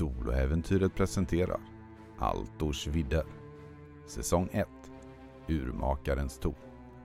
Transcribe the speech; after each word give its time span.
Soloäventyret 0.00 0.94
presenterar 0.94 1.60
Altors 2.18 2.86
vidder. 2.86 3.24
Säsong 4.06 4.48
1 4.52 4.68
Urmakarens 5.48 6.38
torn. 6.38 6.54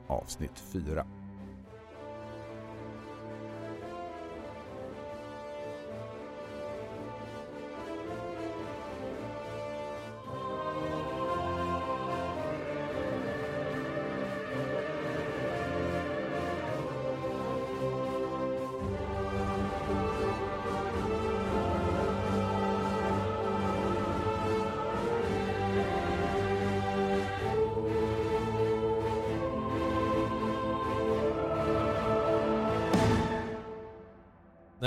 Avsnitt 0.08 0.60
4 0.60 1.06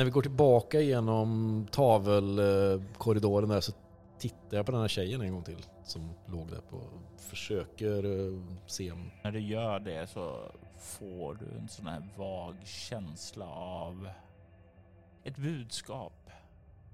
vi 0.08 0.12
går 0.12 0.22
tillbaka 0.22 0.80
genom 0.80 1.66
tavelkorridoren 1.70 3.48
där 3.48 3.60
så 3.60 3.72
tittar 4.18 4.56
jag 4.56 4.66
på 4.66 4.72
den 4.72 4.80
här 4.80 4.88
tjejen 4.88 5.20
en 5.20 5.32
gång 5.32 5.42
till 5.42 5.66
som 5.84 6.14
låg 6.26 6.50
där 6.50 6.60
på 6.60 6.80
försöker 7.16 8.04
eh, 8.04 8.42
se 8.66 8.92
om... 8.92 9.10
När 9.24 9.32
du 9.32 9.40
gör 9.40 9.80
det 9.80 10.06
så 10.06 10.52
får 10.78 11.34
du 11.34 11.58
en 11.58 11.68
sån 11.68 11.86
här 11.86 12.08
vag 12.16 12.56
känsla 12.64 13.46
av 13.48 14.08
ett 15.24 15.36
budskap 15.36 16.30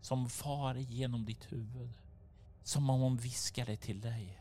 som 0.01 0.29
far 0.29 0.77
igenom 0.77 1.25
ditt 1.25 1.53
huvud. 1.53 1.91
Som 2.63 2.91
om 2.91 3.01
hon 3.01 3.17
viskade 3.17 3.77
till 3.77 4.01
dig. 4.01 4.41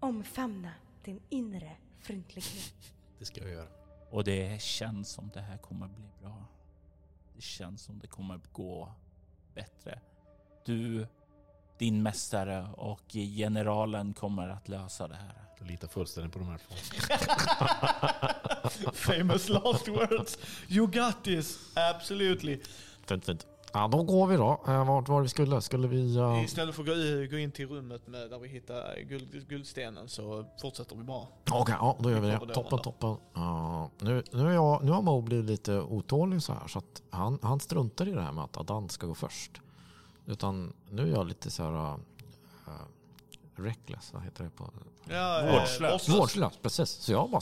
Omfamna 0.00 0.72
din 1.04 1.20
inre 1.28 1.76
fryntlighet. 1.98 2.94
Det 3.18 3.24
ska 3.24 3.40
jag 3.40 3.50
göra. 3.50 3.68
Och 4.10 4.24
det 4.24 4.62
känns 4.62 5.08
som 5.08 5.30
det 5.34 5.40
här 5.40 5.58
kommer 5.58 5.88
bli 5.88 6.04
bra. 6.22 6.46
Det 7.34 7.42
känns 7.42 7.82
som 7.82 7.98
det 7.98 8.06
kommer 8.06 8.40
gå 8.52 8.94
bättre. 9.54 10.00
Du, 10.64 11.06
din 11.78 12.02
mästare 12.02 12.68
och 12.72 13.08
generalen 13.36 14.14
kommer 14.14 14.48
att 14.48 14.68
lösa 14.68 15.08
det 15.08 15.16
här. 15.16 15.44
Jag 15.58 15.66
litar 15.68 15.88
fullständigt 15.88 16.32
på 16.32 16.38
de 16.38 16.48
här 16.48 16.58
två. 16.58 16.74
Famous 18.92 19.48
last 19.48 19.88
words. 19.88 20.38
You 20.68 20.86
got 20.86 21.24
this, 21.24 21.58
absolutely. 21.76 22.60
Fint, 23.06 23.24
fint. 23.24 23.46
Ja, 23.72 23.88
då 23.88 24.02
går 24.02 24.26
vi 24.26 24.36
då. 24.36 24.60
Eh, 24.66 24.84
Vart 24.84 25.08
var 25.08 25.16
det 25.16 25.22
vi 25.22 25.28
skulle? 25.28 25.60
Skulle 25.60 25.88
vi... 25.88 26.16
eh, 26.16 26.44
Istället 26.44 26.74
för 26.74 26.82
att 26.82 27.30
gå, 27.30 27.38
in 27.38 27.52
till 27.52 27.68
rummet 27.68 28.06
med, 28.06 28.30
där 28.30 28.38
vi 28.38 28.48
hittar 28.48 29.00
guld, 29.08 29.48
guldstenen 29.48 30.08
så 30.08 30.44
fortsätter 30.60 30.96
vi 30.96 31.02
bara. 31.02 31.26
Okej, 31.50 31.74
ja, 31.78 31.96
då 32.00 32.10
gör 32.10 32.20
vi 32.20 32.26
det. 32.28 32.54
Toppen, 32.54 32.78
toppen. 32.78 33.16
Ja, 33.34 33.90
nu, 33.98 34.22
nu, 34.32 34.48
är 34.48 34.52
jag, 34.54 34.84
nu 34.84 34.90
har 34.90 35.02
Mo 35.02 35.20
blivit 35.20 35.46
lite 35.46 35.80
otålig 35.80 36.42
så 36.42 36.52
här 36.52 36.68
så 36.68 36.78
att 36.78 37.02
han, 37.10 37.38
han 37.42 37.60
struntar 37.60 38.08
i 38.08 38.12
det 38.12 38.22
här 38.22 38.32
med 38.32 38.44
att 38.44 38.56
Adan 38.56 38.88
ska 38.88 39.06
gå 39.06 39.14
först. 39.14 39.60
Utan 40.26 40.72
nu 40.90 41.02
är 41.02 41.14
jag 41.14 41.26
lite 41.26 41.50
så 41.50 41.62
här... 41.62 41.72
Uh, 41.72 41.96
reckless, 43.56 44.12
vad 44.12 44.22
heter 44.22 44.44
det 44.44 44.50
på? 44.50 44.70
Ja, 45.08 45.40
eh, 45.46 45.52
Vårdslös. 45.52 46.08
Vårdslös, 46.08 46.52
precis. 46.62 46.90
Så 46.90 47.12
jag 47.12 47.30
bara 47.30 47.40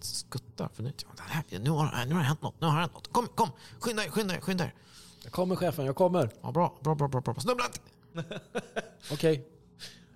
skuttar. 0.00 0.68
För 0.68 0.82
nu, 0.82 0.92
här, 1.18 1.44
nu, 1.58 1.70
har, 1.70 2.06
nu 2.06 2.14
har 2.14 2.20
det 2.20 2.26
hänt 2.26 2.42
något. 2.42 2.60
Nu 2.60 2.66
har 2.66 2.74
det 2.74 2.80
hänt 2.80 2.94
något. 2.94 3.12
Kom, 3.12 3.26
kom! 3.26 3.48
Skynda 3.80 4.04
er, 4.04 4.10
skynda 4.10 4.34
er, 4.36 4.40
skynda 4.40 4.64
er. 4.64 4.74
Jag 5.22 5.32
kommer 5.32 5.56
chefen, 5.56 5.84
jag 5.86 5.96
kommer. 5.96 6.30
Ja, 6.42 6.52
bra, 6.52 6.78
bra, 6.80 6.94
bra, 6.94 7.08
bra. 7.08 7.20
bra. 7.20 7.34
Snubbla 7.34 7.64
inte! 7.66 8.40
Okej. 9.12 9.48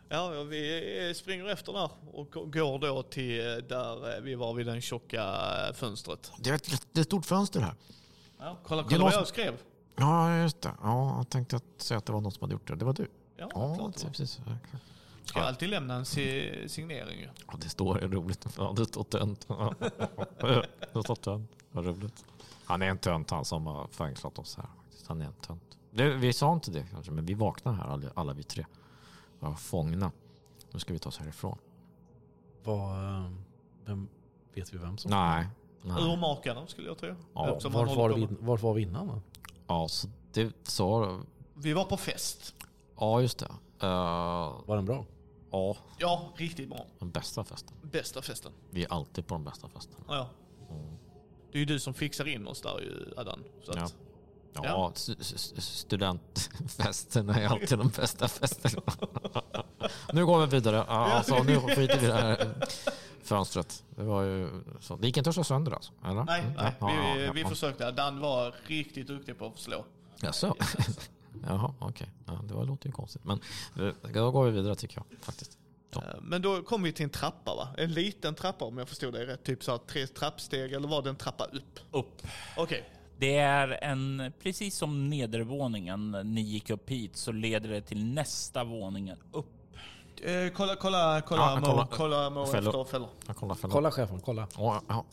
Ja, 0.08 0.28
vi 0.42 1.12
springer 1.16 1.46
efter 1.46 1.72
där 1.72 1.90
och 2.12 2.30
går 2.32 2.78
då 2.78 3.02
till 3.02 3.38
där 3.68 4.20
vi 4.20 4.34
var 4.34 4.54
vid 4.54 4.66
den 4.66 4.80
tjocka 4.80 5.22
eh, 5.68 5.74
fönstret. 5.74 6.32
Det 6.38 6.50
är 6.50 6.54
ett 6.54 6.72
jättestort 6.72 7.26
fönster 7.26 7.60
här. 7.60 7.74
Ja, 8.38 8.58
kolla, 8.64 8.82
Det 8.82 8.88
kolla 8.88 9.00
är 9.00 9.04
vad 9.04 9.12
jag 9.14 9.26
skrev. 9.28 9.54
Ja, 9.96 10.36
just 10.38 10.60
det. 10.60 10.72
Ja, 10.82 11.16
jag 11.16 11.28
tänkte 11.28 11.56
att 11.56 11.64
säga 11.76 11.98
att 11.98 12.06
det 12.06 12.12
var 12.12 12.20
någon 12.20 12.32
som 12.32 12.40
hade 12.42 12.52
gjort 12.52 12.68
det. 12.68 12.76
Det 12.76 12.84
var 12.84 12.92
du. 12.92 13.08
Ja, 13.36 13.48
Ja, 13.54 13.74
klart 13.76 13.94
det 13.96 14.02
var. 14.04 14.10
precis. 14.10 14.38
Ja, 14.46 14.52
klart. 14.70 14.80
Ska 15.24 15.38
jag 15.38 15.48
alltid 15.48 15.68
lämna 15.68 15.94
en 15.94 16.04
si- 16.04 16.68
signering 16.68 17.20
ju. 17.20 17.28
Ja, 17.46 17.54
det 17.62 17.68
står 17.68 17.98
är 17.98 18.08
roligt. 18.08 18.46
Ja, 18.58 18.74
det 18.76 18.84
står 18.84 19.04
tönt. 19.04 19.46
Det 20.92 21.02
står 21.02 21.14
tönt. 21.14 21.50
Vad 21.70 21.86
roligt. 21.86 22.24
Han 22.64 22.82
är 22.82 22.86
en 22.86 22.98
tönt 22.98 23.30
han 23.30 23.44
som 23.44 23.66
har 23.66 23.86
fängslat 23.88 24.38
oss 24.38 24.56
här. 24.56 24.66
Han 25.08 25.20
är 25.22 25.26
en 25.26 25.32
tönt. 25.32 25.78
Det, 25.90 26.14
vi 26.14 26.32
sa 26.32 26.52
inte 26.52 26.70
det 26.70 26.86
kanske, 26.90 27.12
men 27.12 27.26
vi 27.26 27.34
vaknar 27.34 27.72
här 27.72 27.84
alla, 27.84 28.10
alla 28.14 28.32
vi 28.32 28.42
tre. 28.42 28.66
Vi 29.40 29.46
var 29.46 29.54
fångna. 29.54 30.12
Nu 30.72 30.78
ska 30.80 30.92
vi 30.92 30.98
ta 30.98 31.08
oss 31.08 31.18
härifrån. 31.18 31.58
Vad... 32.64 33.04
eh, 33.24 33.30
Vem... 33.84 34.08
Vet 34.54 34.74
vi 34.74 34.78
vem 34.78 34.98
som... 34.98 35.10
Nej. 35.10 35.46
Nej. 35.82 36.02
Urmakarna 36.12 36.66
skulle 36.66 36.88
jag 36.88 36.98
tro. 36.98 37.08
Ja, 37.34 37.58
Vart 37.64 37.64
var, 37.96 38.14
vi, 38.14 38.28
vart 38.40 38.62
var 38.62 38.74
vi 38.74 38.82
innan 38.82 39.06
då? 39.06 39.20
Ja, 39.66 39.88
så 39.88 40.08
det 40.32 40.68
sa... 40.68 41.18
Vi 41.54 41.72
var 41.72 41.84
på 41.84 41.96
fest. 41.96 42.54
Ja, 42.96 43.20
just 43.20 43.38
det. 43.38 43.46
Uh, 43.82 43.88
Var 44.66 44.76
den 44.76 44.84
bra? 44.84 45.04
ja, 45.50 45.76
Ja, 45.98 46.32
riktigt 46.36 46.68
bra. 46.68 46.86
den 46.98 47.10
bästa 47.10 47.44
festen. 47.44 47.76
Bästa 47.82 48.22
festen. 48.22 48.52
Vi 48.70 48.84
är 48.84 48.92
alltid 48.92 49.26
på 49.26 49.34
de 49.34 49.44
bästa 49.44 49.68
festerna. 49.68 50.04
Ja. 50.08 50.28
Det 51.52 51.58
är 51.58 51.60
ju 51.60 51.64
du 51.64 51.78
som 51.80 51.94
fixar 51.94 52.28
in 52.28 52.46
oss 52.46 52.62
där 52.62 52.80
ju, 52.80 53.14
Adan. 53.16 53.44
Så 53.62 53.70
att, 53.70 53.76
Ja, 53.76 53.88
Ja. 54.64 54.92
st- 54.94 55.20
st- 55.20 55.60
studentfesterna 55.60 57.34
är 57.40 57.46
alltid 57.48 57.78
de 57.78 57.88
bästa 57.88 58.28
festerna. 58.28 58.82
nu 60.12 60.26
går 60.26 60.40
vi 60.40 60.46
vidare. 60.46 60.82
Alltså, 60.84 61.42
nu 61.42 61.60
skiter 61.60 61.98
vi 61.98 62.04
i 62.04 62.08
det 62.08 62.14
här 62.14 62.54
fönstret. 63.22 63.84
Det, 63.90 64.02
var 64.04 64.22
ju, 64.22 64.50
så. 64.80 64.96
det 64.96 65.06
gick 65.06 65.16
inte 65.16 65.30
att 65.30 65.34
slå 65.34 65.44
sönder 65.44 65.72
alltså? 65.72 65.92
Eller? 66.04 66.24
nej, 66.24 66.40
Mm, 66.40 66.52
nej. 66.56 66.72
ja, 66.80 66.86
Vi, 67.16 67.24
ja, 67.24 67.32
vi 67.32 67.40
ja. 67.40 67.48
försökte. 67.48 67.90
Dan 67.90 68.20
var 68.20 68.54
riktigt 68.66 69.06
duktig 69.06 69.38
på 69.38 69.46
att 69.46 69.58
slå. 69.58 69.84
Jaså? 70.20 70.54
Jaha, 71.46 71.74
okej. 71.78 72.10
Ja, 72.26 72.40
det 72.48 72.54
var, 72.54 72.64
låter 72.64 72.86
ju 72.86 72.92
konstigt. 72.92 73.22
Men 73.24 73.40
då 74.14 74.30
går 74.30 74.44
vi 74.44 74.50
vidare 74.50 74.74
tycker 74.74 74.96
jag 75.10 75.18
faktiskt. 75.20 75.58
Så. 75.94 76.00
Eh, 76.00 76.06
Men 76.22 76.42
då 76.42 76.62
kom 76.62 76.82
vi 76.82 76.92
till 76.92 77.04
en 77.04 77.10
trappa 77.10 77.54
va? 77.54 77.68
En 77.78 77.92
liten 77.92 78.34
trappa 78.34 78.64
om 78.64 78.78
jag 78.78 78.88
förstod 78.88 79.12
det 79.14 79.26
rätt. 79.26 79.44
Typ 79.44 79.64
så 79.64 79.70
här, 79.70 79.78
tre 79.78 80.06
trappsteg 80.06 80.72
eller 80.72 80.88
var 80.88 81.02
det 81.02 81.08
en 81.10 81.16
trappa 81.16 81.44
upp? 81.44 81.80
Upp. 81.92 82.22
Okej. 82.56 82.90
Det 83.18 83.36
är 83.36 83.78
en, 83.84 84.32
precis 84.42 84.76
som 84.76 85.10
nedervåningen 85.10 86.10
ni 86.24 86.40
gick 86.40 86.70
upp 86.70 86.90
hit 86.90 87.16
så 87.16 87.32
leder 87.32 87.68
det 87.68 87.80
till 87.80 88.04
nästa 88.06 88.64
våningen 88.64 89.18
upp. 89.32 89.46
Eh, 90.24 90.48
kolla, 90.54 90.76
kolla, 90.76 91.22
kolla, 91.26 91.42
Ja, 91.42 91.56
Mo, 91.60 91.66
kolla. 91.66 91.88
kolla 91.90 92.30
Mo 92.30 92.46
Fällor. 92.46 92.80
efter 92.80 92.84
fällor. 92.92 93.08
Kollar 93.34 93.54
för 93.54 93.68
Kolla 93.68 93.90
chefen, 93.90 94.20
kolla. 94.20 94.48
Ja, 94.56 94.82
ja. 94.88 95.04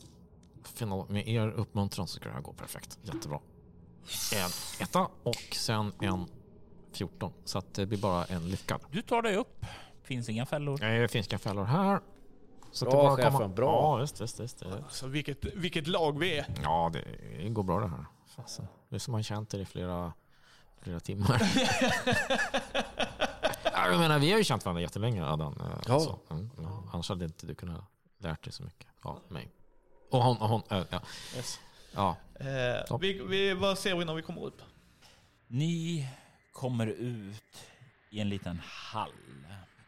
Final, 0.74 1.06
med 1.08 1.28
er 1.28 1.48
uppmuntran 1.50 2.06
så 2.08 2.14
ska 2.16 2.28
det 2.28 2.34
här 2.34 2.40
gå 2.40 2.52
perfekt. 2.52 2.98
Jättebra. 3.02 3.38
En 4.34 4.50
etta 4.80 5.08
och 5.22 5.36
sen 5.52 5.92
en 6.00 6.26
14. 6.92 7.32
Så 7.44 7.58
att 7.58 7.74
det 7.74 7.86
blir 7.86 7.98
bara 7.98 8.24
en 8.24 8.48
lyckad. 8.50 8.80
Du 8.90 9.02
tar 9.02 9.22
dig 9.22 9.36
upp. 9.36 9.66
Finns 10.02 10.28
inga 10.28 10.46
fällor. 10.46 10.78
Nej, 10.80 11.00
Det 11.00 11.08
finns 11.08 11.28
inga 11.28 11.38
fällor 11.38 11.64
här. 11.64 12.00
Så 12.74 12.84
Bra, 12.84 12.92
det 13.02 13.08
bara 13.08 13.16
chefen, 13.16 13.32
komma- 13.32 13.48
bra. 13.54 13.72
Ja, 13.82 13.96
visst, 13.96 14.20
visst, 14.20 14.40
visst. 14.40 14.58
Det- 14.58 14.84
Så 14.90 15.06
vilket, 15.06 15.44
vilket 15.44 15.86
lag 15.86 16.18
vi 16.18 16.38
är. 16.38 16.46
Ja, 16.62 16.90
det 16.92 17.48
går 17.48 17.62
bra 17.62 17.80
det 17.80 17.88
här. 17.88 18.04
Det 18.88 18.94
är 18.96 18.98
som 18.98 19.12
man 19.12 19.22
känt 19.22 19.54
er 19.54 19.58
i 19.58 19.64
flera, 19.64 20.12
flera 20.82 21.00
timmar. 21.00 21.42
ja, 23.64 23.88
jag 23.90 23.98
menar, 23.98 24.18
vi 24.18 24.30
har 24.30 24.38
ju 24.38 24.44
känt 24.44 24.64
varandra 24.64 24.82
jättelänge, 24.82 25.24
Adam. 25.26 25.52
Eh, 25.60 25.66
Ja. 25.88 26.00
Så, 26.00 26.18
mm, 26.30 26.50
ja. 26.58 26.82
Annars 26.92 27.08
hade 27.08 27.24
inte 27.24 27.46
du 27.46 27.54
kunnat 27.54 27.84
lärt 28.18 28.44
dig 28.44 28.52
så 28.52 28.62
mycket 28.62 28.86
av 29.02 29.20
mig. 29.28 29.50
Och 30.10 30.22
hon, 30.22 30.36
och 30.36 30.48
hon 30.48 30.62
äh, 30.70 30.82
ja. 30.90 31.00
Yes. 31.36 31.60
ja. 31.94 32.16
Eh, 32.34 32.98
vi, 33.00 33.12
vi, 33.28 33.54
vad 33.54 33.78
ser 33.78 33.96
vi 33.96 34.04
när 34.04 34.14
vi 34.14 34.22
kommer 34.22 34.44
upp? 34.44 34.62
Ni 35.46 36.08
kommer 36.52 36.86
ut 36.86 37.42
i 38.10 38.20
en 38.20 38.28
liten 38.28 38.60
hall. 38.64 39.10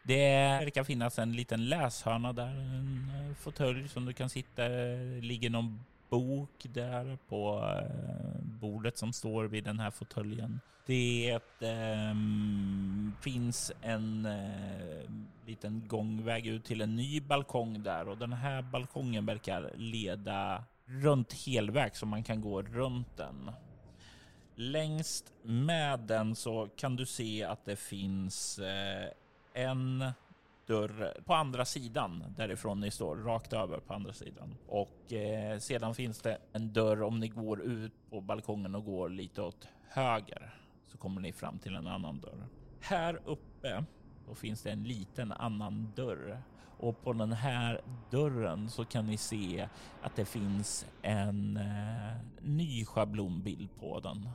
Det 0.07 0.59
verkar 0.59 0.83
finnas 0.83 1.19
en 1.19 1.33
liten 1.33 1.69
läshörna 1.69 2.33
där, 2.33 2.47
en 2.47 3.11
eh, 3.15 3.35
fåtölj 3.35 3.87
som 3.87 4.05
du 4.05 4.13
kan 4.13 4.29
sitta 4.29 4.69
Det 4.69 5.21
ligger 5.21 5.49
någon 5.49 5.83
bok 6.09 6.65
där 6.73 7.17
på 7.29 7.71
eh, 7.81 8.41
bordet 8.41 8.97
som 8.97 9.13
står 9.13 9.45
vid 9.45 9.63
den 9.63 9.79
här 9.79 9.91
fåtöljen. 9.91 10.59
Det 10.85 11.39
ehm, 11.61 13.13
finns 13.21 13.71
en 13.81 14.25
eh, 14.25 15.09
liten 15.45 15.83
gångväg 15.87 16.47
ut 16.47 16.65
till 16.65 16.81
en 16.81 16.95
ny 16.95 17.21
balkong 17.21 17.83
där 17.83 18.07
och 18.07 18.17
den 18.17 18.33
här 18.33 18.61
balkongen 18.61 19.25
verkar 19.25 19.71
leda 19.75 20.63
runt 20.85 21.33
helväg 21.33 21.95
så 21.95 22.05
man 22.05 22.23
kan 22.23 22.41
gå 22.41 22.61
runt 22.61 23.17
den. 23.17 23.51
Längst 24.55 25.33
med 25.43 25.99
den 25.99 26.35
så 26.35 26.69
kan 26.75 26.95
du 26.95 27.05
se 27.05 27.43
att 27.43 27.65
det 27.65 27.75
finns 27.75 28.59
eh, 28.59 29.09
en 29.57 30.03
dörr 30.65 31.21
på 31.25 31.33
andra 31.33 31.65
sidan 31.65 32.23
därifrån 32.37 32.79
ni 32.79 32.91
står, 32.91 33.15
rakt 33.15 33.53
över 33.53 33.79
på 33.79 33.93
andra 33.93 34.13
sidan. 34.13 34.55
Och 34.67 35.13
eh, 35.13 35.59
sedan 35.59 35.95
finns 35.95 36.21
det 36.21 36.37
en 36.53 36.73
dörr 36.73 37.03
om 37.03 37.19
ni 37.19 37.27
går 37.27 37.61
ut 37.61 37.93
på 38.09 38.21
balkongen 38.21 38.75
och 38.75 38.85
går 38.85 39.09
lite 39.09 39.41
åt 39.41 39.67
höger 39.89 40.53
så 40.83 40.97
kommer 40.97 41.21
ni 41.21 41.33
fram 41.33 41.59
till 41.59 41.75
en 41.75 41.87
annan 41.87 42.19
dörr. 42.19 42.47
Här 42.79 43.21
uppe 43.25 43.83
då 44.27 44.35
finns 44.35 44.61
det 44.61 44.71
en 44.71 44.83
liten 44.83 45.31
annan 45.31 45.91
dörr 45.95 46.41
och 46.79 47.03
på 47.03 47.13
den 47.13 47.31
här 47.31 47.81
dörren 48.09 48.69
så 48.69 48.85
kan 48.85 49.05
ni 49.05 49.17
se 49.17 49.69
att 50.01 50.15
det 50.15 50.25
finns 50.25 50.85
en 51.01 51.57
eh, 51.57 52.17
ny 52.41 52.85
schablonbild 52.85 53.69
på 53.79 53.99
den. 53.99 54.29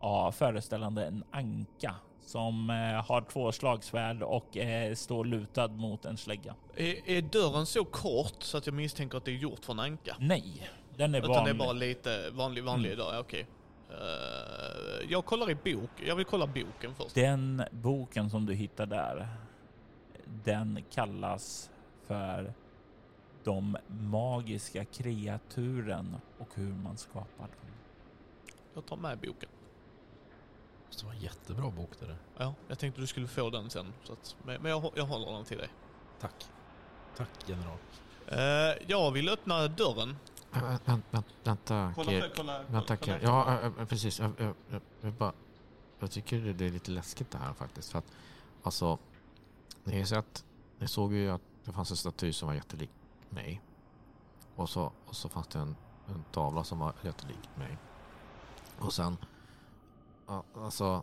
Ja, 0.00 0.32
föreställande 0.32 1.06
en 1.06 1.24
anka 1.30 1.94
som 2.30 2.70
eh, 2.70 2.76
har 3.06 3.20
två 3.20 3.52
slagsvärd 3.52 4.22
och 4.22 4.56
eh, 4.56 4.94
står 4.94 5.24
lutad 5.24 5.68
mot 5.68 6.04
en 6.04 6.16
slägga. 6.16 6.54
Är, 6.76 7.08
är 7.10 7.22
dörren 7.22 7.66
så 7.66 7.84
kort 7.84 8.42
så 8.42 8.58
att 8.58 8.66
jag 8.66 8.74
misstänker 8.74 9.18
att 9.18 9.24
det 9.24 9.30
är 9.30 9.36
gjort 9.36 9.64
från 9.64 9.80
anka? 9.80 10.16
Nej, 10.20 10.70
den 10.96 11.14
är 11.14 11.18
Utan 11.18 11.30
vanlig. 11.32 11.54
det 11.54 11.56
är 11.56 11.66
bara 11.66 11.72
lite 11.72 12.30
vanlig, 12.30 12.64
vanlig 12.64 12.92
Mm. 12.92 12.98
dörr, 12.98 13.20
okej. 13.20 13.46
Eh, 13.90 15.10
jag 15.10 15.24
kollar 15.24 15.50
i 15.50 15.54
bok, 15.54 15.90
jag 16.06 16.16
vill 16.16 16.24
kolla 16.24 16.46
boken 16.46 16.94
först. 16.94 17.14
Den 17.14 17.62
boken 17.70 18.30
som 18.30 18.46
du 18.46 18.54
hittar 18.54 18.86
där, 18.86 19.28
den 20.44 20.84
kallas 20.90 21.70
för 22.06 22.52
de 23.44 23.76
magiska 23.86 24.84
kreaturen 24.84 26.16
och 26.38 26.48
hur 26.54 26.72
man 26.72 26.96
skapar 26.96 27.46
dem. 27.46 27.70
Jag 28.74 28.86
tar 28.86 28.96
med 28.96 29.18
boken. 29.18 29.49
Det 30.98 31.04
var 31.06 31.12
en 31.12 31.20
jättebra 31.20 31.70
bok 31.70 31.90
det 32.00 32.06
där. 32.06 32.16
Ja, 32.38 32.54
jag 32.68 32.78
tänkte 32.78 33.00
du 33.00 33.06
skulle 33.06 33.26
få 33.28 33.50
den 33.50 33.70
sen. 33.70 33.92
Så 34.04 34.12
att, 34.12 34.36
men 34.42 34.62
men 34.62 34.70
jag, 34.70 34.92
jag 34.94 35.04
håller 35.04 35.32
den 35.32 35.44
till 35.44 35.58
dig. 35.58 35.68
Tack. 36.20 36.46
Tack 37.16 37.28
general. 37.46 37.76
Eh, 38.26 38.38
jag 38.86 39.10
vill 39.10 39.28
öppna 39.28 39.68
dörren. 39.68 40.16
Vä- 40.52 40.78
vä- 40.84 41.00
vä- 41.10 41.22
Vänta, 41.44 41.92
Kir. 42.04 42.32
kolla, 42.36 42.62
Vänta, 42.68 42.96
Kir. 42.96 43.20
Ja, 43.22 43.60
äh, 43.60 43.66
äh, 43.78 43.84
precis. 43.86 44.18
Jag, 44.20 44.32
jag, 44.38 44.54
jag, 44.70 44.80
jag, 45.00 45.12
bara, 45.12 45.32
jag 45.98 46.10
tycker 46.10 46.40
det- 46.40 46.52
det 46.52 46.66
är 46.66 46.70
lite 46.70 46.90
läskigt 46.90 47.30
det 47.30 47.38
här 47.38 47.52
faktiskt. 47.54 47.90
För 47.92 47.98
att, 47.98 48.06
alltså, 48.62 48.98
ni 49.84 49.98
har 49.98 50.04
sett, 50.06 50.44
ni 50.78 50.88
såg 50.88 51.12
ju 51.14 51.30
att 51.30 51.42
det 51.64 51.72
fanns 51.72 51.90
en 51.90 51.96
staty 51.96 52.32
som 52.32 52.48
var 52.48 52.54
jättelik 52.54 52.90
mig. 53.28 53.60
Och 54.56 54.68
så, 54.70 54.92
och 55.06 55.16
så 55.16 55.28
fanns 55.28 55.46
det 55.48 55.58
en, 55.58 55.76
en 56.08 56.24
tavla 56.32 56.64
som 56.64 56.78
var 56.78 56.92
jättelik 57.02 57.48
mig. 57.54 57.78
Och 58.78 58.92
sen, 58.92 59.16
alltså, 60.54 61.02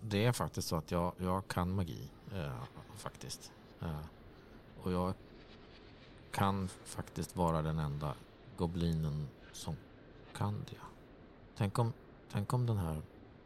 det 0.00 0.24
är 0.24 0.32
faktiskt 0.32 0.68
så 0.68 0.76
att 0.76 0.90
jag, 0.90 1.12
jag 1.18 1.48
kan 1.48 1.74
magi. 1.74 2.10
Eh, 2.32 2.62
faktiskt. 2.96 3.52
Eh, 3.80 4.00
och 4.82 4.92
jag 4.92 5.14
kan 6.30 6.68
faktiskt 6.68 7.36
vara 7.36 7.62
den 7.62 7.78
enda 7.78 8.14
goblinen 8.56 9.28
som 9.52 9.76
kan 10.36 10.64
det. 10.70 10.76
Tänk 11.56 11.78
om, 11.78 11.92
tänk 12.32 12.52
om 12.52 12.66
den 12.66 12.76
här, 12.76 13.02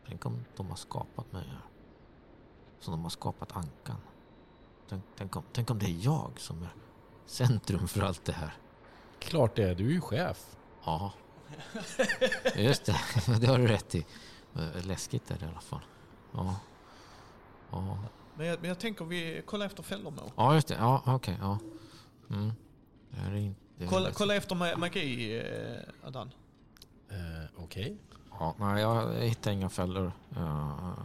tänk 0.07 0.27
om 0.27 0.45
de 0.57 0.69
har 0.69 0.77
skapat 0.77 1.33
mig 1.33 1.49
här. 1.49 1.65
Som 2.81 2.93
de 2.93 3.03
har 3.03 3.11
skapat 3.11 3.57
ankan. 3.57 3.97
Tänk, 4.89 5.05
tänk, 5.17 5.37
om, 5.37 5.43
tänk 5.53 5.71
om 5.71 5.79
det 5.79 5.87
är 5.87 6.05
jag 6.05 6.31
som 6.37 6.63
är 6.63 6.69
centrum 7.27 7.89
för 7.89 8.03
allt 8.03 8.25
det 8.25 8.33
här. 8.33 8.55
Klart 9.19 9.57
det 9.57 9.63
är, 9.63 9.75
du 9.75 9.87
är 9.87 9.93
ju 9.93 10.01
chef. 10.01 10.57
Ja, 10.85 11.13
just 12.57 12.85
det. 12.85 13.01
Det 13.41 13.47
har 13.47 13.59
du 13.59 13.67
rätt 13.67 13.95
i. 13.95 14.07
Eh, 14.59 14.87
Läskigt 14.87 15.31
är 15.31 15.39
det 15.39 15.45
i 15.45 15.49
alla 15.49 15.61
fall. 15.61 15.81
Ja, 16.33 16.57
ja. 17.71 17.99
Men 18.35 18.47
jag, 18.47 18.61
men 18.61 18.69
jag 18.69 18.79
tänker 18.79 19.05
vi 19.05 19.43
kollar 19.47 19.67
efter 19.67 19.83
fällor 19.83 20.11
Mo. 20.11 20.33
ja 20.37 20.55
just 20.55 20.69
det. 20.69 20.75
Ja, 20.75 21.03
okej. 21.07 21.37
ja. 21.41 21.59
Mm. 22.31 22.53
Det 23.11 23.21
är 23.21 23.35
inte... 23.35 23.61
det 23.79 23.87
Kolla, 23.87 24.11
kolla 24.13 24.35
efter 24.35 24.55
ma- 24.55 24.77
magi, 24.77 25.39
eh, 25.39 26.07
Adan. 26.09 26.31
Eh, 27.09 27.17
Okej. 27.65 27.97
Ja, 28.31 28.55
nej, 28.59 28.83
jag 28.83 29.15
hittar 29.15 29.51
inga 29.51 29.69
fällor. 29.69 30.13
Ja, 30.35 30.97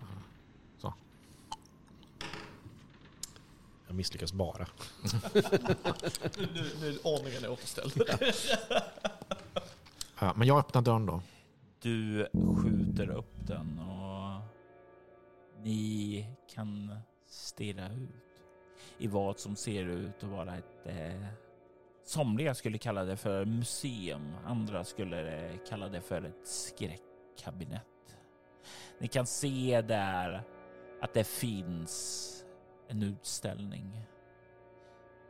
Jag 3.88 3.96
misslyckas 3.96 4.34
bara. 4.34 4.68
Nu, 6.38 6.48
nu, 6.54 6.70
nu 6.80 6.90
är 6.90 7.08
ordningen 7.08 7.46
återställd. 7.46 8.04
ja, 10.20 10.34
men 10.36 10.48
jag 10.48 10.60
öppnar 10.60 10.82
dörren 10.82 11.06
då. 11.06 11.22
Du 11.82 12.28
skjuter 12.34 13.10
upp 13.10 13.48
den 13.48 13.80
och 13.80 14.42
ni 15.64 16.26
kan 16.54 16.96
stirra 17.26 17.88
ut 17.88 18.44
i 18.98 19.08
vad 19.08 19.40
som 19.40 19.56
ser 19.56 19.86
ut 19.86 20.24
att 20.24 20.30
vara 20.30 20.58
ett... 20.58 20.86
Eh, 20.86 21.26
somliga 22.04 22.54
skulle 22.54 22.78
kalla 22.78 23.04
det 23.04 23.18
för 23.18 23.46
museum, 23.46 24.34
andra 24.46 24.84
skulle 24.84 25.50
eh, 25.50 25.58
kalla 25.70 25.90
det 25.90 26.02
för 26.02 26.22
ett 26.22 26.48
skräckkabinett. 26.48 28.18
Ni 29.00 29.08
kan 29.08 29.26
se 29.26 29.82
där 29.82 30.44
att 31.02 31.14
det 31.14 31.28
finns 31.28 32.28
en 32.88 33.04
utställning. 33.04 34.06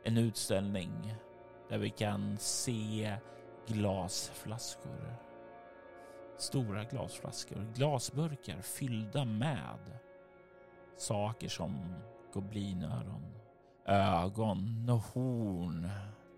En 0.04 0.18
utställning 0.18 1.14
där 1.68 1.78
vi 1.78 1.90
kan 1.90 2.38
se 2.38 3.16
glasflaskor 3.66 5.31
stora 6.42 6.84
glasflaskor, 6.84 7.66
glasburkar 7.74 8.60
fyllda 8.60 9.24
med 9.24 9.98
saker 10.96 11.48
som 11.48 11.94
goblinöron, 12.32 13.32
ögon, 13.86 14.88
och 14.90 14.98
horn, 14.98 15.88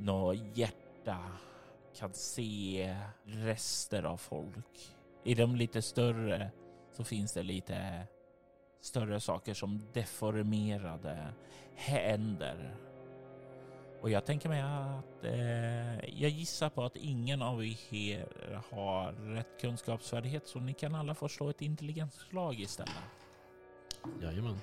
och 0.08 0.34
hjärta. 0.34 1.18
Kan 1.98 2.14
se 2.14 2.96
rester 3.24 4.02
av 4.02 4.16
folk. 4.16 4.94
I 5.24 5.34
de 5.34 5.56
lite 5.56 5.82
större 5.82 6.50
så 6.92 7.04
finns 7.04 7.32
det 7.32 7.42
lite 7.42 8.06
större 8.80 9.20
saker 9.20 9.54
som 9.54 9.82
deformerade 9.92 11.32
händer. 11.74 12.76
Och 14.04 14.10
jag 14.10 14.24
tänker 14.24 14.48
mig 14.48 14.60
att 14.60 15.24
eh, 15.24 16.20
jag 16.20 16.30
gissar 16.30 16.68
på 16.68 16.84
att 16.84 16.96
ingen 16.96 17.42
av 17.42 17.64
er 17.64 18.28
har 18.70 19.12
rätt 19.12 19.60
kunskapsfärdighet 19.60 20.46
så 20.46 20.60
ni 20.60 20.74
kan 20.74 20.94
alla 20.94 21.14
få 21.14 21.28
slå 21.28 21.50
ett 21.50 21.62
intelligensslag 21.62 22.60
istället. 22.60 22.94
Jajamän. 24.22 24.60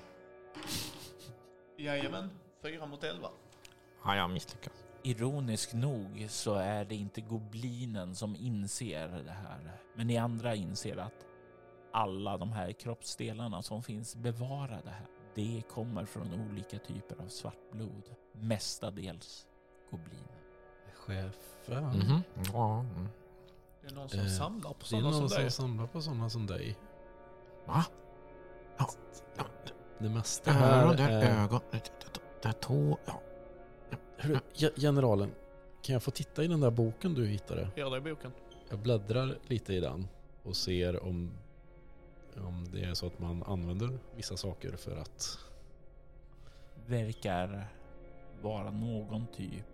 Jajamän, 1.76 2.30
fyra 2.62 2.86
mot 2.86 3.04
elva. 3.04 3.28
Ja, 4.04 4.16
jag 4.16 4.30
misslyckas. 4.30 4.84
Ironiskt 5.02 5.72
nog 5.72 6.26
så 6.28 6.54
är 6.54 6.84
det 6.84 6.94
inte 6.94 7.20
goblinen 7.20 8.14
som 8.14 8.36
inser 8.36 9.08
det 9.08 9.32
här. 9.32 9.70
Men 9.94 10.06
ni 10.06 10.16
andra 10.16 10.54
inser 10.54 10.96
att 10.96 11.26
alla 11.92 12.38
de 12.38 12.52
här 12.52 12.72
kroppsdelarna 12.72 13.62
som 13.62 13.82
finns 13.82 14.16
bevarade 14.16 14.90
här, 14.90 15.06
det 15.34 15.62
kommer 15.70 16.04
från 16.04 16.50
olika 16.50 16.78
typer 16.78 17.16
av 17.24 17.28
svartblod. 17.28 18.02
Mestadels 18.32 19.46
gobliner. 19.90 20.38
Chefen. 20.94 21.84
Mhm. 21.84 22.20
Ja, 22.52 22.80
mm. 22.80 23.08
Det 23.80 23.86
är 23.88 23.94
någon 23.94 24.08
som 24.08 24.20
Eh, 24.20 24.26
samlar 24.26 24.70
på 24.70 24.76
Det 24.78 24.84
är 24.84 24.88
sådana 24.88 25.10
någon 25.10 25.18
som 25.20 25.28
som 25.28 25.40
dig. 25.42 25.50
samlar 25.50 25.86
på 25.86 26.02
sådana 26.02 26.30
som 26.30 26.46
dig. 26.46 26.76
Va? 27.66 27.84
Ja, 28.78 28.88
ja, 29.36 29.44
Det 29.98 30.08
mesta 30.08 30.50
här 30.52 30.82
öron, 30.84 30.96
det 30.96 31.02
är 31.02 31.22
är... 31.38 31.44
ögon, 31.44 31.60
det, 31.70 31.78
det, 31.78 32.20
det 32.42 32.48
är 32.48 32.52
tå. 32.52 32.98
Ja. 33.04 33.20
Hörru, 34.18 34.38
ge- 34.54 34.72
generalen, 34.76 35.30
kan 35.82 35.92
jag 35.92 36.02
få 36.02 36.10
titta 36.10 36.44
i 36.44 36.48
den 36.48 36.60
där 36.60 36.70
boken 36.70 37.14
du 37.14 37.26
hittade? 37.26 37.68
Ger 37.76 37.90
dig 37.90 38.00
boken. 38.00 38.32
Jag 38.70 38.78
bläddrar 38.78 39.38
lite 39.46 39.74
i 39.74 39.80
den 39.80 40.08
och 40.42 40.56
ser 40.56 41.02
om, 41.04 41.30
om 42.36 42.64
det 42.72 42.84
är 42.84 42.94
så 42.94 43.06
att 43.06 43.18
man 43.18 43.42
använder 43.42 43.98
vissa 44.16 44.36
saker 44.36 44.76
för 44.76 44.96
att... 44.96 45.38
verkar 46.86 47.68
vara 48.42 48.70
någon 48.70 49.26
typ 49.26 49.66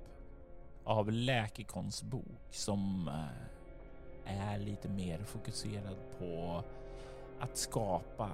av 0.84 1.12
läkekonstbok 1.12 2.48
som 2.50 3.08
eh, 4.24 4.52
är 4.52 4.58
lite 4.58 4.88
mer 4.88 5.24
fokuserad 5.24 5.96
på 6.18 6.64
att 7.40 7.56
skapa 7.56 8.30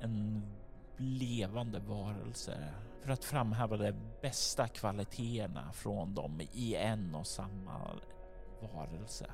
en 0.00 0.42
levande 0.96 1.78
varelse 1.78 2.74
för 3.02 3.10
att 3.10 3.24
framhäva 3.24 3.76
de 3.76 3.92
bästa 4.22 4.68
kvaliteterna 4.68 5.72
från 5.72 6.14
dem 6.14 6.40
i 6.52 6.74
en 6.74 7.14
och 7.14 7.26
samma 7.26 8.00
varelse. 8.60 9.30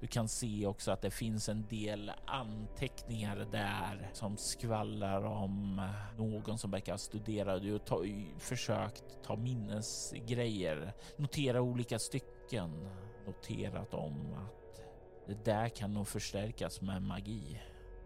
Du 0.00 0.06
kan 0.06 0.28
se 0.28 0.66
också 0.66 0.90
att 0.90 1.02
det 1.02 1.10
finns 1.10 1.48
en 1.48 1.66
del 1.66 2.12
anteckningar 2.26 3.46
där 3.52 4.10
som 4.12 4.36
skvallrar 4.36 5.24
om 5.24 5.78
eh, 5.78 6.18
någon 6.18 6.58
som 6.58 6.70
verkar 6.70 6.92
ha 6.92 6.98
studerat 6.98 7.62
och 7.64 7.86
ta, 7.86 8.04
försökt 8.38 9.22
ta 9.24 9.36
minnesgrejer. 9.36 10.92
Notera 11.16 11.60
olika 11.60 11.98
stycken. 11.98 12.88
Noterat 13.26 13.94
om 13.94 14.34
att 14.34 14.80
det 15.26 15.44
där 15.44 15.68
kan 15.68 15.94
nog 15.94 16.08
förstärkas 16.08 16.80
med 16.80 17.02
magi. 17.02 17.60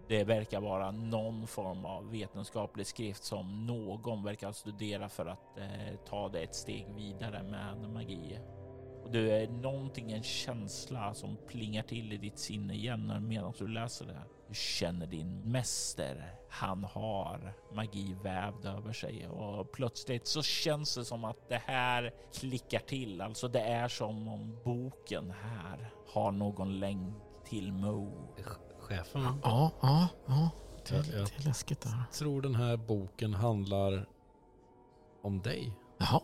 Det 0.08 0.24
verkar 0.24 0.60
vara 0.60 0.90
någon 0.90 1.46
form 1.46 1.84
av 1.84 2.10
vetenskaplig 2.10 2.86
skrift 2.86 3.24
som 3.24 3.66
någon 3.66 4.24
verkar 4.24 4.52
studera 4.52 5.08
för 5.08 5.26
att 5.26 5.58
eh, 5.58 5.96
ta 6.08 6.28
det 6.28 6.40
ett 6.40 6.54
steg 6.54 6.86
vidare 6.96 7.42
med 7.42 7.90
magi. 7.90 8.38
Det 9.12 9.42
är 9.42 9.48
någonting, 9.48 10.12
en 10.12 10.22
känsla 10.22 11.14
som 11.14 11.36
plingar 11.48 11.82
till 11.82 12.12
i 12.12 12.16
ditt 12.16 12.38
sinne 12.38 12.74
igen 12.74 13.28
medan 13.28 13.52
du 13.58 13.68
läser 13.68 14.06
det. 14.06 14.22
Du 14.48 14.54
känner 14.54 15.06
din 15.06 15.40
mäster. 15.40 16.34
Han 16.50 16.84
har 16.84 17.54
magi 17.72 18.16
vävd 18.22 18.66
över 18.66 18.92
sig 18.92 19.28
och 19.28 19.72
plötsligt 19.72 20.26
så 20.26 20.42
känns 20.42 20.94
det 20.94 21.04
som 21.04 21.24
att 21.24 21.48
det 21.48 21.62
här 21.66 22.14
klickar 22.34 22.78
till. 22.78 23.20
Alltså 23.20 23.48
det 23.48 23.60
är 23.60 23.88
som 23.88 24.28
om 24.28 24.58
boken 24.64 25.30
här 25.30 25.90
har 26.12 26.32
någon 26.32 26.78
länk 26.80 27.14
till 27.44 27.72
Mo. 27.72 28.28
Chefen 28.78 29.22
Ja, 29.22 29.70
ja, 29.82 30.08
ja. 30.26 30.50
Det, 30.88 30.94
Ja, 30.96 31.02
ja. 31.12 31.24
det 31.24 31.36
är 31.42 31.46
läskigt 31.46 31.80
där. 31.80 32.04
tror 32.12 32.42
den 32.42 32.54
här 32.54 32.76
boken 32.76 33.34
handlar 33.34 34.06
om 35.22 35.42
dig. 35.42 35.72
Jaha, 35.98 36.20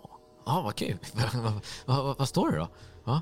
ja, 0.49 0.63
vad 0.63 0.75
kul. 0.75 0.99
vad, 1.87 2.19
vad, 2.19 2.29
står 2.29 2.51
det 2.51 2.59
då? 2.59 2.69
Eh, 3.05 3.21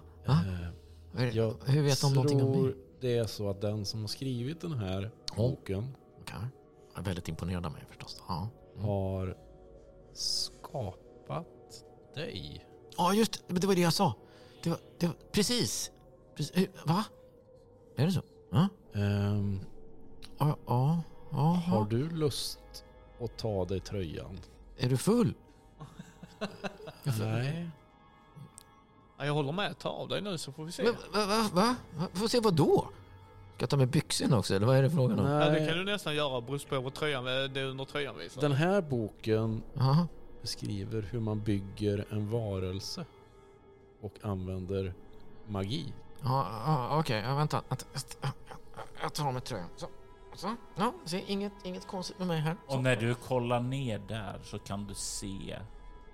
Hur, 1.13 1.33
Jag 1.37 1.55
hur 1.67 1.83
vet 1.83 2.01
de 2.01 2.15
någonting 2.15 2.43
om 2.43 2.63
mig? 2.63 2.75
det 3.01 3.19
är 3.19 3.27
så 3.27 3.51
att 3.51 3.61
den 3.61 3.85
som 3.85 4.01
har 4.01 4.09
skrivit 4.09 4.61
den 4.61 4.73
här 4.73 5.11
boken 5.37 5.97
Okej. 6.21 6.37
Jag 6.95 7.01
är 7.01 7.05
väldigt 7.05 7.29
imponerad 7.29 7.67
av 7.67 7.73
mig 7.73 7.85
förstås. 7.89 8.23
Ja, 8.29 8.49
mm. 8.75 8.87
har 8.87 9.37
skapat 10.13 11.47
dig. 12.15 12.67
ja 12.97 13.15
just 13.15 13.49
det. 13.49 13.55
Det 13.61 13.67
var 13.67 13.75
det 13.75 13.81
jag 13.81 13.93
sa. 13.93 14.15
Det 14.63 14.71
var, 14.71 14.79
det 14.99 15.07
var, 15.07 15.17
precis. 15.33 15.91
precis. 16.37 16.69
Va? 16.85 17.05
Är 17.97 18.07
det 18.07 18.13
så? 18.13 18.23
Ja, 18.51 18.69
Ehm, 18.95 19.61
ja, 20.39 20.57
ja. 20.67 21.63
har 21.67 21.85
du 21.85 22.11
lust 22.11 22.85
att 23.21 23.39
ta 23.39 23.65
dig 23.65 23.81
tröjan? 23.81 24.41
Är 24.77 24.89
du 24.89 24.97
full? 24.97 25.35
Nej. 27.19 27.71
Ja, 29.19 29.27
jag 29.27 29.35
håller 29.35 29.53
med, 29.53 29.79
ta 29.79 29.89
av 29.89 30.09
dig 30.09 30.21
nu 30.21 30.39
så 30.39 30.53
får 30.53 30.65
vi 30.65 30.73
se. 30.73 30.83
Men, 30.83 30.95
va, 31.13 31.27
va, 31.27 31.49
va? 31.53 31.77
Får 32.13 32.29
se 32.29 32.41
vad 32.41 32.55
då? 32.55 32.89
Ska 33.55 33.63
jag 33.63 33.71
ta 33.71 33.77
med 33.77 33.89
byxorna 33.89 34.39
också 34.39 34.55
eller 34.55 34.67
vad 34.67 34.77
är 34.77 34.83
det 34.83 34.91
frågan 34.91 35.19
om? 35.19 35.27
Ja, 35.27 35.51
det 35.51 35.67
kan 35.67 35.79
du 35.79 35.85
nästan 35.85 36.15
göra, 36.15 36.41
beror 36.41 36.69
på 36.69 36.81
vad 36.81 36.95
tröjan, 36.95 37.25
det 37.25 37.61
är 37.61 37.65
under 37.65 37.85
tröjan 37.85 38.19
visar. 38.19 38.41
Den 38.41 38.53
här 38.53 38.81
boken 38.81 39.63
Jaha. 39.75 40.09
beskriver 40.43 41.03
hur 41.03 41.21
man 41.21 41.41
bygger 41.41 42.05
en 42.11 42.31
varelse 42.31 43.05
och 44.01 44.13
använder 44.23 44.95
magi. 45.47 45.93
Ja, 46.23 46.47
ja, 46.67 46.99
okej. 46.99 47.21
Ja, 47.21 47.35
vänta. 47.35 47.63
jag 49.03 49.15
tar 49.15 49.27
av 49.27 49.33
mig 49.33 49.43
tröjan. 49.43 49.69
Så. 49.77 49.87
Så. 50.35 50.55
Ja, 50.77 50.95
se, 51.05 51.25
inget, 51.27 51.53
inget 51.63 51.87
konstigt 51.87 52.19
med 52.19 52.29
mig 52.29 52.41
här. 52.41 52.57
Så. 52.69 52.77
Och 52.77 52.83
när 52.83 52.97
du 52.97 53.15
kollar 53.15 53.61
ner 53.61 53.99
där 53.99 54.41
så 54.45 54.59
kan 54.59 54.87
du 54.87 54.95
se 54.95 55.59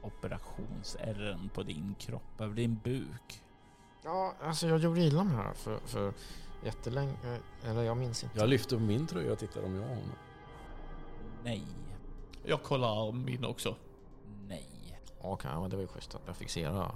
operationsärren 0.03 1.51
på 1.55 1.63
din 1.63 1.95
kropp, 1.99 2.41
över 2.41 2.55
din 2.55 2.81
buk. 2.85 3.43
Ja, 4.05 4.35
alltså 4.43 4.67
jag 4.69 4.79
gjorde 4.81 5.01
illa 5.01 5.25
mig 5.25 5.37
här 5.37 5.53
för, 5.55 5.79
för 5.87 6.13
jättelänge. 6.65 7.39
Eller 7.65 7.83
jag 7.83 7.97
minns 7.97 8.25
inte. 8.25 8.39
Jag 8.39 8.49
lyfter 8.49 8.77
på 8.77 8.83
min 8.83 9.07
tröja 9.07 9.33
och 9.33 9.39
tittar 9.39 9.63
om 9.65 9.75
jag 9.75 9.83
har 9.83 9.89
honom. 9.89 10.13
Nej, 11.45 11.63
Jag 12.45 12.63
kollar 12.63 13.13
min 13.13 13.45
också. 13.45 13.77
nej. 14.49 14.69
Okej, 15.21 15.51
men 15.61 15.71
det 15.71 15.77
var 15.77 15.83
ju 15.83 15.89
schysst 15.89 16.15
att 16.15 16.23
jag 16.27 16.37
fick 16.37 16.51
se 16.51 16.69
det. 16.69 16.87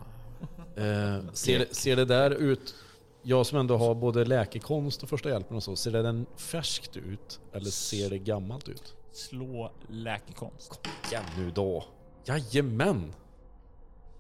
Eh, 0.76 1.32
ser, 1.32 1.58
det- 1.58 1.75
ser 1.76 1.96
det 1.96 2.04
där 2.04 2.30
ut, 2.30 2.75
jag 3.22 3.46
som 3.46 3.58
ändå 3.58 3.76
har 3.76 3.94
både 3.94 4.25
läkekonst 4.25 5.02
och 5.02 5.08
första 5.08 5.28
hjälpen 5.28 5.56
och 5.56 5.62
så, 5.62 5.76
ser 5.76 5.90
det 5.90 6.02
den 6.02 6.26
färskt 6.36 6.96
ut? 6.96 7.40
Eller 7.52 7.70
ser 7.70 8.10
det 8.10 8.18
gammalt 8.18 8.68
ut? 8.68 8.94
Slå 9.12 9.72
läkekonst. 9.88 10.80
Ja 11.12 11.20
nu 11.36 11.50
då. 11.50 11.84
Jajamän! 12.26 13.14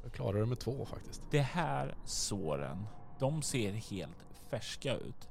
Jag 0.02 0.12
klarar 0.12 0.40
det 0.40 0.46
med 0.46 0.58
två 0.58 0.86
faktiskt. 0.86 1.22
Det 1.30 1.40
här 1.40 1.94
såren, 2.04 2.86
de 3.18 3.42
ser 3.42 3.72
helt 3.72 4.26
färska 4.50 4.94
ut. 4.94 5.28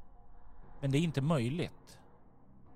Men 0.82 0.92
det 0.92 0.98
är 0.98 1.02
inte 1.02 1.22
möjligt. 1.22 2.00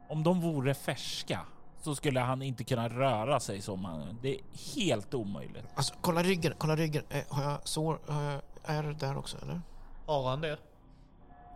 Om 0.09 0.23
de 0.23 0.41
vore 0.41 0.73
färska 0.73 1.39
så 1.81 1.95
skulle 1.95 2.19
han 2.19 2.41
inte 2.41 2.63
kunna 2.63 2.89
röra 2.89 3.39
sig 3.39 3.61
som 3.61 3.85
han. 3.85 4.19
Det 4.21 4.35
är 4.35 4.41
helt 4.75 5.13
omöjligt. 5.13 5.65
Alltså, 5.75 5.95
kolla 6.01 6.23
ryggen, 6.23 6.53
kolla 6.57 6.75
ryggen. 6.75 7.03
Eh, 7.09 7.23
har 7.29 7.43
jag 7.43 7.67
sår? 7.67 7.99
Har 8.07 8.23
jag 8.23 8.41
är 8.63 8.83
där 8.83 9.17
också 9.17 9.37
eller? 9.41 9.61
Har 10.05 10.29
han 10.29 10.41
det? 10.41 10.57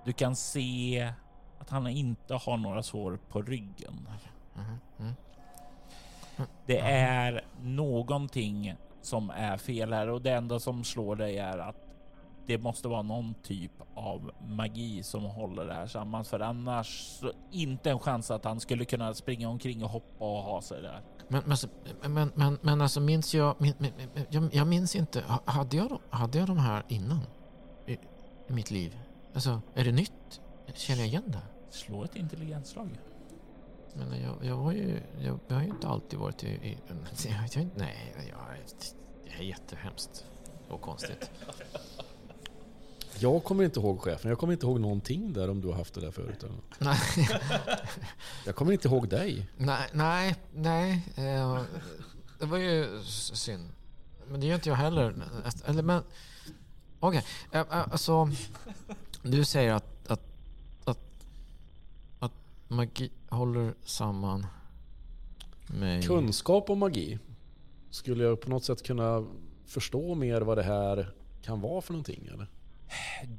Du 0.05 0.13
kan 0.13 0.35
se 0.35 1.13
att 1.59 1.69
han 1.69 1.87
inte 1.87 2.33
har 2.35 2.57
några 2.57 2.83
sår 2.83 3.19
på 3.29 3.41
ryggen. 3.41 4.07
Mhm, 4.53 4.79
mm. 4.99 5.13
Det 6.65 6.79
är 6.79 7.41
någonting 7.61 8.75
som 9.01 9.29
är 9.29 9.57
fel 9.57 9.93
här 9.93 10.07
och 10.09 10.21
det 10.21 10.31
enda 10.31 10.59
som 10.59 10.83
slår 10.83 11.15
dig 11.15 11.37
är 11.37 11.57
att 11.57 11.75
det 12.45 12.57
måste 12.57 12.87
vara 12.87 13.01
någon 13.01 13.33
typ 13.43 13.71
av 13.95 14.31
magi 14.47 15.03
som 15.03 15.23
håller 15.23 15.65
det 15.65 15.73
här 15.73 15.87
samman 15.87 16.25
för 16.25 16.39
annars 16.39 17.19
inte 17.51 17.89
en 17.91 17.99
chans 17.99 18.31
att 18.31 18.45
han 18.45 18.59
skulle 18.59 18.85
kunna 18.85 19.13
springa 19.13 19.49
omkring 19.49 19.83
och 19.83 19.89
hoppa 19.89 20.25
och 20.25 20.43
ha 20.43 20.61
sig 20.61 20.81
där. 20.81 21.01
Men, 21.27 21.43
men, 21.45 21.57
men, 22.13 22.31
men, 22.35 22.57
men 22.61 22.81
alltså 22.81 22.99
minns 22.99 23.35
jag, 23.35 23.55
min, 23.57 23.73
min, 23.77 23.91
jag, 24.29 24.49
jag 24.55 24.67
minns 24.67 24.95
inte, 24.95 25.21
Ha- 25.27 25.41
hade 25.45 25.77
jag, 25.77 25.89
de- 25.89 25.99
hade 26.09 26.37
jag 26.37 26.47
de 26.47 26.57
här 26.57 26.83
innan? 26.87 27.19
I, 27.87 27.93
I 28.47 28.53
mitt 28.53 28.71
liv? 28.71 28.97
Alltså, 29.33 29.61
är 29.73 29.83
det 29.83 29.91
nytt? 29.91 30.41
Känner 30.75 30.99
jag 30.99 31.07
igen 31.07 31.23
det? 31.27 31.41
Slå 31.69 32.03
ett 32.03 32.15
intelligensslag. 32.15 32.89
Men 33.95 34.21
jag, 34.21 34.45
jag 34.45 34.57
var 34.57 34.71
ju, 34.71 34.99
jag, 35.19 35.39
jag 35.47 35.55
har 35.55 35.63
ju 35.63 35.69
inte 35.69 35.87
alltid 35.87 36.19
varit 36.19 36.43
i, 36.43 36.47
i 36.47 36.77
jag, 37.29 37.49
jag, 37.53 37.69
nej, 37.75 38.15
jag, 38.29 38.39
det 39.25 39.31
är 39.43 39.43
jättehemskt 39.43 40.25
och 40.69 40.81
konstigt. 40.81 41.31
Jag 43.19 43.43
kommer 43.43 43.63
inte 43.63 43.79
ihåg 43.79 44.01
chefen, 44.01 44.29
jag 44.29 44.39
kommer 44.39 44.53
inte 44.53 44.65
ihåg 44.65 44.79
någonting 44.79 45.33
där 45.33 45.49
om 45.49 45.61
du 45.61 45.67
har 45.67 45.75
haft 45.75 45.93
det 45.93 46.01
där 46.01 46.11
förut. 46.11 46.43
Eller? 46.43 46.55
nej, 46.79 47.29
Jag 48.45 48.55
kommer 48.55 48.71
inte 48.71 48.87
ihåg 48.87 49.09
dig. 49.09 49.49
nej, 49.57 49.89
nej, 49.93 50.35
nej, 50.53 51.07
eh, 51.15 51.61
det 52.39 52.45
var 52.45 52.57
ju 52.57 53.03
synd. 53.33 53.69
Men 54.27 54.39
det 54.39 54.47
gör 54.47 54.55
inte 54.55 54.69
jag 54.69 54.75
heller. 54.75 55.15
Eller 55.65 55.83
men, 55.83 56.03
okej, 56.99 57.25
eh, 57.51 57.59
eh, 57.59 57.67
alltså, 57.91 58.29
du 59.21 59.45
säger 59.45 59.73
att 59.73 59.92
magi 62.75 63.11
håller 63.29 63.73
samman 63.85 64.45
mig. 65.67 66.03
Kunskap 66.03 66.69
om 66.69 66.79
magi. 66.79 67.19
Skulle 67.89 68.23
jag 68.23 68.41
på 68.41 68.49
något 68.49 68.63
sätt 68.63 68.83
kunna 68.83 69.25
förstå 69.65 70.15
mer 70.15 70.41
vad 70.41 70.57
det 70.57 70.63
här 70.63 71.09
kan 71.41 71.61
vara 71.61 71.81
för 71.81 71.93
någonting? 71.93 72.29
Eller? 72.33 72.47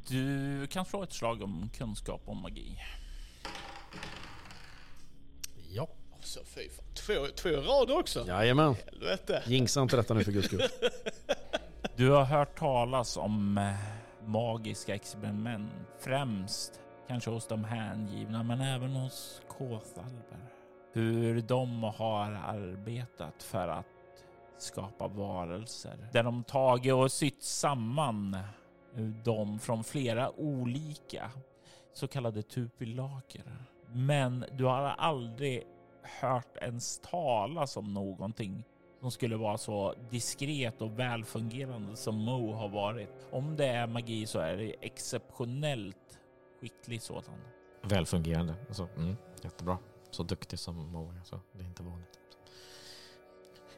Du 0.08 0.66
kan 0.66 0.84
slå 0.84 1.02
ett 1.02 1.12
slag 1.12 1.42
om 1.42 1.70
kunskap 1.76 2.22
om 2.24 2.42
magi. 2.42 2.78
Ja. 5.70 5.88
Så 6.20 6.40
fy 6.44 6.68
fan. 6.68 6.84
Två, 6.94 7.26
två 7.36 7.48
rader 7.48 7.98
också? 7.98 8.24
Jajamän. 8.26 8.74
Helvete. 8.86 9.42
Jinxa 9.46 9.82
inte 9.82 9.96
detta 9.96 10.14
nu 10.14 10.24
för 10.24 10.32
guds 10.32 10.46
skull. 10.46 10.62
Du 11.96 12.10
har 12.10 12.24
hört 12.24 12.58
talas 12.58 13.16
om 13.16 13.58
eh, 13.58 13.74
magiska 14.26 14.94
experiment, 14.94 15.72
främst 16.00 16.80
kanske 17.08 17.30
hos 17.30 17.46
de 17.46 17.64
hängivna, 17.64 18.42
men 18.42 18.60
även 18.60 18.90
hos 18.90 19.42
Kåthalber. 19.48 20.38
Hur 20.92 21.42
de 21.42 21.82
har 21.82 22.30
arbetat 22.32 23.42
för 23.42 23.68
att 23.68 23.86
skapa 24.58 25.08
varelser. 25.08 26.08
Där 26.12 26.22
de 26.22 26.44
tagit 26.44 26.92
och 26.92 27.12
sytt 27.12 27.42
samman 27.42 28.36
dem 29.24 29.58
från 29.58 29.84
flera 29.84 30.40
olika 30.40 31.30
så 31.92 32.08
kallade 32.08 32.42
tupilaker. 32.42 33.44
Men 33.92 34.44
du 34.52 34.64
har 34.64 34.82
aldrig 34.82 35.66
hört 36.20 36.56
ens 36.56 36.98
talas 36.98 37.76
om 37.76 37.94
någonting 37.94 38.64
som 39.00 39.10
skulle 39.10 39.36
vara 39.36 39.58
så 39.58 39.94
diskret 40.10 40.82
och 40.82 40.98
välfungerande 40.98 41.96
som 41.96 42.16
Mo 42.16 42.52
har 42.52 42.68
varit. 42.68 43.26
Om 43.30 43.56
det 43.56 43.66
är 43.66 43.86
magi 43.86 44.26
så 44.26 44.38
är 44.38 44.56
det 44.56 44.74
exceptionellt 44.80 46.20
skicklig 46.64 47.02
sådan. 47.02 47.34
Välfungerande. 47.82 48.54
Alltså, 48.68 48.88
mm, 48.96 49.16
jättebra. 49.42 49.78
Så 50.10 50.22
duktig 50.22 50.58
som 50.58 50.76
Mo 50.76 51.10
är. 51.10 51.20
Så 51.24 51.40
det 51.52 51.62
är 51.62 51.66
inte 51.66 51.82
vanligt. 51.82 52.18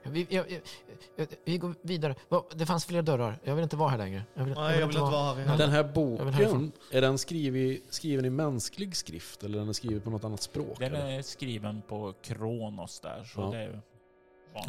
Vi, 0.02 0.26
jag, 0.30 0.50
jag, 0.50 0.60
jag, 1.16 1.26
vi 1.44 1.58
går 1.58 1.74
vidare. 1.82 2.14
Det 2.54 2.66
fanns 2.66 2.84
fler 2.84 3.02
dörrar. 3.02 3.38
Jag 3.44 3.54
vill 3.54 3.62
inte 3.62 3.76
vara 3.76 3.88
här 3.88 3.98
längre. 3.98 4.22
Jag 4.34 4.44
vill, 4.44 4.54
Nej, 4.54 4.78
jag 4.80 4.86
vill 4.86 4.96
inte 4.96 5.10
vara 5.10 5.34
här 5.34 5.42
inne. 5.42 5.56
Den 5.56 5.70
här 5.70 5.84
boken, 5.84 6.72
är 6.92 7.00
den 7.00 7.18
skriven, 7.18 7.82
skriven 7.90 8.24
i 8.24 8.30
mänsklig 8.30 8.96
skrift 8.96 9.44
eller 9.44 9.60
är 9.60 9.64
den 9.64 9.74
skriven 9.74 10.00
på 10.00 10.10
något 10.10 10.24
annat 10.24 10.42
språk? 10.42 10.78
Den 10.78 10.94
eller? 10.94 11.18
är 11.18 11.22
skriven 11.22 11.82
på 11.88 12.14
Kronos 12.22 13.00
där 13.00 13.24
så 13.24 13.40
Ja. 13.40 13.50
det 13.50 13.58
är 13.58 13.82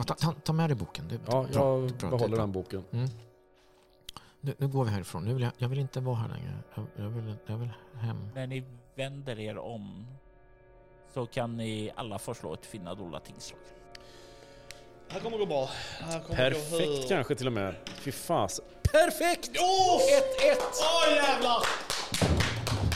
ta, 0.05 0.13
ta, 0.13 0.33
ta 0.33 0.53
med 0.53 0.69
dig 0.69 0.75
boken. 0.77 1.07
Det, 1.09 1.19
Ja, 1.25 1.47
jag 1.53 1.83
är 1.83 1.93
bra, 1.93 2.07
är 2.07 2.11
behåller 2.11 2.37
den 2.37 2.51
boken. 2.51 2.83
Mm. 2.91 3.09
Nu, 4.41 4.55
nu 4.57 4.67
går 4.67 4.83
vi 4.83 4.91
härifrån. 4.91 5.25
Nu 5.25 5.33
vill 5.33 5.43
jag, 5.43 5.51
jag 5.57 5.69
vill 5.69 5.79
inte 5.79 5.99
vara 5.99 6.15
här 6.15 6.29
längre. 6.29 6.53
Jag, 6.75 6.85
jag, 6.95 7.09
vill, 7.09 7.35
jag 7.45 7.57
vill 7.57 7.69
hem. 7.99 8.29
När 8.35 8.47
ni 8.47 8.63
vänder 8.95 9.39
er 9.39 9.57
om 9.57 10.07
så 11.13 11.25
kan 11.25 11.57
ni 11.57 11.91
alla 11.95 12.19
få 12.19 12.33
slå 12.33 12.53
ett 12.53 12.65
finna 12.65 12.95
dolda 12.95 13.19
tingslag. 13.19 13.59
Det 15.07 15.13
här 15.13 15.19
kommer 15.19 15.37
gå 15.37 15.45
bra. 15.45 15.69
Här 15.99 16.19
kommer 16.19 16.35
Perfekt 16.35 16.71
gå 16.71 16.77
hur... 16.77 17.07
kanske 17.07 17.35
till 17.35 17.47
och 17.47 17.53
med. 17.53 17.75
Fy 17.85 18.11
fas. 18.11 18.61
Perfekt! 18.91 19.49
Åh! 19.59 20.01
1-1! 20.01 20.57
Åh 20.81 21.15
jävlar! 21.15 21.63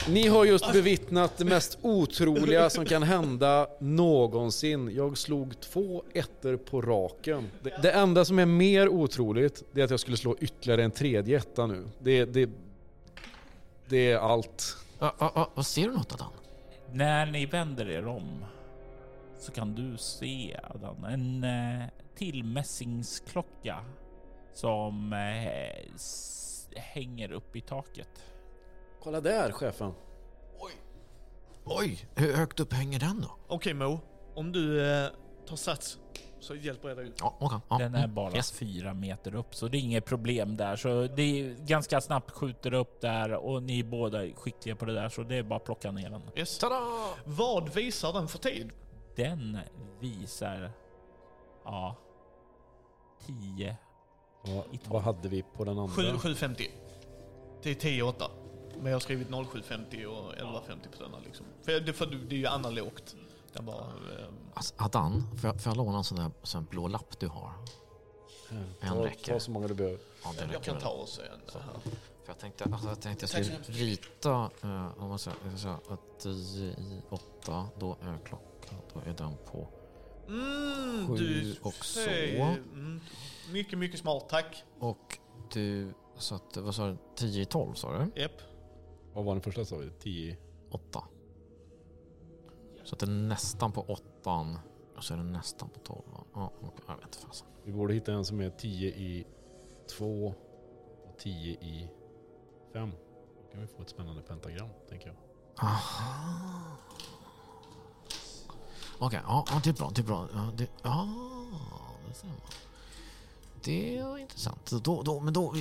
Ni 0.08 0.28
har 0.28 0.44
just 0.44 0.72
bevittnat 0.72 1.38
det 1.38 1.44
mest 1.44 1.78
otroliga 1.82 2.70
som 2.70 2.84
kan 2.84 3.02
hända 3.02 3.66
någonsin. 3.80 4.90
Jag 4.94 5.18
slog 5.18 5.60
två 5.60 6.04
ettor 6.14 6.56
på 6.56 6.80
raken. 6.82 7.50
Det, 7.62 7.82
det 7.82 7.92
enda 7.92 8.24
som 8.24 8.38
är 8.38 8.46
mer 8.46 8.88
otroligt 8.88 9.64
det 9.72 9.80
är 9.80 9.84
att 9.84 9.90
jag 9.90 10.00
skulle 10.00 10.16
slå 10.16 10.36
ytterligare 10.40 10.84
en 10.84 10.90
tredje 10.90 11.36
etta 11.38 11.66
nu. 11.66 11.84
Det, 11.98 12.24
det, 12.24 12.50
det 13.88 14.10
är 14.10 14.18
allt. 14.18 14.76
Ja, 14.98 15.14
ja, 15.18 15.50
vad 15.54 15.66
ser 15.66 15.88
du 15.88 15.92
något 15.92 16.12
Adan? 16.12 16.32
När 16.92 17.26
ni 17.26 17.46
vänder 17.46 17.90
er 17.90 18.06
om 18.06 18.44
så 19.40 19.52
kan 19.52 19.74
du 19.74 19.96
se 19.98 20.60
Adan, 20.62 21.04
en 21.04 21.44
eh, 21.44 21.88
till 22.16 22.44
mässingsklocka 22.44 23.84
som 24.54 25.12
eh, 25.12 25.92
hänger 26.76 27.32
upp 27.32 27.56
i 27.56 27.60
taket. 27.60 28.08
Kolla 29.02 29.20
där 29.20 29.52
chefen. 29.52 29.92
Oj, 31.64 32.08
hur 32.14 32.34
högt 32.36 32.60
upp 32.60 32.72
hänger 32.72 32.98
den 32.98 33.20
då? 33.20 33.36
Okej 33.48 33.74
Mo, 33.74 34.00
om 34.34 34.52
du 34.52 34.90
eh, 34.90 35.10
tar 35.46 35.56
sats 35.56 35.98
så 36.40 36.54
hjälper 36.54 36.88
jag 36.88 36.96
dig 36.96 37.06
ut. 37.06 37.16
Ja, 37.20 37.36
okej. 37.40 37.58
Ja, 37.70 37.78
Den 37.78 37.94
är 37.94 38.04
mm, 38.04 38.14
bara 38.14 38.36
yes. 38.36 38.52
fyra 38.52 38.94
meter 38.94 39.34
upp 39.34 39.54
så 39.54 39.68
det 39.68 39.78
är 39.78 39.80
inget 39.80 40.04
problem 40.04 40.56
där. 40.56 40.76
Så 40.76 41.06
det 41.06 41.22
är 41.22 41.66
ganska 41.66 42.00
snabbt 42.00 42.30
skjuter 42.30 42.74
upp 42.74 43.00
där 43.00 43.32
och 43.32 43.62
ni 43.62 43.80
är 43.80 43.84
båda 43.84 44.32
skickliga 44.36 44.76
på 44.76 44.84
det 44.84 44.94
där 44.94 45.08
så 45.08 45.22
det 45.22 45.36
är 45.36 45.42
bara 45.42 45.56
att 45.56 45.64
plocka 45.64 45.90
ner 45.90 46.10
den. 46.10 46.22
Yes. 46.36 46.58
Tada! 46.58 46.80
Vad 47.24 47.68
visar 47.74 48.12
den 48.12 48.28
för 48.28 48.38
tid? 48.38 48.70
Den 49.16 49.58
visar, 50.00 50.72
ja, 51.64 51.96
10. 53.26 53.76
Ja, 54.44 54.64
vad 54.88 55.02
hade 55.02 55.28
vi 55.28 55.42
på 55.42 55.64
den 55.64 55.78
andra? 55.78 55.94
7, 55.94 56.02
7.50. 56.02 56.68
Till 57.62 57.76
10.8. 57.76 58.41
Men 58.76 58.86
jag 58.86 58.92
har 58.94 59.00
skrivit 59.00 59.28
07.50 59.28 60.04
och 60.04 60.34
11.50 60.34 60.96
på 60.96 61.02
denna 61.02 61.18
liksom. 61.24 61.46
För 61.62 61.80
det, 61.80 61.92
för 61.92 62.06
det 62.06 62.34
är 62.34 62.38
ju 62.38 62.46
analogt. 62.46 63.16
Den 63.52 63.66
bara, 63.66 63.84
eh, 63.84 64.26
Alltså, 64.54 64.74
Adan, 64.76 65.24
får 65.40 65.48
jag, 65.50 65.60
får 65.62 65.70
jag 65.70 65.76
låna 65.76 65.98
en 65.98 66.04
sån 66.04 66.18
där 66.18 66.30
sån 66.42 66.64
blå 66.64 66.88
lapp 66.88 67.18
du 67.20 67.28
har? 67.28 67.52
En 68.80 68.88
Ta, 68.88 69.06
räcker. 69.06 69.32
ta 69.32 69.40
så 69.40 69.50
många 69.50 69.68
du 69.68 69.74
behöver. 69.74 69.98
Ja, 70.24 70.34
jag 70.38 70.48
räcker 70.48 70.60
kan 70.60 70.78
ta 70.80 70.88
oss 70.88 71.18
en. 71.18 71.60
här. 71.60 71.72
För 71.82 71.92
jag 72.26 72.38
tänkte, 72.38 72.64
alltså, 72.64 72.88
jag 72.88 73.00
tänkte 73.00 73.26
jag 73.36 73.44
skulle 73.46 73.78
rita, 73.78 74.50
uh, 74.64 75.02
om 75.02 75.08
man 75.08 75.18
säger, 75.18 75.38
jag 75.50 75.58
säga 75.58 75.78
att 75.88 76.18
10 76.20 76.66
i 76.66 77.02
8, 77.10 77.66
då 77.78 77.96
är 78.02 78.18
klockan, 78.24 78.78
då 78.94 79.00
är 79.10 79.14
den 79.14 79.36
på 79.52 79.68
Mm, 80.28 81.08
Sju 81.08 81.16
du 81.16 81.56
och 81.62 81.84
så. 81.84 82.00
Mm, 82.10 83.00
mycket, 83.52 83.78
mycket 83.78 84.00
smart. 84.00 84.28
Tack. 84.28 84.64
Och 84.78 85.18
du, 85.52 85.92
så 86.16 86.34
att, 86.34 86.56
vad 86.56 86.74
sa 86.74 86.86
du, 86.88 86.96
10 87.16 87.42
i 87.42 87.44
12 87.44 87.74
sa 87.74 87.98
du? 87.98 88.20
Japp. 88.20 88.32
Vad 89.12 89.24
var 89.24 89.34
den 89.34 89.42
första 89.42 89.64
sa 89.64 89.76
vi? 89.76 89.90
10? 89.90 90.36
8. 90.70 91.04
Så 92.84 92.94
att 92.94 92.98
det 92.98 93.06
är 93.06 93.10
nästan 93.10 93.72
på 93.72 93.80
8 93.82 94.56
och 94.96 95.04
så 95.04 95.14
är 95.14 95.18
det 95.18 95.24
nästan 95.24 95.68
på 95.68 95.78
12. 95.78 96.02
Ja, 96.34 96.52
jag 96.86 96.96
vet 96.96 97.04
inte 97.04 97.18
fasen. 97.18 97.46
Vi 97.64 97.72
borde 97.72 97.94
hitta 97.94 98.12
en 98.12 98.24
som 98.24 98.40
är 98.40 98.50
10 98.50 98.88
i 98.88 99.26
2 99.98 100.34
och 101.04 101.18
10 101.18 101.52
i 101.52 101.90
5. 102.72 102.90
Då 103.42 103.52
kan 103.52 103.60
vi 103.60 103.66
få 103.66 103.82
ett 103.82 103.90
spännande 103.90 104.22
pentagram, 104.22 104.68
tänker 104.88 105.06
jag. 105.06 105.16
Aha. 105.56 106.76
Okej, 108.98 109.20
ja, 109.24 109.44
ja, 109.50 109.60
det 109.64 109.70
är 109.70 109.74
bra. 109.74 109.90
Det 109.94 110.00
är 110.00 110.04
bra. 110.04 110.28
Ja, 110.34 110.52
det, 110.56 110.68
ja, 110.82 111.08
det 112.08 112.14
ser 112.14 112.26
man. 112.26 112.36
Det 113.64 113.98
är 113.98 114.18
intressant. 114.18 114.70
Då, 114.84 115.02
då, 115.02 115.20
men 115.20 115.32
då, 115.32 115.54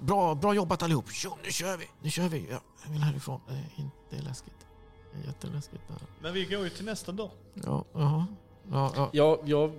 bra, 0.00 0.34
bra 0.34 0.54
jobbat 0.54 0.82
allihop. 0.82 1.04
Jo, 1.24 1.36
nu 1.44 1.50
kör 1.50 1.76
vi. 1.76 1.88
Nu 2.02 2.10
kör 2.10 2.28
vi. 2.28 2.46
Ja, 2.50 2.60
jag 2.84 2.92
vill 2.92 3.02
härifrån. 3.02 3.40
Det 3.48 3.52
är 3.54 3.70
inte 3.76 4.28
läskigt. 4.28 4.66
Det 5.12 5.18
är 5.22 5.26
jätteläskigt. 5.26 5.82
Men 6.20 6.34
vi 6.34 6.44
går 6.44 6.64
ju 6.64 6.70
till 6.70 6.84
nästa 6.84 7.12
dörr. 7.12 7.30
Ja, 7.54 7.84
jaha. 7.92 8.26
Ja, 8.70 8.92
ja. 8.96 9.10
Ja, 9.12 9.38
jag... 9.44 9.72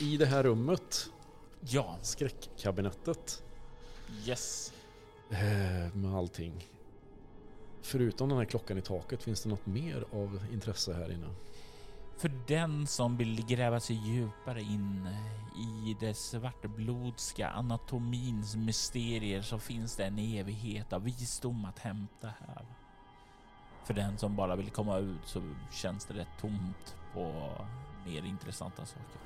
I 0.00 0.16
det 0.16 0.26
här 0.26 0.42
rummet, 0.42 1.10
Ja, 1.60 1.96
skräckkabinettet, 2.02 3.42
yes. 4.26 4.72
eh, 5.30 5.96
med 5.96 6.14
allting. 6.14 6.68
Förutom 7.82 8.28
den 8.28 8.38
här 8.38 8.44
klockan 8.44 8.78
i 8.78 8.80
taket, 8.80 9.22
finns 9.22 9.42
det 9.42 9.48
något 9.48 9.66
mer 9.66 10.04
av 10.12 10.40
intresse 10.52 10.92
här 10.94 11.12
inne? 11.12 11.26
För 12.22 12.32
den 12.46 12.86
som 12.86 13.16
vill 13.16 13.46
gräva 13.46 13.80
sig 13.80 13.96
djupare 13.96 14.60
in 14.60 15.08
i 15.56 15.96
det 16.00 16.14
svartblodska 16.14 17.48
anatomins 17.48 18.56
mysterier 18.56 19.42
så 19.42 19.58
finns 19.58 19.96
det 19.96 20.04
en 20.04 20.18
evighet 20.18 20.92
av 20.92 21.04
visdom 21.04 21.64
att 21.64 21.78
hämta 21.78 22.26
här. 22.26 22.66
För 23.84 23.94
den 23.94 24.18
som 24.18 24.36
bara 24.36 24.56
vill 24.56 24.70
komma 24.70 24.98
ut 24.98 25.20
så 25.24 25.54
känns 25.72 26.04
det 26.04 26.14
rätt 26.14 26.38
tomt 26.40 26.96
på 27.14 27.50
mer 28.06 28.24
intressanta 28.24 28.86
saker. 28.86 29.20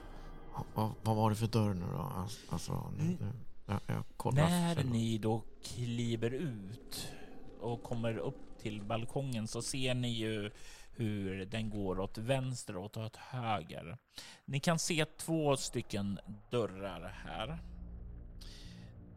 Vad, 0.74 0.92
vad 1.02 1.16
var 1.16 1.30
det 1.30 1.36
för 1.36 1.46
dörr 1.46 1.74
nu 1.74 1.86
då? 1.92 2.26
Alltså, 2.48 2.92
nu, 2.98 3.04
nu, 3.04 3.32
jag, 3.66 3.80
jag 3.86 4.04
kollar. 4.16 4.48
När 4.48 4.84
ni 4.84 5.18
då 5.18 5.42
kliver 5.62 6.30
ut 6.30 7.08
och 7.60 7.82
kommer 7.82 8.18
upp 8.18 8.58
till 8.58 8.82
balkongen 8.82 9.48
så 9.48 9.62
ser 9.62 9.94
ni 9.94 10.08
ju 10.08 10.50
hur 10.96 11.44
den 11.44 11.70
går 11.70 12.00
åt 12.00 12.18
vänster 12.18 12.76
och 12.76 12.96
åt 12.96 13.16
höger. 13.16 13.98
Ni 14.44 14.60
kan 14.60 14.78
se 14.78 15.04
två 15.04 15.56
stycken 15.56 16.18
dörrar 16.50 17.14
här. 17.24 17.58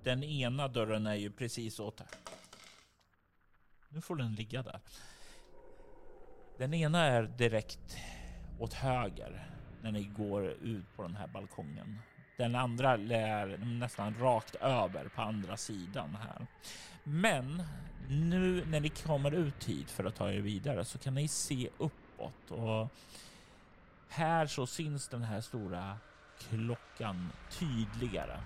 Den 0.04 0.24
ena 0.24 0.68
dörren 0.68 1.08
är 1.08 1.16
ju 1.16 1.32
precis 1.32 1.80
åt... 1.80 2.02
Nu 3.90 4.02
får 4.02 4.16
den 4.16 4.36
ligga 4.36 4.64
där. 4.64 4.80
Den 6.58 6.74
ena 6.74 7.06
är 7.06 7.24
direkt 7.24 7.98
åt 8.60 8.74
höger 8.74 9.50
när 9.82 9.92
ni 9.92 10.04
går 10.04 10.50
ut 10.50 10.96
på 10.96 11.02
den 11.02 11.16
här 11.16 11.28
balkongen. 11.28 12.00
Den 12.38 12.56
andra 12.56 12.92
är 12.92 13.58
nästan 13.58 14.16
rakt 14.20 14.56
över 14.56 15.08
på 15.08 15.22
andra 15.22 15.58
sidan 15.58 16.16
här. 16.16 16.48
Men 17.12 17.64
nu 18.10 18.66
när 18.66 18.80
ni 18.80 18.90
kommer 18.90 19.32
ut 19.32 19.64
hit 19.64 19.92
för 19.92 20.04
att 20.04 20.16
ta 20.16 20.32
er 20.32 20.40
vidare 20.40 20.86
så 20.86 20.98
kan 20.98 21.16
ni 21.16 21.28
se 21.28 21.70
uppåt 21.78 22.52
och 22.52 22.88
här 24.10 24.48
så 24.48 24.68
syns 24.68 25.08
den 25.08 25.22
här 25.22 25.42
stora 25.42 25.98
klockan 26.50 27.30
tydligare. 27.60 28.40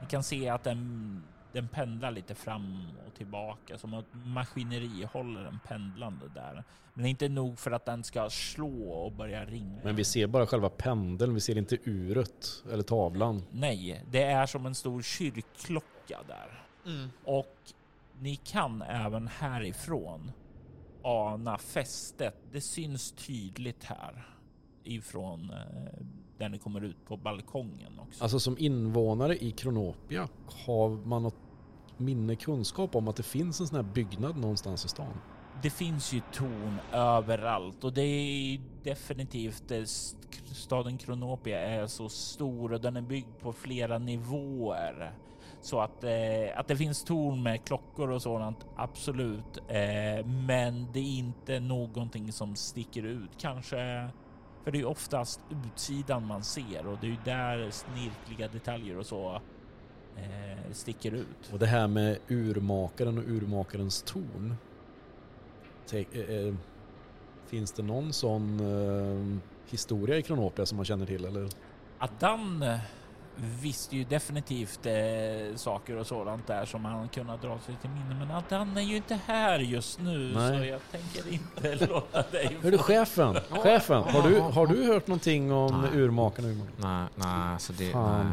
Ni 0.00 0.06
kan 0.06 0.22
se 0.22 0.48
att 0.48 0.64
den, 0.64 1.22
den 1.52 1.68
pendlar 1.68 2.10
lite 2.10 2.34
fram 2.34 2.88
och 3.06 3.14
tillbaka 3.14 3.78
som 3.78 3.94
att 3.94 4.06
maskineri 4.12 5.08
håller 5.12 5.44
den 5.44 5.58
pendlande 5.66 6.28
där. 6.34 6.64
Men 6.94 7.06
inte 7.06 7.28
nog 7.28 7.58
för 7.58 7.70
att 7.70 7.84
den 7.84 8.04
ska 8.04 8.30
slå 8.30 8.90
och 8.90 9.12
börja 9.12 9.44
ringa. 9.44 9.80
Men 9.84 9.96
vi 9.96 10.04
ser 10.04 10.26
bara 10.26 10.46
själva 10.46 10.68
pendeln, 10.68 11.34
vi 11.34 11.40
ser 11.40 11.58
inte 11.58 11.78
uret 11.84 12.64
eller 12.72 12.82
tavlan. 12.82 13.42
Nej, 13.50 14.04
det 14.10 14.22
är 14.22 14.46
som 14.46 14.66
en 14.66 14.74
stor 14.74 15.02
kyrkklocka 15.02 16.20
där. 16.28 16.64
Mm. 16.86 17.10
Och 17.24 17.56
ni 18.20 18.36
kan 18.36 18.82
även 18.82 19.28
härifrån 19.28 20.32
ana 21.02 21.58
fästet. 21.58 22.34
Det 22.52 22.60
syns 22.60 23.12
tydligt 23.12 23.84
här 23.84 24.26
ifrån 24.84 25.50
eh, 25.50 26.04
där 26.38 26.48
ni 26.48 26.58
kommer 26.58 26.84
ut 26.84 27.04
på 27.06 27.16
balkongen 27.16 27.98
också. 27.98 28.24
Alltså 28.24 28.40
som 28.40 28.58
invånare 28.58 29.36
i 29.44 29.50
Kronopia, 29.50 30.28
har 30.66 30.88
man 31.06 31.22
något 31.22 31.36
minne, 31.96 32.36
kunskap 32.36 32.96
om 32.96 33.08
att 33.08 33.16
det 33.16 33.22
finns 33.22 33.60
en 33.60 33.66
sån 33.66 33.76
här 33.76 33.92
byggnad 33.92 34.36
någonstans 34.36 34.84
i 34.84 34.88
stan? 34.88 35.14
Det 35.62 35.70
finns 35.70 36.12
ju 36.12 36.20
torn 36.32 36.78
överallt 36.92 37.84
och 37.84 37.92
det 37.92 38.02
är 38.02 38.60
definitivt 38.82 39.70
st- 39.70 40.18
staden 40.54 40.98
Kronopia 40.98 41.60
är 41.60 41.86
så 41.86 42.08
stor 42.08 42.72
och 42.72 42.80
den 42.80 42.96
är 42.96 43.00
byggd 43.02 43.38
på 43.40 43.52
flera 43.52 43.98
nivåer. 43.98 45.12
Så 45.64 45.80
att, 45.80 46.04
eh, 46.04 46.10
att 46.58 46.68
det 46.68 46.76
finns 46.76 47.04
torn 47.04 47.42
med 47.42 47.64
klockor 47.64 48.10
och 48.10 48.22
sådant, 48.22 48.66
absolut. 48.76 49.58
Eh, 49.68 50.26
men 50.26 50.86
det 50.92 50.98
är 50.98 51.18
inte 51.18 51.60
någonting 51.60 52.32
som 52.32 52.56
sticker 52.56 53.02
ut. 53.02 53.30
Kanske, 53.38 54.08
för 54.64 54.70
det 54.70 54.80
är 54.80 54.84
oftast 54.84 55.40
utsidan 55.66 56.26
man 56.26 56.42
ser 56.44 56.86
och 56.86 56.98
det 57.00 57.06
är 57.06 57.18
där 57.24 57.70
snirkliga 57.70 58.48
detaljer 58.48 58.98
och 58.98 59.06
så 59.06 59.40
eh, 60.16 60.72
sticker 60.72 61.12
ut. 61.12 61.52
Och 61.52 61.58
det 61.58 61.66
här 61.66 61.88
med 61.88 62.18
urmakaren 62.28 63.18
och 63.18 63.24
urmakarens 63.24 64.02
torn. 64.02 64.56
Eh, 65.92 66.20
eh, 66.20 66.54
finns 67.46 67.72
det 67.72 67.82
någon 67.82 68.12
sån 68.12 68.60
eh, 68.60 69.38
historia 69.70 70.16
i 70.16 70.22
Kronopia 70.22 70.66
som 70.66 70.76
man 70.76 70.84
känner 70.84 71.06
till 71.06 71.24
eller? 71.24 71.48
Adan 71.98 72.62
eh, 72.62 72.78
visste 73.36 73.96
ju 73.96 74.04
definitivt 74.04 74.86
eh, 74.86 74.94
saker 75.56 75.96
och 75.96 76.06
sådant 76.06 76.46
där 76.46 76.64
som 76.64 76.84
han 76.84 77.08
kunnat 77.08 77.42
dra 77.42 77.58
sig 77.58 77.76
till 77.80 77.90
minne. 77.90 78.14
Men 78.14 78.30
Adan 78.30 78.76
är 78.76 78.82
ju 78.82 78.96
inte 78.96 79.18
här 79.26 79.58
just 79.58 80.00
nu 80.00 80.32
Nej. 80.34 80.58
så 80.58 80.64
jag 80.64 80.80
tänker 80.90 81.32
inte 81.32 81.86
låta 81.90 82.22
dig 82.22 82.58
Hörru 82.62 82.78
få... 82.78 82.82
chefen, 82.82 83.36
chefen, 83.50 84.02
har 84.02 84.28
du, 84.28 84.40
har 84.40 84.66
du 84.66 84.84
hört 84.84 85.06
någonting 85.06 85.52
om 85.52 85.80
Nej. 85.80 86.00
urmakaren? 86.00 86.62
Nej, 86.76 87.06
nej, 87.14 87.60
så 87.60 87.72
det... 87.72 87.94
Nej, 87.94 88.24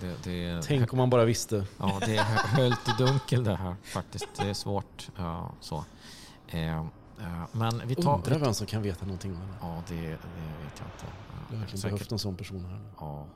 det, 0.00 0.24
det 0.24 0.62
Tänk 0.62 0.92
om 0.92 0.96
man 0.96 1.10
bara 1.10 1.24
visste. 1.24 1.64
Ja, 1.78 1.98
det 2.06 2.16
är 2.16 2.22
höljt 2.46 2.88
i 2.88 3.02
dunkel 3.02 3.44
det 3.44 3.56
här 3.56 3.76
faktiskt. 3.82 4.28
Det 4.36 4.48
är 4.48 4.54
svårt. 4.54 5.08
Ja, 5.16 5.52
så. 5.60 5.84
Eh, 6.48 6.78
eh, 6.78 6.84
men 7.52 7.82
vi 7.84 7.94
tar... 7.94 8.14
Undrar 8.14 8.38
vem 8.38 8.54
som 8.54 8.66
kan 8.66 8.82
veta 8.82 9.06
någonting 9.06 9.32
om 9.32 9.40
det. 9.40 9.56
Ja, 9.60 9.82
det, 9.88 9.94
det 9.94 10.06
vet 10.06 10.78
jag 10.78 10.86
inte. 10.86 11.06
Jag 11.50 11.56
har 11.56 11.60
verkligen 11.60 11.80
säkert. 11.80 11.98
behövt 11.98 12.12
en 12.12 12.18
sån 12.18 12.36
person 12.36 12.64
här. 12.64 12.80
Ja. 13.00 13.26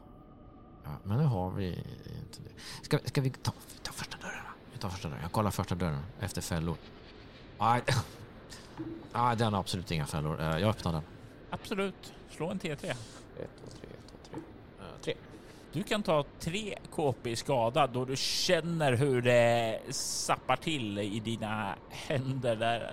Ja. 0.88 0.98
Men 1.08 1.18
nu 1.18 1.24
har 1.24 1.50
vi 1.50 1.68
inte 1.68 2.38
det. 2.44 2.84
Ska, 2.84 2.98
ska 3.04 3.20
vi 3.20 3.30
ta, 3.30 3.52
tar 3.82 3.92
första 3.92 4.16
dörren? 4.18 4.42
Vi 4.72 4.78
tar 4.78 4.88
första 4.88 5.08
dörren. 5.08 5.22
Jag 5.22 5.32
kollar 5.32 5.50
första 5.50 5.74
dörren 5.74 6.02
efter 6.20 6.40
fällor. 6.40 6.76
Nej, 7.58 7.82
Nej 9.12 9.36
den 9.36 9.52
har 9.52 9.60
absolut 9.60 9.90
inga 9.90 10.06
fällor. 10.06 10.40
Eh, 10.40 10.58
Jag 10.58 10.70
öppnar 10.70 10.92
den. 10.92 11.02
Absolut. 11.50 12.12
Slå 12.30 12.50
en 12.50 12.58
T3. 12.60 12.70
1, 12.72 12.78
2, 12.78 12.86
3, 12.86 12.90
1, 13.40 13.48
2, 14.30 14.38
3. 15.02 15.14
3. 15.14 15.14
Du 15.72 15.82
kan 15.82 16.02
ta 16.02 16.24
tre 16.40 16.78
KP 16.94 17.30
i 17.30 17.36
skada 17.36 17.86
då 17.86 18.04
du 18.04 18.16
känner 18.16 18.92
hur 18.92 19.22
det 19.22 19.80
sappar 19.90 20.56
till 20.56 20.98
i 20.98 21.20
dina 21.20 21.74
händer 21.90 22.56
där. 22.56 22.92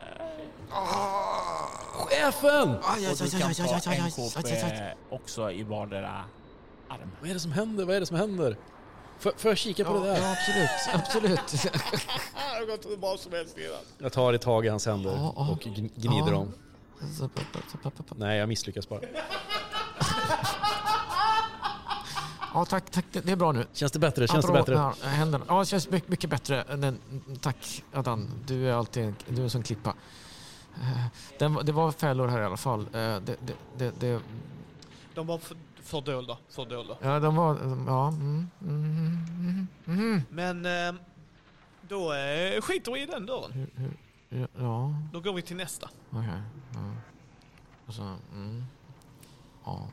Chefen! 1.93 2.69
Och 2.69 3.27
du 3.31 3.39
kan 3.39 3.53
ta 3.81 3.91
en 3.91 4.11
KP 4.11 4.93
också 5.09 5.51
i 5.51 5.63
vardera 5.63 6.23
arm. 6.89 7.11
Vad 7.21 7.29
är 7.29 7.33
det 7.33 7.39
som 7.39 7.51
händer? 7.51 7.85
Vad 7.85 7.95
är 7.95 7.99
det 7.99 8.05
som 8.05 8.17
händer? 8.17 8.57
Får, 9.19 9.33
får 9.37 9.51
jag 9.51 9.57
kika 9.57 9.85
på 9.85 9.93
det 9.93 9.99
där? 10.05 10.17
Ja, 10.21 10.31
absolut. 10.31 10.69
absolut. 11.05 11.71
Det 12.33 12.59
har 12.59 12.65
gått 12.77 12.85
hur 12.85 12.97
bra 12.97 13.17
som 13.17 13.31
helst 13.31 13.57
innan. 13.57 13.69
Jag 13.97 14.13
tar 14.13 14.33
i 14.33 14.37
tag 14.39 14.65
i 14.65 14.69
hans 14.69 14.85
händer 14.85 15.09
Ja, 15.11 15.33
ja. 15.35 15.49
och 15.51 15.61
gn- 15.61 15.91
gnider 15.95 16.27
Ja. 16.27 16.31
dem. 16.31 16.53
Nej, 18.15 18.37
jag 18.37 18.49
misslyckas 18.49 18.89
bara. 18.89 18.99
Ja, 22.53 22.65
tack, 22.65 22.89
tack. 22.89 23.05
Det 23.11 23.19
det 23.21 23.31
är 23.31 23.35
bra 23.35 23.51
nu. 23.51 23.65
Känns 23.73 23.91
det 23.91 23.99
bättre? 23.99 24.27
Känns 24.27 24.45
det 24.45 24.51
Apropå 24.51 24.71
bättre? 24.71 24.73
de 25.01 25.07
här 25.09 25.15
Händerna. 25.17 25.45
Ja, 25.47 25.59
det 25.59 25.65
känns 25.65 25.89
mycket, 25.89 26.09
mycket 26.09 26.29
bättre. 26.29 26.63
Den, 26.75 26.99
tack 27.41 27.83
Adan. 27.93 28.29
Du 28.47 28.69
är 28.69 28.73
alltid 28.73 29.03
en, 29.03 29.15
du 29.27 29.39
är 29.39 29.43
en 29.43 29.49
sån 29.49 29.63
klippa. 29.63 29.93
Eh, 30.81 31.05
Den, 31.39 31.59
det 31.63 31.71
var 31.71 31.91
fällor 31.91 32.27
här 32.27 32.41
i 32.41 32.45
alla 32.45 32.57
fall. 32.57 32.79
Eh, 32.81 32.89
Det, 32.93 33.19
det, 33.25 33.53
det, 33.77 33.91
det, 33.99 34.19
De 35.15 35.27
var 35.27 35.37
för, 35.37 35.57
fördolda. 35.85 36.37
fördolda. 36.49 36.97
ja, 37.01 37.19
de 37.19 37.35
var... 37.35 37.57
Ja, 37.87 38.07
mm, 38.07 38.49
mm, 38.61 39.25
mm, 39.39 39.67
mm. 39.87 40.21
Men 40.29 40.65
eh, 40.95 41.01
då 41.81 42.13
eh, 42.13 42.61
skiter 42.61 42.91
vi 42.91 43.01
i 43.01 43.05
den 43.05 43.25
dörren. 43.25 43.71
Ja, 44.29 44.47
ja, 44.59 44.93
Då 45.13 45.19
går 45.19 45.33
vi 45.33 45.41
till 45.41 45.55
nästa. 45.57 45.89
okej. 46.09 46.41
Ja. 46.73 46.79
Och 47.87 47.93
så, 47.93 48.01
mm. 48.33 48.63
Ja. 49.65 49.87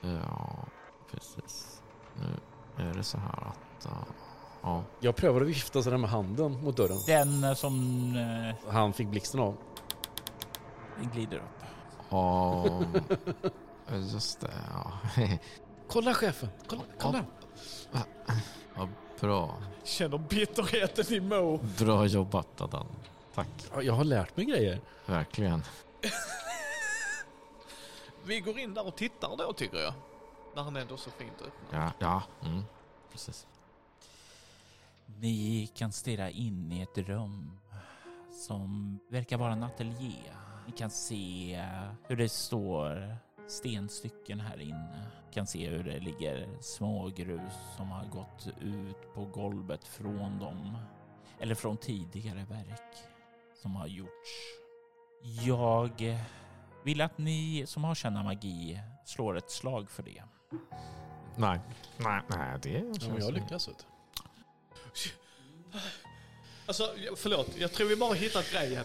Ja, 0.00 0.58
precis. 1.12 1.82
Nu 2.76 2.88
är 2.90 2.94
det 2.94 3.02
så 3.02 3.18
här 3.18 3.46
att... 3.48 3.86
uh, 3.86 3.92
Ja. 4.62 4.82
Jag 5.00 5.16
prövar 5.16 5.40
att 5.40 5.46
vifta 5.46 5.82
sådär 5.82 5.96
med 5.96 6.10
handen 6.10 6.64
mot 6.64 6.76
dörren. 6.76 6.98
Den 7.06 7.56
som 7.56 7.74
eh, 8.16 8.72
Han 8.72 8.92
fick 8.92 9.08
blixten 9.08 9.40
av. 9.40 9.56
glider 11.12 11.36
upp. 11.36 11.64
Ja, 12.10 12.64
just 13.96 14.40
det. 14.40 14.50
Ja. 14.70 14.92
Kolla 15.88 16.14
chefen! 16.14 16.48
Kolla! 16.66 16.82
kolla. 16.98 17.24
Ja, 18.76 18.88
bra. 19.20 19.62
Känner 19.84 20.18
bitterheten 20.18 21.14
i 21.14 21.20
Mo. 21.20 21.58
Bra 21.78 22.06
jobbat 22.06 22.60
Adan. 22.60 22.86
Tack. 23.34 23.48
Ja, 23.74 23.82
Jag 23.82 23.94
har 23.94 24.04
lärt 24.04 24.36
mig 24.36 24.46
grejer. 24.46 24.80
Verkligen. 25.06 25.62
Vi 28.24 28.40
går 28.40 28.58
in 28.58 28.74
där 28.74 28.86
och 28.86 28.96
tittar 28.96 29.36
då 29.36 29.52
tycker 29.52 29.78
jag. 29.78 29.94
När 30.54 30.62
han 30.62 30.76
ändå 30.76 30.96
så 30.96 31.10
fint 31.10 31.42
öppnar. 31.42 31.80
Ja, 31.84 31.92
ja. 31.98 32.48
Mm. 32.48 32.64
Precis. 33.12 33.46
Ni 35.06 35.66
kan 35.74 35.92
stirra 35.92 36.30
in 36.30 36.72
i 36.72 36.82
ett 36.82 36.98
rum 36.98 37.58
som 38.32 38.98
verkar 39.10 39.36
vara 39.36 39.52
en 39.52 39.62
ateljé. 39.62 40.14
Ni 40.66 40.72
kan 40.72 40.90
se 40.90 41.64
hur 42.08 42.16
det 42.16 42.28
står 42.28 43.16
stenstycken 43.48 44.40
här 44.40 44.60
inne. 44.60 45.06
Kan 45.32 45.46
se 45.46 45.68
hur 45.68 45.84
det 45.84 45.98
ligger 45.98 46.48
smågrus 46.60 47.52
som 47.76 47.90
har 47.90 48.04
gått 48.04 48.48
ut 48.60 49.14
på 49.14 49.24
golvet 49.24 49.84
från 49.84 50.38
dem. 50.38 50.78
Eller 51.40 51.54
från 51.54 51.76
tidigare 51.76 52.44
verk 52.44 52.96
som 53.62 53.76
har 53.76 53.86
gjorts. 53.86 54.30
Jag 55.22 56.18
vill 56.84 57.00
att 57.00 57.18
ni 57.18 57.64
som 57.66 57.84
har 57.84 57.94
känna 57.94 58.22
magi 58.22 58.80
slår 59.04 59.36
ett 59.36 59.50
slag 59.50 59.90
för 59.90 60.02
det. 60.02 60.22
Nej. 61.36 61.60
Nej, 61.96 62.22
nej 62.28 62.58
det 62.62 62.70
Ja, 62.70 63.08
men 63.08 63.20
jag 63.20 63.34
lyckas. 63.34 63.66
Du. 63.66 63.72
Alltså 66.66 66.94
förlåt, 67.16 67.56
jag 67.56 67.72
tror 67.72 67.88
vi 67.88 67.96
bara 67.96 68.14
hittat 68.14 68.52
grejen. 68.52 68.84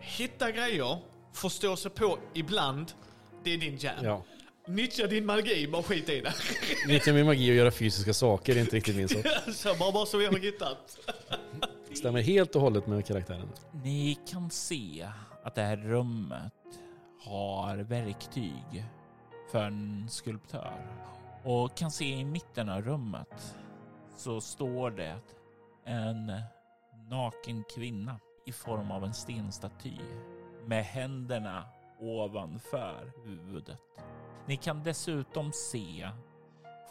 Hitta 0.00 0.50
grejer, 0.50 0.98
förstå 1.32 1.76
sig 1.76 1.90
på 1.90 2.18
ibland. 2.34 2.92
Det 3.44 3.54
är 3.54 3.58
din 3.58 3.76
jam. 3.76 3.94
Ja. 4.02 4.22
Nyttja 4.66 5.06
din 5.06 5.26
magi, 5.26 5.68
bara 5.68 5.82
skit 5.82 6.08
i 6.08 6.20
det. 6.20 6.32
Nyttja 6.88 7.12
min 7.12 7.26
magi 7.26 7.50
och 7.50 7.54
göra 7.54 7.70
fysiska 7.70 8.14
saker 8.14 8.56
är 8.56 8.60
inte 8.60 8.76
riktigt 8.76 8.96
min 8.96 9.08
sak. 9.08 9.26
så 9.54 9.74
bara, 9.74 9.92
bara 9.92 10.06
så 10.06 10.18
vi 10.18 10.26
har 10.26 10.38
hittat. 10.38 10.98
Stämmer 11.94 12.22
helt 12.22 12.54
och 12.54 12.62
hållet 12.62 12.86
med 12.86 13.06
karaktären. 13.06 13.48
Ni 13.84 14.18
kan 14.30 14.50
se 14.50 15.08
att 15.42 15.54
det 15.54 15.62
här 15.62 15.76
rummet 15.76 16.52
har 17.20 17.76
verktyg 17.76 18.84
för 19.52 19.64
en 19.64 20.06
skulptör. 20.08 20.86
Och 21.44 21.76
kan 21.76 21.90
se 21.90 22.04
i 22.04 22.24
mitten 22.24 22.68
av 22.68 22.82
rummet 22.82 23.54
så 24.16 24.40
står 24.40 24.90
det 24.90 25.16
en 25.84 26.32
naken 27.10 27.64
kvinna 27.74 28.20
i 28.46 28.52
form 28.52 28.90
av 28.90 29.04
en 29.04 29.14
stenstaty 29.14 29.98
med 30.66 30.84
händerna 30.84 31.64
ovanför 32.00 33.12
huvudet. 33.24 33.80
Ni 34.46 34.56
kan 34.56 34.82
dessutom 34.82 35.52
se 35.52 36.10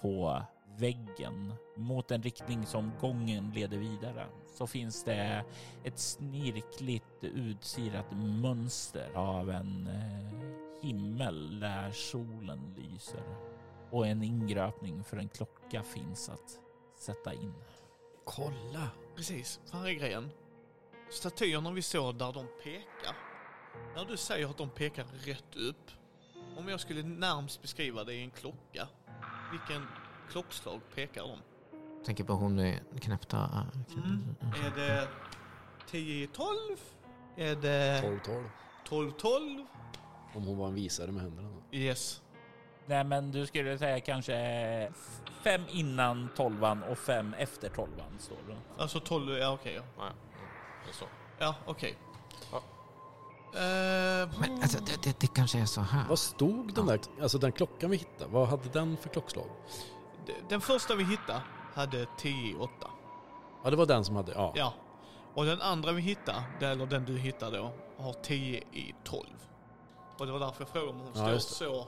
på 0.02 0.42
väggen 0.78 1.54
mot 1.76 2.08
den 2.08 2.24
riktning 2.24 2.66
som 2.66 2.92
gången 3.00 3.52
leder 3.52 3.78
vidare 3.78 4.28
så 4.58 4.68
finns 4.68 5.04
det 5.04 5.46
ett 5.84 6.00
snirkligt 6.00 7.24
utsirat 7.24 8.06
mönster 8.12 9.12
av 9.16 9.50
en 9.50 9.88
eh, 9.88 10.58
himmel 10.82 11.60
där 11.60 11.92
solen 11.92 12.76
lyser 12.78 13.24
och 13.92 14.08
en 14.08 14.24
ingröpning 14.24 15.04
för 15.04 15.18
en 15.18 15.30
klocka 15.30 15.84
finns 15.84 16.30
att 16.30 16.60
sätta 16.98 17.34
in. 17.34 17.54
Kolla! 18.26 18.90
Precis, 19.16 19.60
vad 19.72 19.88
är 19.88 19.92
grejen? 19.92 20.30
Statyerna 21.10 21.72
vi 21.72 21.82
såg 21.82 22.16
där 22.16 22.34
de 22.34 22.48
pekar. 22.64 23.27
När 23.96 24.06
du 24.06 24.18
säger 24.18 24.50
att 24.50 24.58
de 24.58 24.70
pekar 24.70 25.06
rätt 25.26 25.56
upp. 25.56 25.92
Om 26.58 26.68
jag 26.68 26.80
skulle 26.80 27.04
närmst 27.04 27.62
beskriva 27.62 28.04
det 28.04 28.14
i 28.14 28.24
en 28.24 28.32
klocka. 28.32 28.88
Vilken 29.52 29.88
klockslag 30.32 30.82
pekar 30.96 31.22
de? 31.22 31.40
Tänker 32.06 32.24
på 32.24 32.34
hon 32.34 32.56
med 32.56 32.80
knäppta... 33.02 33.38
äh, 33.38 33.98
Mm. 33.98 34.36
Är 34.66 34.76
det 34.76 35.08
10 35.90 36.24
i 36.24 36.28
12? 36.28 36.48
Är 37.36 37.56
det 37.56 38.02
12-12. 38.02 38.50
12 38.86 39.12
12? 39.12 39.66
Om 40.34 40.44
hon 40.44 40.58
var 40.58 40.68
en 40.68 40.76
visare 40.76 41.12
med 41.12 41.22
händerna. 41.24 41.50
Yes. 41.72 42.22
Nej, 42.86 43.04
men 43.04 43.32
du 43.32 43.46
skulle 43.46 43.78
säga 43.78 44.00
kanske 44.00 44.92
fem 45.44 45.62
innan 45.70 46.30
tolvan 46.36 46.84
och 46.84 46.98
fem 46.98 47.34
efter 47.34 47.70
tolvan 47.70 48.20
står 48.20 48.38
det. 48.48 48.58
Alltså 48.82 49.00
12, 49.00 49.38
ja 49.38 49.52
okej. 49.54 49.74
ja. 49.76 49.82
Nej, 49.98 50.12
det 50.86 50.90
är 50.90 50.94
så. 50.94 51.06
Ja, 51.40 51.56
okej. 51.66 51.96
Ja. 52.00 52.07
Eh, 53.58 54.30
Men 54.40 54.62
alltså, 54.62 54.80
det, 54.86 55.04
det, 55.04 55.20
det 55.20 55.28
kanske 55.28 55.60
är 55.60 55.66
så 55.66 55.82
här. 55.82 56.06
Vad 56.10 56.20
stod 56.20 56.74
den 56.74 56.86
där, 56.86 57.00
alltså 57.22 57.38
den 57.38 57.52
klockan 57.52 57.90
vi 57.90 57.98
hittade, 57.98 58.32
vad 58.32 58.48
hade 58.48 58.70
den 58.70 58.98
för 58.98 59.10
klockslag? 59.10 59.46
den 60.50 60.62
första 60.62 60.96
vi 60.96 61.04
hittade 61.04 61.42
hade 61.74 62.06
10 62.18 62.52
i 62.52 62.56
8. 62.56 62.72
Ja, 63.64 63.70
det 63.70 63.76
var 63.76 63.86
den 63.86 64.06
som 64.06 64.16
hade, 64.16 64.32
ja. 64.32 64.52
Ja. 64.56 64.74
Och 65.34 65.46
den 65.46 65.62
andra 65.62 65.92
vi 65.92 66.02
hittade, 66.02 66.44
eller 66.62 66.86
den 66.86 67.06
du 67.06 67.18
hittade 67.18 67.58
då, 67.58 67.72
har 68.04 68.14
10 68.14 68.58
i 68.72 68.96
12. 69.04 69.26
Och 70.20 70.26
det 70.26 70.32
var 70.32 70.40
därför 70.40 70.62
jag 70.62 70.70
frågade 70.70 70.92
om 70.92 71.00
hon 71.00 71.12
Ja, 71.14 71.40
står 71.40 71.66
så. 71.66 71.88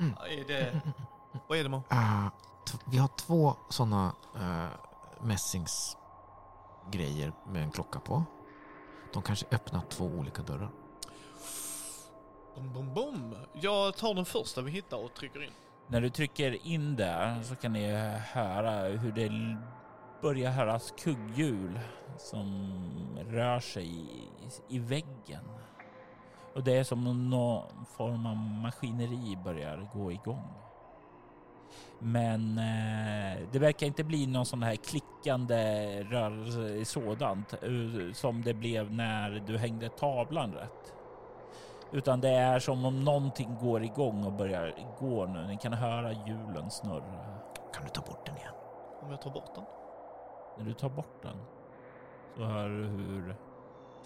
Mm. 0.00 0.14
Är 0.30 0.44
det... 0.48 0.80
Vad 1.48 1.58
är 1.58 1.62
det 1.62 1.68
Mo? 1.68 1.82
Ah, 1.88 2.30
t- 2.66 2.78
vi 2.84 2.98
har 2.98 3.08
två 3.08 3.54
sådana 3.68 4.12
uh, 4.36 4.66
mässingsgrejer 5.20 7.32
med 7.46 7.62
en 7.62 7.70
klocka 7.70 8.00
på. 8.00 8.24
De 9.12 9.22
kanske 9.22 9.46
öppnar 9.50 9.80
två 9.88 10.04
olika 10.04 10.42
dörrar. 10.42 10.70
Bom, 12.58 12.72
bom, 12.72 12.94
bom. 12.94 13.34
Jag 13.52 13.96
tar 13.96 14.14
den 14.14 14.24
första 14.24 14.62
vi 14.62 14.70
hittar 14.70 15.04
och 15.04 15.14
trycker 15.14 15.42
in. 15.42 15.50
När 15.86 16.00
du 16.00 16.10
trycker 16.10 16.66
in 16.66 16.96
där 16.96 17.42
så 17.42 17.56
kan 17.56 17.72
ni 17.72 17.92
höra 18.32 18.82
hur 18.82 19.12
det 19.12 19.56
börjar 20.22 20.50
höras 20.50 20.94
kugghjul 20.98 21.80
som 22.18 22.72
rör 23.28 23.60
sig 23.60 23.86
i, 23.86 24.28
i 24.68 24.78
väggen. 24.78 25.44
Och 26.54 26.64
det 26.64 26.76
är 26.76 26.84
som 26.84 27.06
om 27.06 27.30
någon 27.30 27.86
form 27.96 28.26
av 28.26 28.36
maskineri 28.36 29.38
börjar 29.44 29.90
gå 29.94 30.12
igång. 30.12 30.54
Men 31.98 32.58
eh, 32.58 33.48
det 33.52 33.58
verkar 33.58 33.86
inte 33.86 34.04
bli 34.04 34.26
någon 34.26 34.46
sån 34.46 34.62
här 34.62 34.76
klickande 34.76 36.02
rörelse 36.02 36.84
sådant 36.84 37.52
eh, 37.52 38.12
som 38.12 38.42
det 38.42 38.54
blev 38.54 38.92
när 38.92 39.30
du 39.46 39.58
hängde 39.58 39.88
tavlan 39.88 40.52
rätt. 40.52 40.94
Utan 41.92 42.20
det 42.20 42.28
är 42.28 42.58
som 42.58 42.84
om 42.84 43.04
någonting 43.04 43.56
går 43.60 43.82
igång 43.82 44.24
och 44.24 44.32
börjar 44.32 44.74
gå 44.98 45.26
nu. 45.26 45.46
Ni 45.46 45.56
kan 45.56 45.72
höra 45.72 46.12
hjulen 46.12 46.70
snurra. 46.70 47.38
Kan 47.74 47.84
du 47.84 47.88
ta 47.88 48.00
bort 48.00 48.26
den 48.26 48.36
igen? 48.36 48.54
Om 49.02 49.10
jag 49.10 49.20
tar 49.20 49.30
bort 49.30 49.54
den? 49.54 49.64
När 50.58 50.64
du 50.64 50.74
tar 50.74 50.88
bort 50.88 51.22
den 51.22 51.36
så 52.36 52.44
hör 52.44 52.68
du 52.68 52.84
hur 52.84 53.36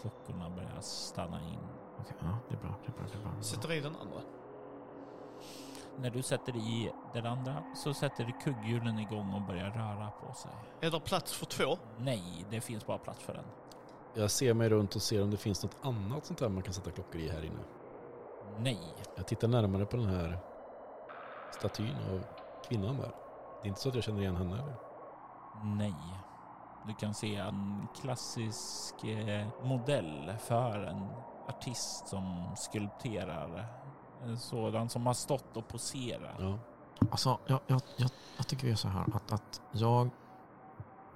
klockorna 0.00 0.50
börjar 0.50 0.80
stanna 0.80 1.40
in. 1.40 1.58
Okej, 2.00 2.16
ja, 2.20 2.38
det 2.48 2.54
är 2.54 2.58
bra. 2.58 2.74
Det 2.82 2.88
är 2.88 2.92
bra, 2.92 3.04
det 3.12 3.18
är 3.18 3.22
bra. 3.22 3.42
Sätter 3.42 3.72
i 3.72 3.80
den 3.80 3.96
andra. 3.96 4.20
När 5.98 6.10
du 6.10 6.22
sätter 6.22 6.56
i 6.56 6.92
den 7.12 7.26
andra 7.26 7.62
så 7.76 7.94
sätter 7.94 8.24
du 8.24 8.32
kugghjulen 8.32 8.98
igång 8.98 9.34
och 9.34 9.42
börjar 9.42 9.70
röra 9.70 10.10
på 10.10 10.34
sig. 10.34 10.50
Är 10.80 10.90
det 10.90 11.00
plats 11.00 11.32
för 11.32 11.46
två? 11.46 11.78
Nej, 11.98 12.46
det 12.50 12.60
finns 12.60 12.86
bara 12.86 12.98
plats 12.98 13.22
för 13.22 13.34
en. 13.34 13.44
Jag 14.14 14.30
ser 14.30 14.54
mig 14.54 14.68
runt 14.68 14.96
och 14.96 15.02
ser 15.02 15.22
om 15.22 15.30
det 15.30 15.36
finns 15.36 15.62
något 15.62 15.76
annat 15.82 16.26
sånt 16.26 16.38
där 16.38 16.48
man 16.48 16.62
kan 16.62 16.74
sätta 16.74 16.90
klockor 16.90 17.20
i 17.20 17.28
här 17.28 17.44
inne. 17.44 17.60
Nej. 18.58 18.94
Jag 19.16 19.26
tittar 19.26 19.48
närmare 19.48 19.86
på 19.86 19.96
den 19.96 20.06
här 20.06 20.38
statyn 21.58 21.96
av 22.12 22.24
kvinnan 22.68 22.96
där. 22.96 23.12
Det 23.62 23.66
är 23.66 23.68
inte 23.68 23.80
så 23.80 23.88
att 23.88 23.94
jag 23.94 24.04
känner 24.04 24.20
igen 24.20 24.36
henne 24.36 24.54
eller? 24.54 24.74
Nej. 25.64 25.94
Du 26.86 26.94
kan 26.94 27.14
se 27.14 27.36
en 27.36 27.88
klassisk 28.00 29.04
eh, 29.04 29.46
modell 29.62 30.32
för 30.38 30.78
en 30.78 31.06
artist 31.48 32.08
som 32.08 32.56
skulpterar. 32.56 33.66
En 34.22 34.38
sådan 34.38 34.88
som 34.88 35.06
har 35.06 35.14
stått 35.14 35.56
och 35.56 35.68
poserat. 35.68 36.36
Ja. 36.38 36.58
Alltså, 37.10 37.38
jag, 37.46 37.60
jag, 37.66 37.80
jag, 37.96 38.10
jag 38.36 38.48
tycker 38.48 38.62
vi 38.62 38.68
gör 38.68 38.76
så 38.76 38.88
här 38.88 39.04
att, 39.14 39.32
att 39.32 39.60
jag... 39.72 40.10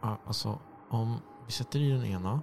ja, 0.02 0.16
Alltså, 0.26 0.58
om 0.90 1.20
vi 1.46 1.52
sätter 1.52 1.78
i 1.78 1.90
den 1.90 2.04
ena 2.04 2.40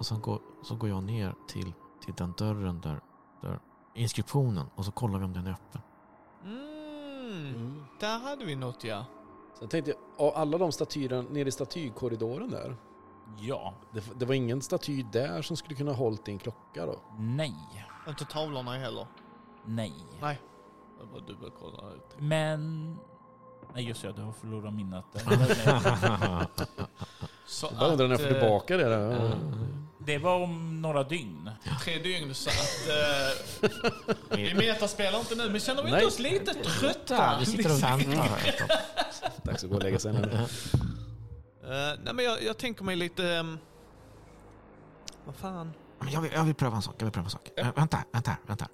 och 0.00 0.06
sen 0.06 0.20
går, 0.20 0.40
så 0.62 0.76
går 0.76 0.88
jag 0.88 1.02
ner 1.02 1.34
till, 1.48 1.72
till 2.04 2.14
den 2.16 2.34
dörren 2.38 2.80
där, 2.80 3.00
där 3.40 3.58
inskriptionen 3.94 4.66
och 4.74 4.84
så 4.84 4.92
kollar 4.92 5.18
vi 5.18 5.24
om 5.24 5.32
den 5.32 5.46
är 5.46 5.50
öppen. 5.50 5.80
Mm. 6.44 7.84
Där 8.00 8.18
hade 8.18 8.44
vi 8.44 8.56
något 8.56 8.84
ja. 8.84 9.04
Sen 9.58 9.68
tänkte 9.68 9.90
jag, 9.90 10.26
av 10.26 10.36
alla 10.36 10.58
de 10.58 10.72
statyerna 10.72 11.22
nere 11.22 11.48
i 11.48 11.52
statykorridoren 11.52 12.50
där. 12.50 12.76
Ja. 13.38 13.74
Det, 13.92 14.18
det 14.18 14.26
var 14.26 14.34
ingen 14.34 14.62
staty 14.62 15.02
där 15.02 15.42
som 15.42 15.56
skulle 15.56 15.74
kunna 15.74 15.92
hållit 15.92 16.28
i 16.28 16.32
en 16.32 16.38
klocka 16.38 16.86
då? 16.86 17.00
Nej. 17.18 17.86
Inte 18.08 18.24
tavlorna 18.24 18.72
heller. 18.72 19.06
Nej. 19.64 19.94
Nej. 20.20 20.40
Jag 20.98 21.08
bara 21.08 21.20
dubbelkollar. 21.20 21.94
ut. 21.94 22.16
Men... 22.18 22.96
Nej 23.74 23.84
just 23.84 24.02
det, 24.02 24.12
du 24.12 24.22
har 24.22 24.32
förlorat 24.32 24.74
minnet. 24.74 25.04
Så 27.50 27.66
Jag 27.66 27.78
bara 27.78 27.90
undrar 27.90 28.08
när 28.08 28.14
jag 28.14 28.20
får 28.20 28.28
eh, 28.28 28.40
tillbaka 28.40 28.76
det 28.76 28.84
där. 28.84 29.12
Mm. 29.12 29.86
Det 30.06 30.18
var 30.18 30.42
om 30.42 30.82
några 30.82 31.04
dygn. 31.04 31.50
Tre 31.84 31.98
dygn 31.98 32.34
så 32.34 32.50
att... 32.50 32.88
Eh, 32.88 34.36
vi 34.36 34.54
metaspelar 34.54 35.18
inte 35.18 35.34
nu 35.34 35.50
men 35.50 35.60
känner 35.60 35.82
vi 35.82 35.90
Nej. 35.90 36.00
inte 36.00 36.06
oss 36.06 36.18
lite 36.18 36.54
trötta? 36.54 37.36
vi 37.40 37.46
sitter 37.46 37.72
och 37.72 37.82
väntar. 37.82 38.40
Dags 39.46 39.64
att 39.64 39.70
gå 39.70 39.76
och 39.76 39.82
lägga 39.82 39.98
sig 39.98 40.12
nu. 40.12 40.18
Eh, 40.18 41.98
nej 42.04 42.14
men 42.14 42.24
jag, 42.24 42.42
jag 42.42 42.58
tänker 42.58 42.84
mig 42.84 42.96
lite... 42.96 43.28
ehm, 43.28 43.58
vad 45.24 45.34
fan? 45.34 45.72
Men 45.98 46.12
jag, 46.12 46.20
vill, 46.20 46.32
jag 46.34 46.44
vill 46.44 46.54
pröva 46.54 46.76
en 46.76 46.82
sak. 46.82 46.94
Jag 46.98 47.04
vill 47.04 47.12
pröva 47.12 47.26
en 47.26 47.30
sak. 47.30 47.48
Äh, 47.56 47.68
vänta, 47.76 48.04
vänta, 48.12 48.36
vänta. 48.46 48.68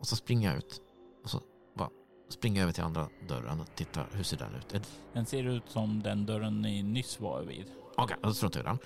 Och 0.00 0.06
så 0.06 0.16
springer 0.16 0.48
jag 0.48 0.58
ut. 0.58 0.80
Och 1.24 1.30
så 1.30 1.40
bara 1.76 1.88
springer 2.30 2.60
jag 2.60 2.62
över 2.62 2.72
till 2.72 2.84
andra 2.84 3.08
dörren 3.28 3.60
och 3.60 3.74
tittar. 3.74 4.06
Hur 4.12 4.24
ser 4.24 4.36
den 4.36 4.54
ut? 4.54 4.82
Den 5.12 5.26
ser 5.26 5.44
ut 5.44 5.64
som 5.68 6.02
den 6.02 6.26
dörren 6.26 6.62
ni 6.62 6.82
nyss 6.82 7.20
var 7.20 7.42
vid. 7.42 7.66
Okej, 7.96 8.16
då 8.22 8.34
struntar 8.34 8.62
vi 8.62 8.66
i 8.66 8.68
den. 8.68 8.78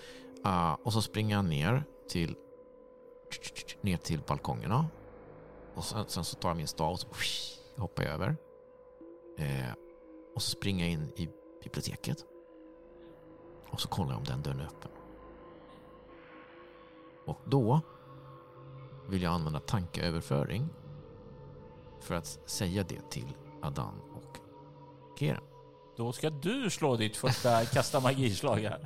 Uh, 0.52 0.76
och 0.82 0.92
så 0.92 1.02
springer 1.02 1.36
jag 1.36 1.44
ner 1.44 1.84
till 2.08 2.36
ner 3.80 3.96
till 3.96 4.20
balkongerna. 4.26 4.86
Och 5.74 5.84
sen, 5.84 6.04
sen 6.08 6.24
så 6.24 6.36
tar 6.36 6.48
jag 6.48 6.56
min 6.56 6.68
stav 6.68 6.92
och 6.92 7.00
så 7.00 7.08
hoppar 7.76 8.02
jag 8.02 8.12
över. 8.12 8.36
Eh, 9.38 9.72
och 10.34 10.42
så 10.42 10.50
springer 10.50 10.84
jag 10.84 10.92
in 10.92 11.12
i 11.16 11.28
biblioteket. 11.62 12.24
Och 13.70 13.80
så 13.80 13.88
kollar 13.88 14.10
jag 14.10 14.18
om 14.18 14.24
den 14.24 14.42
dörren 14.42 14.60
är 14.60 14.64
öppen. 14.64 14.90
Och 17.26 17.40
då 17.44 17.80
vill 19.08 19.22
jag 19.22 19.32
använda 19.32 19.60
tankeöverföring 19.60 20.68
för 22.00 22.14
att 22.14 22.26
säga 22.46 22.82
det 22.82 23.10
till 23.10 23.36
Adan 23.62 24.00
och 24.14 24.38
Keren. 25.18 25.47
Då 25.98 26.12
ska 26.12 26.30
du 26.30 26.70
slå 26.70 26.96
ditt 26.96 27.16
första 27.16 27.64
kasta 27.72 28.00
magislag 28.00 28.56
här. 28.58 28.78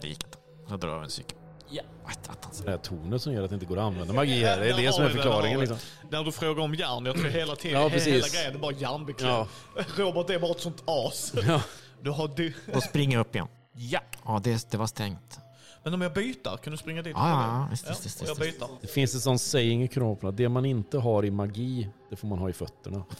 Det 0.00 0.08
gick 0.08 0.24
inte. 0.24 0.38
Jag 0.68 0.80
drar 0.80 1.02
en 1.02 1.10
cykel. 1.10 1.38
Ja. 1.68 1.82
Att, 2.04 2.28
att 2.28 2.44
han 2.44 2.64
Det 2.64 2.70
här 2.70 2.78
tornet 2.78 3.22
som 3.22 3.32
gör 3.32 3.42
att 3.42 3.50
det 3.50 3.54
inte 3.54 3.66
går 3.66 3.76
att 3.76 3.82
använda 3.84 4.12
magi 4.14 4.44
här. 4.44 4.60
Det 4.60 4.68
är 4.70 4.76
det 4.76 4.92
som 4.92 5.04
är 5.04 5.08
förklaringen 5.08 5.60
liksom. 5.60 5.78
När 6.10 6.24
du 6.24 6.32
frågar 6.32 6.62
om 6.62 6.74
järn, 6.74 7.06
jag 7.06 7.16
tror 7.16 7.28
hela 7.28 7.56
tiden, 7.56 7.80
Ja, 7.80 7.88
hela 7.88 8.28
grejen 8.28 8.54
är 8.54 8.58
bara 8.58 8.72
järnbeklädd. 8.72 9.30
Ja. 9.30 9.48
Robert 9.96 10.30
är 10.30 10.38
bara 10.38 10.50
ett 10.50 10.60
sånt 10.60 10.82
as. 10.86 11.32
Ja. 11.46 11.62
Du 12.02 12.10
har 12.10 12.28
du. 12.28 12.54
Springer 12.80 13.16
jag 13.16 13.20
upp 13.26 13.34
igen. 13.34 13.48
Ja. 13.72 14.00
Ja, 14.24 14.40
det, 14.44 14.70
det 14.70 14.76
var 14.76 14.86
stängt. 14.86 15.38
Men 15.82 15.94
om 15.94 16.00
jag 16.00 16.12
byter, 16.12 16.56
kan 16.56 16.70
du 16.70 16.76
springa 16.76 17.02
dit? 17.02 17.12
Ja, 17.16 17.28
ja, 17.30 17.46
ja. 17.46 17.68
Visst, 17.70 17.84
Ja, 17.86 17.90
visst, 17.90 18.06
visst, 18.06 18.22
och 18.22 18.28
jag 18.28 18.36
byter. 18.36 18.66
Det 18.80 18.86
finns 18.86 19.14
ett 19.14 19.22
sånt 19.22 19.40
saying 19.40 19.82
i 19.82 19.88
Kronorna. 19.88 20.30
Det 20.30 20.48
man 20.48 20.64
inte 20.64 20.98
har 20.98 21.24
i 21.24 21.30
magi, 21.30 21.88
det 22.10 22.16
får 22.16 22.28
man 22.28 22.38
ha 22.38 22.50
i 22.50 22.52
fötterna. 22.52 23.04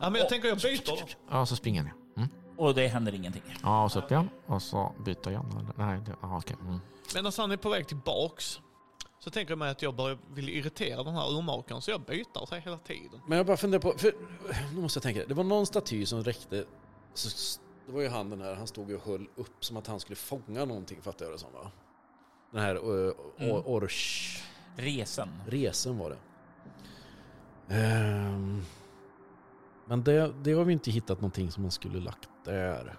Ja, 0.00 0.10
men 0.10 0.14
jag 0.14 0.28
tänker 0.28 0.48
jag 0.48 0.58
byter. 0.58 1.16
Ja, 1.30 1.46
så 1.46 1.56
springer 1.56 1.78
jag 1.80 1.84
ner. 1.84 1.94
Mm. 2.16 2.28
Och 2.56 2.74
det 2.74 2.88
händer 2.88 3.14
ingenting. 3.14 3.42
Ja, 3.62 3.84
och 3.84 3.92
så 3.92 3.98
upp 3.98 4.10
igen. 4.10 4.30
Och 4.46 4.62
så 4.62 4.92
byter 5.04 5.18
jag 5.24 5.32
igen. 5.32 5.72
Nej, 5.76 6.00
det, 6.06 6.12
ja, 6.22 6.36
okej. 6.38 6.56
Mm. 6.60 6.78
Medan 7.14 7.32
han 7.36 7.50
är 7.50 7.56
på 7.56 7.68
väg 7.68 7.88
tillbaks 7.88 8.60
så 9.18 9.30
tänker 9.30 9.50
jag 9.52 9.58
mig 9.58 9.70
att 9.70 9.82
jag 9.82 9.94
bara 9.94 10.18
vill 10.34 10.48
irritera 10.48 11.02
den 11.02 11.14
här 11.14 11.38
urmakaren 11.38 11.82
så 11.82 11.90
jag 11.90 12.00
byter 12.00 12.46
sig 12.46 12.60
hela 12.60 12.78
tiden. 12.78 13.20
Men 13.26 13.38
jag 13.38 13.46
bara 13.46 13.56
funderar 13.56 13.82
på, 13.82 13.94
för 13.98 14.14
nu 14.74 14.80
måste 14.80 14.96
jag 14.96 15.02
tänka, 15.02 15.24
det 15.28 15.34
var 15.34 15.44
någon 15.44 15.66
staty 15.66 16.06
som 16.06 16.24
räckte, 16.24 16.64
så, 17.14 17.60
det 17.86 17.92
var 17.92 18.00
ju 18.00 18.08
han 18.08 18.30
den 18.30 18.40
här, 18.40 18.54
han 18.54 18.66
stod 18.66 18.88
ju 18.90 18.96
och 18.96 19.06
höll 19.06 19.26
upp 19.36 19.64
som 19.64 19.76
att 19.76 19.86
han 19.86 20.00
skulle 20.00 20.16
fånga 20.16 20.64
någonting 20.64 21.02
fattar 21.02 21.24
jag 21.24 21.34
det 21.34 21.38
som 21.38 21.52
va? 21.52 21.70
Den 22.52 22.62
här 22.62 22.90
uh, 22.90 23.14
Mm. 23.38 23.50
Orch, 23.66 24.42
Resen. 24.76 25.28
resen 25.46 25.98
var 25.98 26.10
det. 26.10 26.18
Ehm, 27.74 28.62
men 29.86 30.04
det, 30.04 30.32
det 30.42 30.52
har 30.52 30.64
vi 30.64 30.72
inte 30.72 30.90
hittat 30.90 31.20
någonting 31.20 31.50
som 31.50 31.62
man 31.62 31.72
skulle 31.72 32.00
lagt 32.00 32.28
där. 32.44 32.98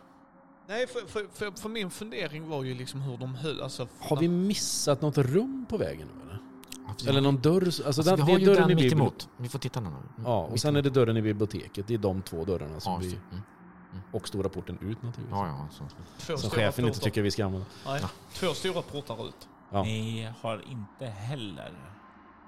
Nej, 0.67 0.88
för, 0.88 1.00
för, 1.08 1.26
för, 1.34 1.52
för 1.62 1.69
min 1.69 1.89
fundering 1.89 2.48
var 2.50 2.63
ju 2.63 2.74
liksom 2.74 3.02
hur 3.02 3.17
de 3.17 3.36
höll, 3.36 3.62
alltså... 3.62 3.88
Har 4.00 4.17
vi 4.17 4.28
missat 4.30 5.02
något 5.02 5.17
rum 5.17 5.65
på 5.69 5.78
vägen 5.78 6.08
nu 6.15 6.21
eller? 6.21 6.39
Alltså, 6.89 7.10
Eller 7.10 7.21
någon 7.21 7.41
dörr? 7.41 7.63
Alltså, 7.65 7.84
alltså, 7.84 8.02
den, 8.02 8.15
vi 8.15 8.21
det 8.26 8.32
har 8.32 8.36
är 8.36 8.39
ju 8.39 8.45
dörren 8.45 8.62
den 8.62 8.71
i 8.71 8.76
mitt 8.76 8.84
bibeln. 8.84 9.02
emot. 9.02 9.30
Vi 9.38 9.50
får 9.50 9.60
titta 9.60 9.80
nu. 9.80 9.88
Mm, 9.88 10.00
Ja, 10.26 10.39
och 10.43 10.52
mitt 10.52 10.62
sen 10.62 10.76
är 10.76 10.82
det 10.82 10.89
dörren 10.89 11.17
i 11.17 11.21
biblioteket. 11.21 11.88
Det 11.88 11.93
är 11.93 11.98
de 11.98 12.21
två 12.21 12.45
dörrarna 12.45 12.80
som 12.80 12.93
Ja, 12.93 13.00
vi... 13.00 13.10
det. 13.10 13.15
Mm. 13.32 13.43
Och 14.12 14.28
stora 14.28 14.50
porten 14.50 14.76
ut 14.76 15.02
naturligtvis. 15.04 15.28
Ja, 15.32 15.48
ja. 15.48 15.67
Så. 15.71 15.84
Två 16.26 16.38
Som 16.38 16.50
chefen 16.50 16.86
inte 16.86 16.98
portar. 16.98 17.06
tycker 17.10 17.21
vi 17.21 17.32
ska 17.32 17.45
använda. 17.45 17.67
Nej, 17.86 18.02
två 18.34 18.48
stora 18.48 18.82
portar 18.82 19.28
ut. 19.28 19.48
Ja. 19.71 19.84
Ni 19.84 20.30
har 20.41 20.63
inte 20.71 21.06
heller 21.06 21.71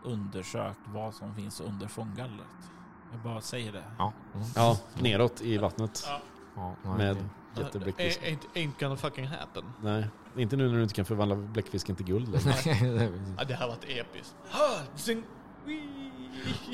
undersökt 0.05 0.79
vad 0.93 1.13
som 1.13 1.35
finns 1.35 1.61
under 1.61 1.87
fånggallret. 1.87 2.47
Jag 3.11 3.19
bara 3.23 3.41
säger 3.41 3.71
det. 3.71 3.83
Ja. 3.97 4.13
Mm. 4.35 4.47
Ja, 4.55 4.77
neråt 4.99 5.41
i 5.41 5.57
vattnet. 5.57 6.03
ja 6.55 6.75
nej, 6.83 6.97
Med 6.97 7.17
jättebläckfisk. 7.57 8.21
Ain't, 8.21 8.39
ain't 8.55 8.79
gonna 8.79 8.95
fucking 8.95 9.27
happen. 9.27 9.63
Nej, 9.81 10.07
inte 10.37 10.55
nu 10.55 10.67
när 10.69 10.75
du 10.77 10.83
inte 10.83 10.95
kan 10.95 11.05
förvandla 11.05 11.35
bläckfisken 11.35 11.95
till 11.95 12.05
guld 12.05 12.29
längre. 12.29 13.11
Ja, 13.37 13.43
det 13.43 13.53
här 13.53 13.61
har 13.61 13.67
varit 13.67 13.85
episkt. 13.87 14.35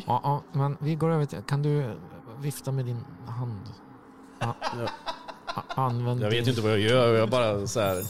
Ja, 0.05 0.21
ja, 0.23 0.43
men 0.51 0.77
vi 0.79 0.95
går 0.95 1.09
över 1.11 1.25
till... 1.25 1.41
Kan 1.41 1.61
du 1.63 1.95
vifta 2.37 2.71
med 2.71 2.85
din 2.85 3.05
hand? 3.27 3.61
Ja. 4.39 4.55
Ja. 4.77 4.87
Använd 5.67 6.21
Jag 6.21 6.25
vet 6.29 6.31
din- 6.35 6.43
ju 6.43 6.49
inte 6.49 6.61
vad 6.61 6.71
jag 6.71 6.79
gör. 6.79 7.13
Jag 7.13 7.29
bara 7.29 7.67
så 7.67 7.79
här. 7.79 8.03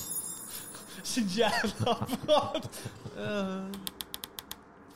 Så 1.04 1.20
jävla 1.20 1.98
bra. 2.26 2.56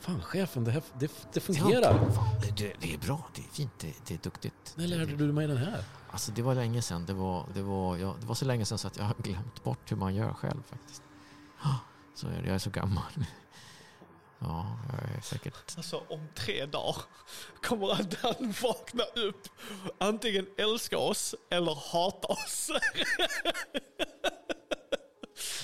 Fan 0.08 0.22
chefen, 0.22 0.64
det, 0.64 0.70
här, 0.70 0.82
det, 0.98 1.10
det 1.32 1.40
fungerar. 1.40 2.00
Det, 2.42 2.50
det, 2.56 2.72
det 2.80 2.94
är 2.94 2.98
bra, 2.98 3.28
det 3.34 3.40
är 3.40 3.48
fint, 3.52 3.70
det, 3.78 3.92
det 4.06 4.14
är 4.14 4.18
duktigt. 4.18 4.74
När 4.76 4.86
lärde 4.86 5.16
du 5.16 5.32
mig 5.32 5.46
den 5.46 5.56
här? 5.56 5.84
Alltså 6.10 6.32
det 6.32 6.42
var 6.42 6.54
länge 6.54 6.82
sedan. 6.82 7.06
Det 7.06 7.12
var, 7.12 7.46
det 7.54 7.62
var, 7.62 7.96
ja, 7.96 8.16
det 8.20 8.26
var 8.26 8.34
så 8.34 8.44
länge 8.44 8.64
sedan 8.64 8.78
så 8.78 8.86
att 8.88 8.96
jag 8.96 9.04
har 9.04 9.14
glömt 9.18 9.64
bort 9.64 9.92
hur 9.92 9.96
man 9.96 10.14
gör 10.14 10.32
själv 10.32 10.62
faktiskt. 10.70 11.02
Så 12.14 12.28
är 12.28 12.42
det, 12.42 12.46
jag 12.46 12.54
är 12.54 12.58
så 12.58 12.70
gammal. 12.70 13.02
Ja, 14.38 14.78
jag 14.92 15.16
är 15.16 15.20
säkert... 15.20 15.76
Alltså 15.76 16.02
om 16.08 16.28
tre 16.34 16.66
dagar 16.66 17.02
kommer 17.62 17.90
Adan 17.92 18.54
vakna 18.62 19.02
upp, 19.04 19.48
antingen 19.98 20.46
älska 20.58 20.98
oss 20.98 21.34
eller 21.50 21.74
hata 21.92 22.28
oss. 22.28 22.70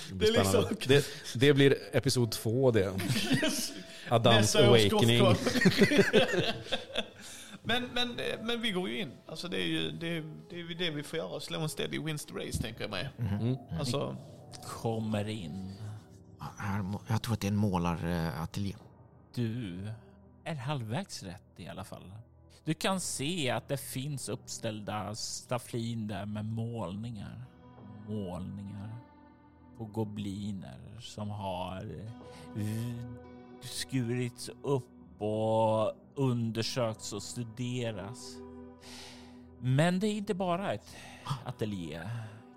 Det, 0.08 0.14
blir 0.14 0.32
Det 0.32 0.38
är 0.38 0.42
liksom- 0.42 0.76
det, 0.86 1.06
det 1.34 1.52
blir 1.54 1.78
episod 1.92 2.32
två 2.32 2.70
det. 2.70 2.94
Adams 4.08 4.56
awakening. 4.56 5.22
Men, 7.66 7.88
men, 7.94 8.20
men 8.42 8.60
vi 8.60 8.70
går 8.70 8.88
ju 8.88 9.00
in. 9.00 9.12
Alltså 9.26 9.48
det 9.48 9.56
är 9.56 9.66
ju 9.66 9.90
det, 9.90 10.20
det, 10.50 10.60
är 10.60 10.74
det 10.78 10.90
vi 10.90 11.02
får 11.02 11.18
göra. 11.18 11.40
Slå 11.40 11.60
en 11.60 11.68
steady 11.68 11.98
wins 11.98 12.24
the 12.24 12.34
race 12.34 12.62
tänker 12.62 12.80
jag 12.80 12.90
mig. 12.90 13.08
Mm. 13.18 13.56
Alltså, 13.78 14.16
Kommer 14.66 15.28
in. 15.28 15.72
Jag 17.08 17.22
tror 17.22 17.34
att 17.34 17.40
det 17.40 17.46
är 17.46 17.50
en 17.50 17.56
målarateljé. 17.56 18.74
Du 19.34 19.88
är 20.44 20.54
halvvägs 20.54 21.22
rätt 21.22 21.42
i 21.56 21.68
alla 21.68 21.84
fall. 21.84 22.12
Du 22.64 22.74
kan 22.74 23.00
se 23.00 23.50
att 23.50 23.68
det 23.68 23.76
finns 23.76 24.28
uppställda 24.28 25.14
stafflin 25.14 26.06
där 26.06 26.26
med 26.26 26.44
målningar. 26.44 27.44
Målningar 28.08 28.98
på 29.78 29.84
gobliner 29.84 31.00
som 31.00 31.30
har 31.30 32.06
skurits 33.68 34.50
upp 34.62 35.22
och 35.22 35.92
undersökts 36.14 37.12
och 37.12 37.22
studerats. 37.22 38.36
Men 39.60 40.00
det 40.00 40.06
är 40.06 40.12
inte 40.12 40.34
bara 40.34 40.72
ett 40.72 40.96
ateljé. 41.44 42.00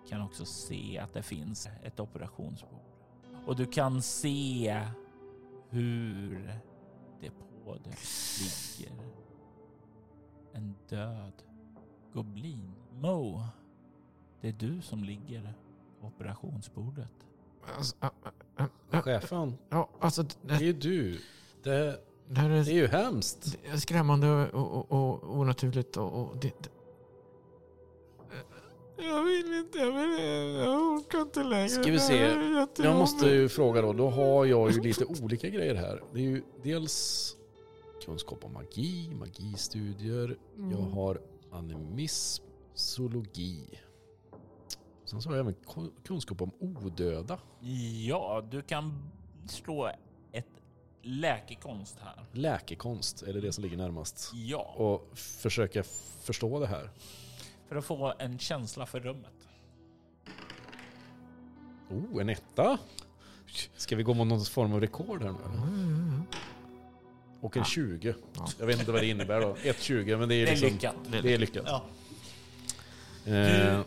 Du 0.03 0.09
kan 0.09 0.21
också 0.21 0.45
se 0.45 0.99
att 0.99 1.13
det 1.13 1.23
finns 1.23 1.67
ett 1.83 1.99
operationsbord. 1.99 2.79
Och 3.45 3.55
du 3.55 3.65
kan 3.65 4.01
se 4.01 4.81
hur 5.69 6.53
det 7.21 7.29
på 7.29 7.77
det 7.83 7.95
ligger 8.39 9.17
en 10.53 10.75
död 10.89 11.43
goblin. 12.13 12.73
Mo, 12.93 13.43
det 14.41 14.47
är 14.47 14.53
du 14.53 14.81
som 14.81 15.03
ligger 15.03 15.53
på 16.01 16.07
operationsbordet. 16.07 17.26
Alltså, 17.77 17.95
ä- 18.01 18.09
ä- 18.57 18.69
ä- 18.91 19.01
Chefen, 19.01 19.57
ja, 19.69 19.89
alltså, 19.99 20.23
det 20.41 20.53
är 20.53 20.59
ju 20.59 20.73
du. 20.73 21.19
Det, 21.63 21.99
det 22.29 22.39
här 22.39 22.49
det 22.49 22.55
är 22.55 22.69
är 22.69 22.73
ju 22.73 22.87
hemskt. 22.87 23.57
det 23.63 23.69
är 23.69 23.77
skrämmande 23.77 24.29
och, 24.51 24.91
och, 24.91 24.91
och 24.91 25.37
onaturligt. 25.39 25.97
Och, 25.97 26.13
och 26.21 26.37
det, 26.37 26.47
det. 26.63 26.69
Jag 29.03 29.23
vill 29.23 29.53
inte, 29.53 29.77
jag, 29.77 29.91
vill, 29.91 30.55
jag 30.55 30.81
orkar 30.81 31.21
inte 31.21 31.43
längre. 31.43 31.69
Ska 31.69 31.91
vi 31.91 31.99
se. 31.99 32.17
Är 32.23 32.67
Jag 32.83 32.95
måste 32.95 33.25
ju 33.25 33.49
fråga 33.49 33.81
då, 33.81 33.93
då 33.93 34.09
har 34.09 34.45
jag 34.45 34.71
ju 34.71 34.81
lite 34.81 35.05
olika 35.05 35.49
grejer 35.49 35.75
här. 35.75 36.03
Det 36.13 36.19
är 36.19 36.23
ju 36.23 36.43
dels 36.63 37.35
kunskap 38.05 38.45
om 38.45 38.53
magi, 38.53 39.11
magistudier. 39.19 40.37
Jag 40.71 40.77
har 40.77 41.21
animism, 41.51 42.43
zoologi. 42.73 43.79
Sen 45.09 45.21
så 45.21 45.29
har 45.29 45.35
jag 45.35 45.43
även 45.47 45.55
kunskap 46.03 46.41
om 46.41 46.51
odöda. 46.59 47.39
Ja, 48.07 48.43
du 48.51 48.61
kan 48.61 49.09
slå 49.47 49.91
ett 50.31 50.45
läkekonst 51.01 51.97
här. 52.03 52.25
Läkekonst 52.31 53.21
är 53.23 53.33
det 53.33 53.41
det 53.41 53.51
som 53.53 53.63
ligger 53.63 53.77
närmast. 53.77 54.31
Ja, 54.33 54.73
Och 54.77 55.17
försöka 55.17 55.83
förstå 56.21 56.59
det 56.59 56.67
här. 56.67 56.89
för 57.67 57.75
att 57.75 57.85
få 57.85 58.13
en 58.19 58.39
känsla 58.39 58.85
för 58.85 58.99
rummet. 58.99 59.33
Oh, 61.89 62.21
en 62.21 62.29
etta. 62.29 62.77
Ska 63.77 63.95
vi 63.95 64.03
gå 64.03 64.13
mot 64.13 64.27
någon 64.27 64.45
form 64.45 64.73
av 64.73 64.81
rekord 64.81 65.21
här 65.23 65.31
nu 65.31 65.37
eller? 65.45 66.21
Och 67.41 67.57
en 67.57 67.65
20. 67.65 68.15
Jag 68.59 68.65
vet 68.65 68.79
inte 68.79 68.91
vad 68.91 69.01
det 69.01 69.07
innebär 69.07 69.41
då. 69.41 69.53
1,20 69.53 70.17
men 70.17 70.29
det 70.29 70.35
är 70.35 70.45
Det 70.45 70.51
är 70.51 70.55
liksom... 70.55 70.69
lyckat. 70.69 70.95
Det 71.23 71.33
är 71.33 71.37
lyckat. 71.37 71.63
ja. 71.65 71.83
Eh, 73.31 73.81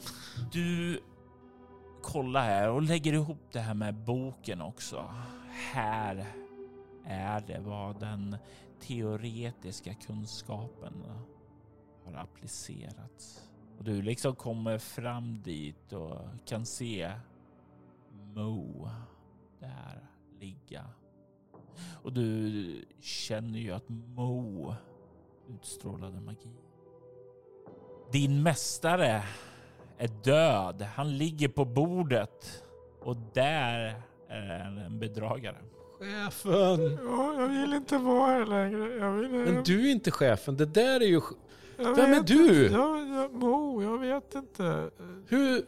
Du 0.53 1.01
Kolla 2.03 2.41
här 2.41 2.71
och 2.71 2.83
lägger 2.83 3.13
ihop 3.13 3.53
det 3.53 3.61
här 3.61 3.75
med 3.75 3.95
boken 3.95 4.61
också. 4.61 5.11
Här 5.73 6.27
är 7.05 7.41
det 7.41 7.61
vad 7.61 8.01
den 8.01 8.37
teoretiska 8.81 9.95
kunskapen 9.95 11.05
har 12.05 12.15
applicerats. 12.15 13.51
Och 13.79 13.85
du 13.85 14.03
liksom 14.03 14.35
kommer 14.37 14.79
fram 14.79 15.43
dit 15.43 15.93
och 15.93 16.19
kan 16.45 16.67
se 16.67 17.13
Mo 18.35 18.89
där 19.59 20.07
ligga. 20.41 20.85
Och 22.03 22.13
du 22.13 22.85
känner 23.01 23.59
ju 23.59 23.73
att 23.73 23.89
Mo 23.89 24.75
utstrålade 25.49 26.21
magi. 26.21 26.57
Din 28.13 28.43
mästare 28.43 29.25
är 30.01 30.09
död. 30.25 30.87
Han 30.97 31.19
ligger 31.19 31.49
på 31.49 31.65
bordet 31.65 32.63
och 33.01 33.17
där 33.35 34.03
är 34.29 34.85
en 34.87 34.99
bedragare. 34.99 35.57
chefen! 35.99 36.99
Ja, 37.05 37.35
jag 37.41 37.49
vill 37.49 37.75
inte 37.75 37.99
vara 37.99 38.27
här 38.27 38.47
längre. 38.47 38.95
Jag 38.95 39.13
vill, 39.13 39.31
Men 39.31 39.63
du 39.65 39.89
är 39.89 39.93
inte 39.93 40.11
chefen. 40.11 40.57
Det 40.57 40.67
där 40.67 41.01
är 41.01 41.07
ju... 41.07 41.21
jag 41.77 41.95
Vem 41.95 42.13
är 42.13 42.21
du? 42.21 42.63
Inte. 42.65 42.75
Jag, 42.75 43.09
jag, 43.09 43.33
Mo, 43.33 43.83
jag 43.83 43.99
vet 43.99 44.35
inte. 44.35 44.91
Hur... 45.29 45.65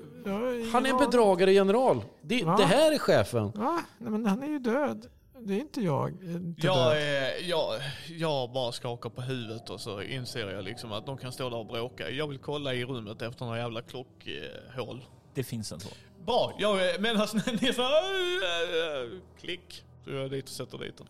Han 0.73 0.87
är 0.87 0.91
en 0.91 0.99
bedragare 0.99 1.53
general. 1.53 2.05
Det, 2.21 2.45
det 2.45 2.65
här 2.65 2.93
är 2.93 2.99
chefen. 2.99 3.51
Va? 3.51 3.83
Nej, 3.99 4.11
men 4.11 4.27
han 4.27 4.43
är 4.43 4.47
ju 4.47 4.59
död. 4.59 5.07
Det 5.45 5.55
är 5.55 5.61
inte 5.61 5.81
jag. 5.81 6.11
Inte 6.23 6.67
Jag, 6.67 6.77
död. 6.77 6.97
är, 7.03 7.49
jag, 7.49 7.81
jag 8.19 8.53
bara 8.53 8.73
skakar 8.73 9.11
på 9.11 9.23
huvudet 9.23 9.71
och 9.71 9.81
så 9.81 10.03
inser 10.03 10.49
jag 10.51 10.65
liksom 10.65 10.93
att 10.93 11.07
de 11.07 11.19
kan 11.19 11.33
stå 11.33 11.51
där 11.51 11.57
och 11.57 11.67
bråka. 11.67 12.11
Jag 12.11 12.29
vill 12.29 12.39
kolla 12.39 12.75
i 12.75 12.85
rummet 12.85 13.23
efter 13.23 13.45
några 13.45 13.59
jävla 13.59 13.83
klockhål. 13.83 15.05
Det 15.35 15.45
finns 15.45 15.73
en 15.73 15.81
sån. 15.81 15.93
Bra, 16.27 16.53
jag 16.59 17.01
medan 17.01 17.29
ni 17.61 17.69
är 17.69 17.73
så 17.73 17.83
här, 17.83 19.21
klick. 19.41 19.85
Så 20.05 20.11
jag 20.11 20.25
är 20.25 20.29
dit 20.29 20.45
och 20.45 20.51
sätter 20.51 20.79
dit 20.79 20.95
den. 20.97 21.07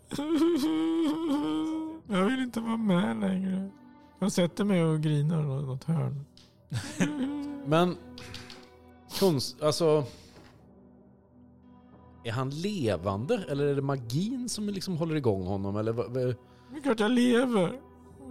Jag 2.18 2.24
vill 2.24 2.40
inte 2.40 2.60
vara 2.60 2.76
med 2.76 3.20
längre. 3.20 3.70
Jag 4.18 4.32
sätter 4.32 4.64
mig 4.64 4.84
och 4.84 5.00
grinar 5.00 5.40
i 5.40 5.44
något 5.44 5.84
hörn. 5.84 6.24
Men... 7.66 7.96
Kunst... 9.18 9.62
Alltså... 9.62 10.04
Är 12.24 12.32
han 12.32 12.50
levande? 12.50 13.44
Eller 13.48 13.66
är 13.66 13.74
det 13.74 13.82
magin 13.82 14.48
som 14.48 14.68
liksom 14.68 14.96
håller 14.96 15.16
igång 15.16 15.46
honom? 15.46 15.76
Eller 15.76 15.92
vad, 15.92 16.06
vad, 16.06 16.24
Det 16.24 16.76
är 16.76 16.82
klart 16.82 17.00
jag 17.00 17.10
lever. 17.10 17.72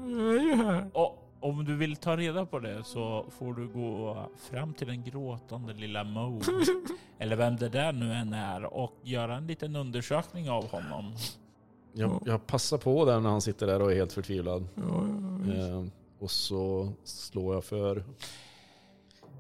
Jag 0.08 0.36
är 0.36 0.41
ju 0.41 0.56
här. 0.56 0.89
Och 0.93 1.21
om 1.39 1.65
du 1.65 1.75
vill 1.75 1.95
ta 1.95 2.17
reda 2.17 2.45
på 2.45 2.60
det 2.60 2.84
så 2.84 3.25
får 3.39 3.54
du 3.54 3.67
gå 3.67 4.17
fram 4.38 4.73
till 4.73 4.88
den 4.88 5.04
gråtande 5.04 5.73
lilla 5.73 6.04
Mo. 6.04 6.41
eller 7.19 7.36
vem 7.36 7.56
det 7.56 7.69
där 7.69 7.93
nu 7.93 8.13
än 8.13 8.34
är 8.34 8.73
och 8.73 8.93
göra 9.04 9.36
en 9.36 9.47
liten 9.47 9.75
undersökning 9.75 10.49
av 10.49 10.71
honom. 10.71 11.13
jag, 11.93 12.23
jag 12.25 12.47
passar 12.47 12.77
på 12.77 13.06
där 13.06 13.19
när 13.19 13.30
han 13.30 13.41
sitter 13.41 13.67
där 13.67 13.82
och 13.82 13.91
är 13.91 13.95
helt 13.95 14.13
förtvivlad. 14.13 14.67
Ja, 14.75 15.06
ja. 15.47 15.54
Eh, 15.54 15.86
och 16.19 16.32
så 16.32 16.89
slår 17.04 17.54
jag 17.54 17.63
för... 17.63 18.04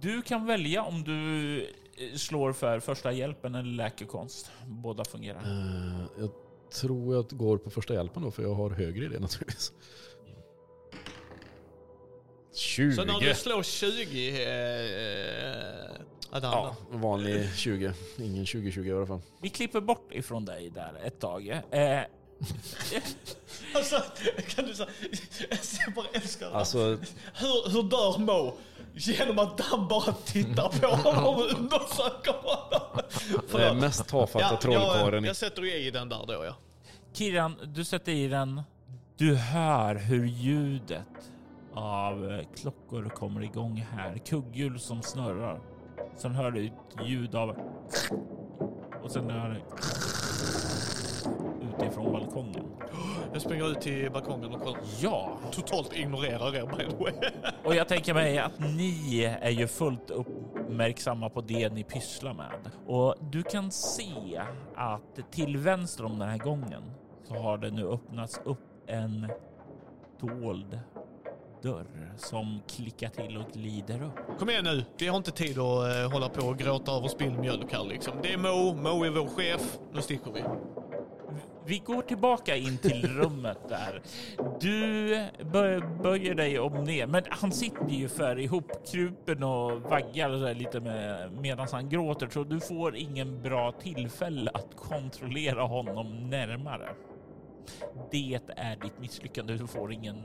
Du 0.01 0.21
kan 0.21 0.45
välja 0.45 0.83
om 0.83 1.03
du 1.03 1.67
slår 2.15 2.53
för 2.53 2.79
första 2.79 3.11
hjälpen 3.11 3.55
eller 3.55 3.71
läkekonst. 3.71 4.51
Båda 4.65 5.05
fungerar. 5.05 5.41
Eh, 5.41 6.05
jag 6.19 6.29
tror 6.73 7.15
jag 7.15 7.25
går 7.29 7.57
på 7.57 7.69
första 7.69 7.93
hjälpen 7.93 8.23
då, 8.23 8.31
för 8.31 8.43
jag 8.43 8.53
har 8.53 8.69
högre 8.69 9.05
i 9.05 9.07
det 9.07 9.19
naturligtvis. 9.19 9.71
20! 12.55 12.93
Så 12.95 13.03
när 13.05 13.19
du 13.19 13.35
slår 13.35 13.63
20... 13.63 14.43
Eh, 14.43 15.91
Adam, 16.33 16.51
Ja, 16.53 16.75
vanlig 16.91 17.49
20. 17.55 17.93
Ingen 18.17 18.45
20-20 18.45 18.85
i 18.87 18.91
alla 18.91 19.05
fall. 19.07 19.21
Vi 19.41 19.49
klipper 19.49 19.81
bort 19.81 20.07
ifrån 20.11 20.45
dig 20.45 20.69
där 20.69 20.93
ett 21.05 21.19
tag. 21.19 21.47
Eh, 21.71 21.99
Alltså, 23.75 24.01
kan 24.47 24.65
du 24.65 24.73
säga... 24.73 24.89
Jag 25.85 25.93
bara 25.95 26.05
älskar 26.13 26.49
det. 26.49 26.55
Alltså, 26.55 26.79
Hur, 27.33 27.69
hur 27.69 27.83
dör 27.83 28.17
Mo? 28.19 28.53
Genom 29.07 29.39
att 29.39 29.57
Dan 29.57 29.87
bara 29.87 30.13
tittar 30.13 30.69
på 30.79 30.95
honom 31.09 31.35
och 31.35 31.59
undersöker 31.59 32.33
honom. 32.33 33.01
det 33.51 33.63
är 33.63 33.73
mest 33.73 34.07
tafatta 34.07 34.45
jag, 34.51 34.61
trollkarlen 34.61 35.23
i... 35.23 35.27
jag 35.27 35.35
sätter 35.35 35.75
i 35.75 35.91
den 35.91 36.09
där 36.09 36.25
då 36.27 36.45
ja. 36.45 36.55
Kiran, 37.13 37.55
du 37.63 37.83
sätter 37.83 38.11
i 38.11 38.27
den. 38.27 38.61
Du 39.17 39.35
hör 39.35 39.95
hur 39.95 40.25
ljudet 40.25 41.31
av 41.73 42.31
eh, 42.31 42.45
klockor 42.55 43.09
kommer 43.09 43.41
igång 43.43 43.85
här. 43.91 44.17
Kugghjul 44.17 44.79
som 44.79 45.01
snurrar. 45.01 45.61
Sen 46.17 46.35
hör 46.35 46.51
du 46.51 46.65
ett 46.65 47.05
ljud 47.05 47.35
av... 47.35 47.57
Och 49.03 49.11
sen 49.11 49.29
hör 49.29 49.49
du... 49.49 49.61
Utifrån 51.77 52.11
balkongen. 52.11 52.65
Jag 53.33 53.41
springer 53.41 53.71
ut 53.71 53.81
till 53.81 54.11
balkongen 54.11 54.53
och 54.53 54.61
kollar. 54.61 54.79
Ja, 55.01 55.37
Totalt 55.51 55.95
ignorerar 55.95 56.55
er 56.55 56.65
by 56.65 56.89
the 56.89 57.03
way. 57.03 57.13
och 57.63 57.75
jag 57.75 57.87
tänker 57.87 58.13
mig 58.13 58.39
att 58.39 58.59
ni 58.59 59.23
är 59.41 59.49
ju 59.49 59.67
fullt 59.67 60.09
uppmärksamma 60.09 61.29
på 61.29 61.41
det 61.41 61.73
ni 61.73 61.83
pysslar 61.83 62.33
med. 62.33 62.71
Och 62.87 63.15
du 63.31 63.43
kan 63.43 63.71
se 63.71 64.41
att 64.75 65.31
till 65.31 65.57
vänster 65.57 66.05
om 66.05 66.19
den 66.19 66.29
här 66.29 66.37
gången 66.37 66.83
så 67.23 67.33
har 67.33 67.57
det 67.57 67.71
nu 67.71 67.87
öppnats 67.87 68.41
upp 68.45 68.59
en 68.87 69.27
dold 70.21 70.79
dörr 71.61 72.13
som 72.17 72.61
klickar 72.67 73.09
till 73.09 73.37
och 73.37 73.51
glider 73.53 74.03
upp. 74.03 74.39
Kom 74.39 74.49
igen 74.49 74.63
nu, 74.63 74.85
vi 74.97 75.07
har 75.07 75.17
inte 75.17 75.31
tid 75.31 75.59
att 75.59 75.97
eh, 75.97 76.11
hålla 76.11 76.29
på 76.29 76.47
och 76.47 76.57
gråta 76.57 76.91
över 76.91 77.07
spilld 77.07 77.39
mjölk 77.39 77.73
här 77.73 77.83
liksom. 77.83 78.13
Det 78.21 78.33
är 78.33 78.37
Mo, 78.37 78.73
Mo 78.73 79.03
är 79.03 79.09
vår 79.09 79.27
chef. 79.27 79.79
Nu 79.93 80.01
sticker 80.01 80.31
vi. 80.31 80.43
Vi 81.65 81.79
går 81.79 82.01
tillbaka 82.01 82.55
in 82.55 82.77
till 82.77 83.07
rummet 83.07 83.57
där. 83.69 84.01
Du 84.59 85.15
bö- 85.39 86.01
böjer 86.03 86.35
dig 86.35 86.59
om 86.59 86.83
ner, 86.83 87.07
men 87.07 87.23
han 87.29 87.51
sitter 87.51 87.89
ju 87.89 88.07
för 88.07 88.39
ihopkrupen 88.39 89.43
och 89.43 89.81
vaggar 89.81 90.29
så 90.39 90.53
lite 90.59 90.79
med, 90.79 91.31
medan 91.41 91.67
han 91.71 91.89
gråter, 91.89 92.27
så 92.31 92.43
du 92.43 92.59
får 92.59 92.95
ingen 92.95 93.41
bra 93.41 93.71
tillfälle 93.71 94.51
att 94.53 94.75
kontrollera 94.75 95.63
honom 95.63 96.29
närmare. 96.29 96.89
Det 98.11 98.39
är 98.55 98.75
ditt 98.83 98.99
misslyckande. 98.99 99.53
Du 99.53 99.67
får 99.67 99.91
ingen 99.93 100.15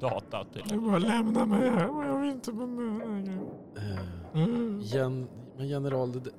data 0.00 0.44
till 0.44 0.62
Du 0.68 0.80
bara 0.80 0.98
lämna 0.98 1.46
mig 1.46 1.70
här. 1.70 2.06
Jag 2.06 2.20
vill 2.20 2.30
inte 2.30 2.50
vara 2.52 2.66
med 2.66 3.08
längre. 3.08 3.38
Eh, 3.76 4.40
Mm. 4.42 4.80
gen, 4.80 5.28
men 5.56 5.68
general, 5.68 6.12
det, 6.12 6.20
det 6.20 6.30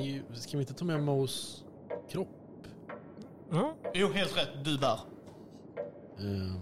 är 0.00 0.04
ju, 0.04 0.22
ska 0.32 0.56
vi 0.58 0.62
inte 0.62 0.74
ta 0.74 0.84
med 0.84 1.02
Mos 1.02 1.64
kropp? 2.10 2.28
Ja. 3.50 3.74
Jo, 3.94 4.08
helt 4.14 4.36
rätt. 4.38 4.64
Du 4.64 4.78
bär. 4.78 4.98
Eh, 6.18 6.54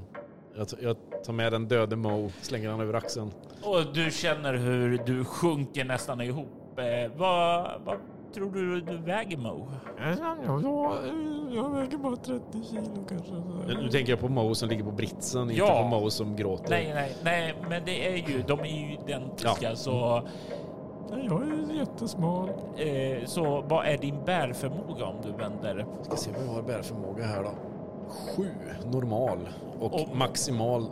jag, 0.57 0.68
tar- 0.68 0.78
jag 0.83 0.97
tar 1.24 1.33
med 1.33 1.53
den 1.53 1.68
döde 1.68 1.97
Mo, 1.97 2.30
slänger 2.41 2.70
han 2.70 2.80
över 2.80 2.95
axeln. 2.95 3.30
Och 3.62 3.93
du 3.95 4.11
känner 4.11 4.55
hur 4.55 4.99
du 5.07 5.24
sjunker 5.24 5.85
nästan 5.85 6.20
ihop. 6.20 6.78
Eh, 6.78 7.16
vad, 7.16 7.70
vad 7.85 7.97
tror 8.35 8.51
du 8.53 8.80
du 8.80 8.97
väger 8.97 9.37
Mo? 9.37 9.68
Jag, 9.99 10.39
jag, 10.45 10.62
jag 11.55 11.70
väger 11.74 11.99
bara 11.99 12.16
30 12.16 12.43
kilo 12.70 13.05
kanske. 13.09 13.33
Nu 13.83 13.89
tänker 13.89 14.12
jag 14.12 14.20
på 14.20 14.28
Mo 14.28 14.55
som 14.55 14.68
ligger 14.68 14.85
på 14.85 14.91
britsen, 14.91 15.43
inte 15.43 15.55
Ja. 15.55 15.83
på 15.83 15.89
Mo 16.01 16.11
som 16.11 16.37
gråter. 16.37 16.70
Nej, 16.70 16.91
nej, 16.95 17.16
nej, 17.24 17.55
men 17.68 17.83
det 17.85 18.09
är 18.09 18.16
ju, 18.30 18.43
de 18.43 18.61
är 18.61 18.64
ju 18.89 18.95
identiska 18.95 19.76
så, 19.76 20.22
Nej, 21.13 21.27
Jag 21.31 21.43
är 21.43 21.75
jättesmal. 21.75 22.49
eh, 22.77 23.25
så 23.27 23.65
vad 23.69 23.87
är 23.87 23.99
din 23.99 24.25
bärförmåga 24.25 25.05
om 25.05 25.17
du 25.23 25.33
vänder? 25.33 25.87
Ska 26.03 26.17
se 26.17 26.31
vad 26.37 26.47
jag 26.47 26.53
har 26.53 26.63
bärförmåga 26.63 27.25
här 27.25 27.43
då. 27.43 27.51
Sju 28.37 28.49
normal 28.93 29.39
och 29.81 29.95
Och- 29.95 30.17
maximal 30.17 30.87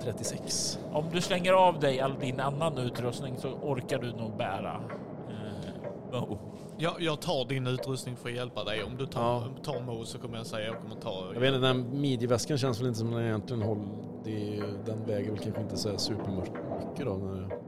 36. 0.00 0.78
Om 0.92 1.04
du 1.12 1.20
slänger 1.20 1.52
av 1.52 1.80
dig 1.80 2.00
all 2.00 2.14
din 2.20 2.40
annan 2.40 2.78
utrustning 2.78 3.36
så 3.38 3.48
orkar 3.48 3.98
du 3.98 4.12
nog 4.12 4.36
bära 4.36 4.80
eh, 5.28 6.20
Mo. 6.20 6.38
Jag, 6.80 6.92
jag 6.98 7.20
tar 7.20 7.44
din 7.48 7.66
utrustning 7.66 8.16
för 8.16 8.28
att 8.28 8.34
hjälpa 8.34 8.64
dig. 8.64 8.84
Om 8.84 8.96
du 8.96 9.06
tar, 9.06 9.22
Ja. 9.22 9.44
tar 9.72 9.80
Mo 9.80 10.04
så 10.04 10.18
kommer 10.18 10.36
jag 10.36 10.46
säga 10.46 10.66
jag 10.66 10.78
kommer 10.80 10.96
ta... 10.96 11.24
Jag 11.34 11.40
vet 11.40 11.54
inte, 11.54 11.66
den 11.66 12.00
midjeväskan 12.00 12.58
känns 12.58 12.80
väl 12.80 12.86
inte 12.86 12.98
som 12.98 13.10
den 13.10 13.24
egentligen 13.24 13.62
håller. 13.62 13.84
Det, 14.24 14.62
den 14.86 15.04
väger 15.06 15.30
väl 15.30 15.38
kanske 15.38 15.60
inte 15.62 15.76
så 15.76 15.98
supermycket 15.98 17.04
då. 17.04 17.14
När... 17.14 17.67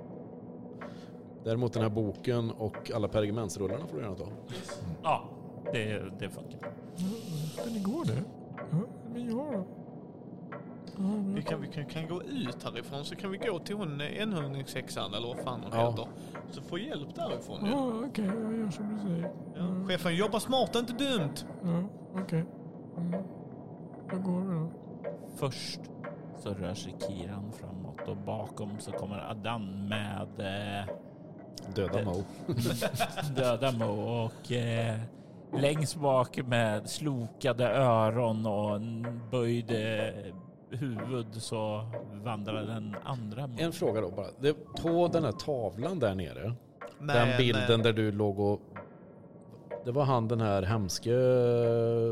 Däremot 1.44 1.72
den 1.72 1.82
här 1.82 1.90
boken 1.90 2.50
och 2.50 2.90
alla 2.94 3.08
pergamentsrullarna 3.08 3.86
får 3.86 3.96
du 3.96 4.02
gärna 4.02 4.16
ta. 4.16 4.26
Ja, 5.02 5.24
det, 5.72 6.02
det 6.18 6.28
funkar. 6.30 6.60
Men 7.64 7.74
det 7.74 7.80
går 7.80 8.04
det. 8.04 8.22
Men 9.12 9.26
jag 9.26 9.52
då? 9.52 9.64
Vi 11.34 11.42
kan, 11.42 11.60
vi 11.60 11.66
kan, 11.68 11.84
kan 11.86 12.08
gå 12.08 12.22
ut 12.22 12.62
härifrån 12.64 13.04
så 13.04 13.16
kan 13.16 13.30
vi 13.30 13.38
gå 13.38 13.58
till 13.58 13.76
hon 13.76 14.00
enhörningssexan 14.00 15.14
eller 15.14 15.28
vad 15.28 15.38
fan 15.38 15.60
hon 15.62 15.70
Ja. 15.72 15.90
heter. 15.90 16.06
Så 16.50 16.62
få 16.62 16.78
hjälp 16.78 17.14
därifrån 17.14 17.64
ju. 17.64 17.70
Ja, 17.70 17.92
okej, 18.08 18.24
jag 18.42 18.56
gör 18.58 18.70
som 18.70 18.94
du 18.96 19.02
säger. 19.02 19.30
Ja. 19.56 19.86
Chefen, 19.88 20.16
jobba 20.16 20.40
smart, 20.40 20.76
inte 20.76 20.92
dumt. 20.92 21.34
Ja, 21.62 21.84
okej. 22.22 22.44
Mm. 22.96 23.22
Jag 24.10 24.22
går 24.22 24.54
då. 24.54 24.70
Först 25.36 25.80
så 26.38 26.48
rör 26.54 26.74
sig 26.74 26.94
Kiran 27.00 27.52
framåt 27.52 28.08
och 28.08 28.16
bakom 28.16 28.70
så 28.78 28.92
kommer 28.92 29.30
Adan 29.30 29.88
med 29.88 30.28
eh, 30.38 30.94
Döda 31.74 32.04
Mo. 32.04 32.24
döda 33.36 33.72
Mo 33.72 34.24
och 34.24 34.52
eh, 34.52 34.96
längst 35.52 35.96
bak 35.96 36.38
med 36.46 36.90
slokade 36.90 37.68
öron 37.68 38.46
och 38.46 38.80
böjd 39.30 39.70
eh, 39.70 40.34
huvud 40.70 41.34
så 41.34 41.90
vandrar 42.12 42.62
den 42.62 42.96
andra 43.04 43.46
Mo. 43.46 43.56
En 43.58 43.72
fråga 43.72 44.00
då 44.00 44.10
bara. 44.10 44.26
Det, 44.40 44.54
på 44.82 45.08
den 45.12 45.24
här 45.24 45.32
tavlan 45.32 45.98
där 45.98 46.14
nere, 46.14 46.54
Men, 46.98 47.16
den 47.16 47.38
bilden 47.38 47.80
eh, 47.80 47.84
där 47.84 47.92
du 47.92 48.12
låg 48.12 48.38
och... 48.38 48.60
Det 49.84 49.92
var 49.92 50.04
han 50.04 50.28
den 50.28 50.40
här 50.40 50.62
hemske 50.62 51.10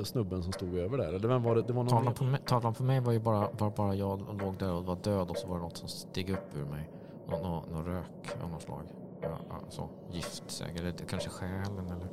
snubben 0.05 0.43
som 0.43 0.53
stod 0.53 0.79
över 0.79 0.99
där? 0.99 1.09
Eller 1.09 1.29
vem 1.29 1.43
var 1.43 1.55
det? 1.55 1.63
Det 1.63 1.73
var 1.73 1.83
någon 1.83 1.89
Tavlan 1.89 2.15
på, 2.15 2.25
mig, 2.25 2.41
tavlan 2.47 2.75
på 2.75 2.83
mig 2.83 3.01
var 3.01 3.13
ju 3.13 3.19
bara, 3.21 3.49
var 3.59 3.71
bara 3.71 3.95
jag 3.95 4.41
låg 4.41 4.59
där 4.59 4.73
och 4.73 4.85
var 4.85 4.97
död 4.97 5.31
och 5.31 5.37
så 5.37 5.49
var 5.49 5.57
det 5.57 5.63
något 5.63 5.77
som 5.77 5.89
steg 5.89 6.31
upp 6.31 6.57
ur 6.57 6.65
mig. 6.65 6.91
Nå, 7.29 7.39
nå, 7.43 7.65
någon 7.71 7.85
rök 7.85 8.43
av 8.43 8.51
något 8.51 8.63
slag. 8.63 8.83
Ja, 9.23 9.39
så. 9.69 9.89
Gift. 10.11 10.65
Eller 10.79 10.93
kanske 10.93 11.31
själen 11.31 11.87
eller, 11.87 12.09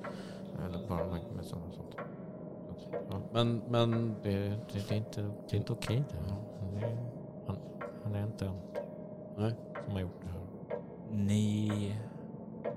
eller 0.68 0.88
bara 0.88 1.06
med, 1.08 1.22
med 1.36 1.46
sånt. 1.46 1.74
sånt. 1.76 1.96
Ja, 3.10 3.22
Men, 3.34 3.62
men 3.70 4.16
det, 4.24 4.50
det, 4.50 4.90
det 4.90 4.92
är 4.92 4.98
inte, 4.98 5.22
det 5.22 5.56
är 5.56 5.58
inte 5.58 5.74
okej 5.74 6.04
det. 6.10 6.80
det 6.80 6.86
är, 6.86 6.98
han, 7.48 7.58
han 8.04 8.16
är 8.16 8.24
inte 8.24 8.46
en 8.46 8.56
Nej. 9.38 9.56
som 9.86 9.94
har 9.94 10.02
gjort 10.02 10.22
det 10.22 10.28
här. 10.30 10.80
Ni, 11.12 11.96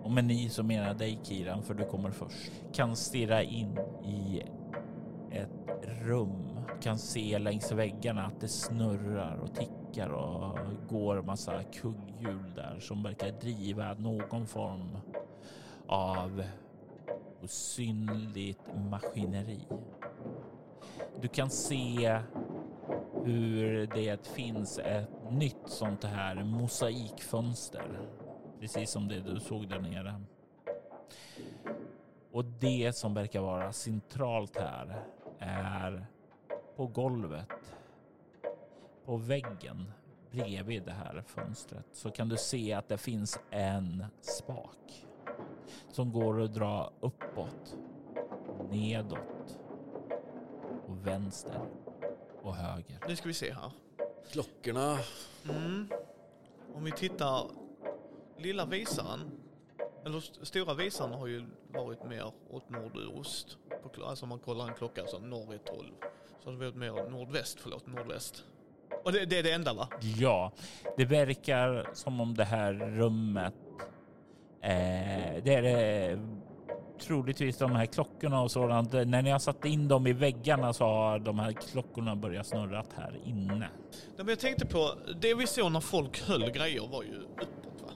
och 0.02 0.10
med 0.10 0.24
ni 0.24 0.48
så 0.48 0.62
menar 0.62 0.86
jag 0.86 0.98
dig 0.98 1.18
Kiran 1.22 1.62
för 1.62 1.74
du 1.74 1.84
kommer 1.84 2.10
först, 2.10 2.52
kan 2.72 2.96
stirra 2.96 3.42
in 3.42 3.78
i 4.04 4.42
ett 5.30 5.50
rum. 5.82 6.58
Kan 6.80 6.98
se 6.98 7.38
längs 7.38 7.72
väggarna 7.72 8.26
att 8.26 8.40
det 8.40 8.48
snurrar 8.48 9.36
och 9.36 9.54
tickar 9.54 9.87
och 9.96 10.58
går 10.88 11.22
massa 11.22 11.62
kugghjul 11.62 12.54
där 12.54 12.78
som 12.80 13.02
verkar 13.02 13.30
driva 13.30 13.94
någon 13.94 14.46
form 14.46 14.98
av 15.86 16.42
osynligt 17.42 18.74
maskineri. 18.90 19.66
Du 21.20 21.28
kan 21.28 21.50
se 21.50 22.20
hur 23.24 23.86
det 23.86 24.26
finns 24.26 24.78
ett 24.78 25.30
nytt 25.30 25.62
sånt 25.68 26.04
här 26.04 26.44
mosaikfönster. 26.44 28.00
Precis 28.60 28.90
som 28.90 29.08
det 29.08 29.20
du 29.20 29.40
såg 29.40 29.68
där 29.68 29.80
nere. 29.80 30.22
Och 32.32 32.44
det 32.44 32.96
som 32.96 33.14
verkar 33.14 33.40
vara 33.40 33.72
centralt 33.72 34.56
här 34.56 35.04
är 35.38 36.06
på 36.76 36.86
golvet, 36.86 37.77
på 39.08 39.16
väggen 39.16 39.92
bredvid 40.30 40.82
det 40.82 40.92
här 40.92 41.22
fönstret 41.26 41.84
så 41.92 42.10
kan 42.10 42.28
du 42.28 42.36
se 42.36 42.72
att 42.72 42.88
det 42.88 42.98
finns 42.98 43.40
en 43.50 44.04
spak 44.20 45.06
som 45.92 46.12
går 46.12 46.42
att 46.42 46.54
dra 46.54 46.92
uppåt, 47.00 47.76
nedåt 48.70 49.58
och 50.86 51.06
vänster 51.06 51.60
och 52.42 52.54
höger. 52.54 52.98
Nu 53.08 53.16
ska 53.16 53.28
vi 53.28 53.34
se 53.34 53.52
här. 53.52 53.70
klockorna. 54.30 54.98
Mm. 55.50 55.88
Om 56.74 56.84
vi 56.84 56.92
tittar, 56.92 57.50
lilla 58.38 58.66
visaren, 58.66 59.30
eller 60.04 60.18
st- 60.18 60.46
stora 60.46 60.74
visaren 60.74 61.12
har 61.12 61.26
ju 61.26 61.46
varit 61.68 62.04
mer 62.04 62.32
åt 62.50 62.70
nordost. 62.70 63.58
På, 63.82 64.04
alltså 64.04 64.24
om 64.24 64.28
man 64.28 64.38
kollar 64.38 64.68
en 64.68 64.74
klocka 64.74 65.06
så 65.06 65.18
norr 65.18 65.54
är 65.54 65.58
12. 65.58 65.92
Så 66.42 66.50
har 66.50 66.52
det 66.52 66.58
varit 66.58 66.76
mer 66.76 67.10
nordväst, 67.10 67.60
förlåt, 67.60 67.86
nordväst. 67.86 68.44
Och 69.08 69.14
det, 69.14 69.26
det 69.26 69.38
är 69.38 69.42
det 69.42 69.52
enda 69.52 69.72
va? 69.72 69.88
Ja, 70.00 70.52
det 70.96 71.04
verkar 71.04 71.90
som 71.92 72.20
om 72.20 72.34
det 72.34 72.44
här 72.44 72.72
rummet, 72.72 73.54
eh, 74.62 75.42
det 75.44 75.54
är 75.54 75.62
det, 75.62 76.18
troligtvis 77.00 77.58
de 77.58 77.72
här 77.72 77.86
klockorna 77.86 78.42
och 78.42 78.50
sådant. 78.50 78.92
När 78.92 79.22
ni 79.22 79.30
har 79.30 79.38
satt 79.38 79.64
in 79.64 79.88
dem 79.88 80.06
i 80.06 80.12
väggarna 80.12 80.72
så 80.72 80.84
har 80.84 81.18
de 81.18 81.38
här 81.38 81.52
klockorna 81.52 82.16
börjat 82.16 82.46
snurra 82.46 82.84
här 82.96 83.18
inne. 83.24 83.58
Nej, 83.58 83.68
men 84.16 84.28
jag 84.28 84.38
tänkte 84.38 84.66
på, 84.66 84.94
det 85.20 85.34
vi 85.34 85.46
såg 85.46 85.72
när 85.72 85.80
folk 85.80 86.28
höll 86.28 86.50
grejer 86.50 86.88
var 86.88 87.02
ju 87.02 87.16
uppåt 87.16 87.82
va? 87.82 87.90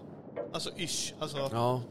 Alltså 0.53 0.71
ish, 0.77 1.15
alltså 1.21 1.49
Ja, 1.53 1.83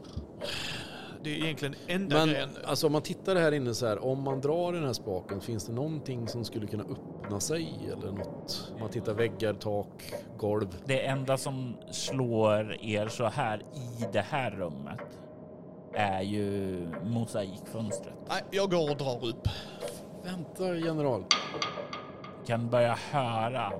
det 1.24 1.30
är 1.30 1.44
egentligen 1.44 1.74
enda 1.86 2.16
men 2.16 2.28
grejen. 2.28 2.48
alltså 2.64 2.86
om 2.86 2.92
man 2.92 3.02
tittar 3.02 3.36
här 3.36 3.52
inne 3.52 3.74
så 3.74 3.86
här, 3.86 4.04
om 4.04 4.22
man 4.22 4.40
drar 4.40 4.72
den 4.72 4.84
här 4.84 4.92
spaken, 4.92 5.40
finns 5.40 5.66
det 5.66 5.72
någonting 5.72 6.28
som 6.28 6.44
skulle 6.44 6.66
kunna 6.66 6.84
öppna 6.84 7.40
sig 7.40 7.90
eller 7.92 8.12
något? 8.12 8.72
Om 8.74 8.80
man 8.80 8.90
tittar 8.90 9.14
väggar, 9.14 9.54
tak, 9.54 10.14
golv. 10.38 10.76
Det 10.84 11.06
enda 11.06 11.36
som 11.36 11.76
slår 11.90 12.84
er 12.84 13.08
så 13.08 13.24
här 13.24 13.58
i 13.58 14.06
det 14.12 14.20
här 14.20 14.50
rummet 14.50 15.00
är 15.94 16.22
ju 16.22 16.86
mosaikfönstret. 17.04 18.14
Nej, 18.28 18.42
jag 18.50 18.70
går 18.70 18.90
och 18.90 18.96
drar 18.96 19.26
upp. 19.28 19.48
Vänta 20.24 20.76
general. 20.76 21.24
kan 22.46 22.70
börja 22.70 22.98
höra 23.10 23.72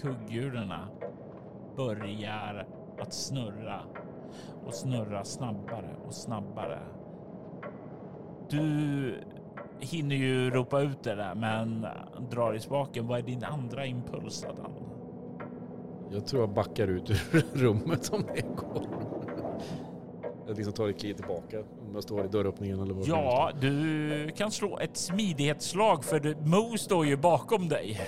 kugghjulen 0.00 0.72
börjar 1.76 2.66
att 2.98 3.14
snurra 3.14 3.80
och 4.68 4.74
snurra 4.74 5.24
snabbare 5.24 5.96
och 6.06 6.14
snabbare. 6.14 6.78
Du 8.50 9.14
hinner 9.80 10.16
ju 10.16 10.50
ropa 10.50 10.80
ut 10.80 11.02
det 11.02 11.14
där 11.14 11.34
men 11.34 11.86
drar 12.30 12.54
i 12.54 12.60
spaken. 12.60 13.06
Vad 13.06 13.18
är 13.18 13.22
din 13.22 13.44
andra 13.44 13.86
impuls 13.86 14.44
Adam? 14.44 14.72
Jag 16.10 16.26
tror 16.26 16.42
jag 16.42 16.50
backar 16.50 16.88
ut 16.88 17.10
ur 17.10 17.44
rummet 17.54 18.10
om 18.12 18.22
det 18.34 18.56
går. 18.56 18.86
Jag 20.46 20.56
liksom 20.56 20.72
tar 20.72 20.88
ett 20.88 21.00
kliv 21.00 21.14
tillbaka 21.14 21.60
om 21.60 21.94
jag 21.94 22.02
står 22.02 22.24
i 22.24 22.28
dörröppningen 22.28 22.80
eller 22.80 22.94
vad 22.94 23.04
som 23.04 23.14
Ja, 23.14 23.50
du 23.60 24.30
kan 24.36 24.50
slå 24.50 24.78
ett 24.78 24.96
smidighetsslag 24.96 26.04
för 26.04 26.46
Mo 26.46 26.78
står 26.78 27.06
ju 27.06 27.16
bakom 27.16 27.68
dig. 27.68 28.00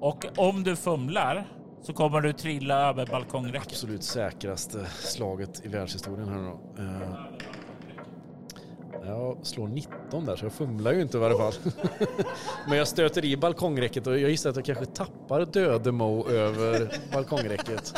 Och 0.00 0.26
om 0.36 0.62
du 0.62 0.76
fumlar 0.76 1.46
så 1.82 1.92
kommer 1.92 2.20
du 2.20 2.32
trilla 2.32 2.88
över 2.88 3.06
balkongräcket. 3.06 3.68
Absolut 3.72 4.02
säkraste 4.02 4.86
slaget 4.86 5.64
i 5.64 5.68
världshistorien 5.68 6.28
här 6.28 6.36
nu 6.36 6.50
då. 6.76 6.82
Eh, 6.82 7.16
Jag 9.06 9.38
slår 9.46 9.68
19 9.68 10.24
där 10.24 10.36
så 10.36 10.44
jag 10.44 10.52
fumlar 10.52 10.92
ju 10.92 11.02
inte 11.02 11.16
i 11.16 11.20
varje 11.20 11.36
fall. 11.36 11.52
Men 12.68 12.78
jag 12.78 12.88
stöter 12.88 13.24
i 13.24 13.36
balkongräcket 13.36 14.06
och 14.06 14.18
jag 14.18 14.30
gissar 14.30 14.50
att 14.50 14.56
jag 14.56 14.64
kanske 14.64 14.86
tappar 14.86 15.44
döde 15.44 15.92
Mo 15.92 16.28
över 16.28 16.92
balkongräcket. 17.12 17.94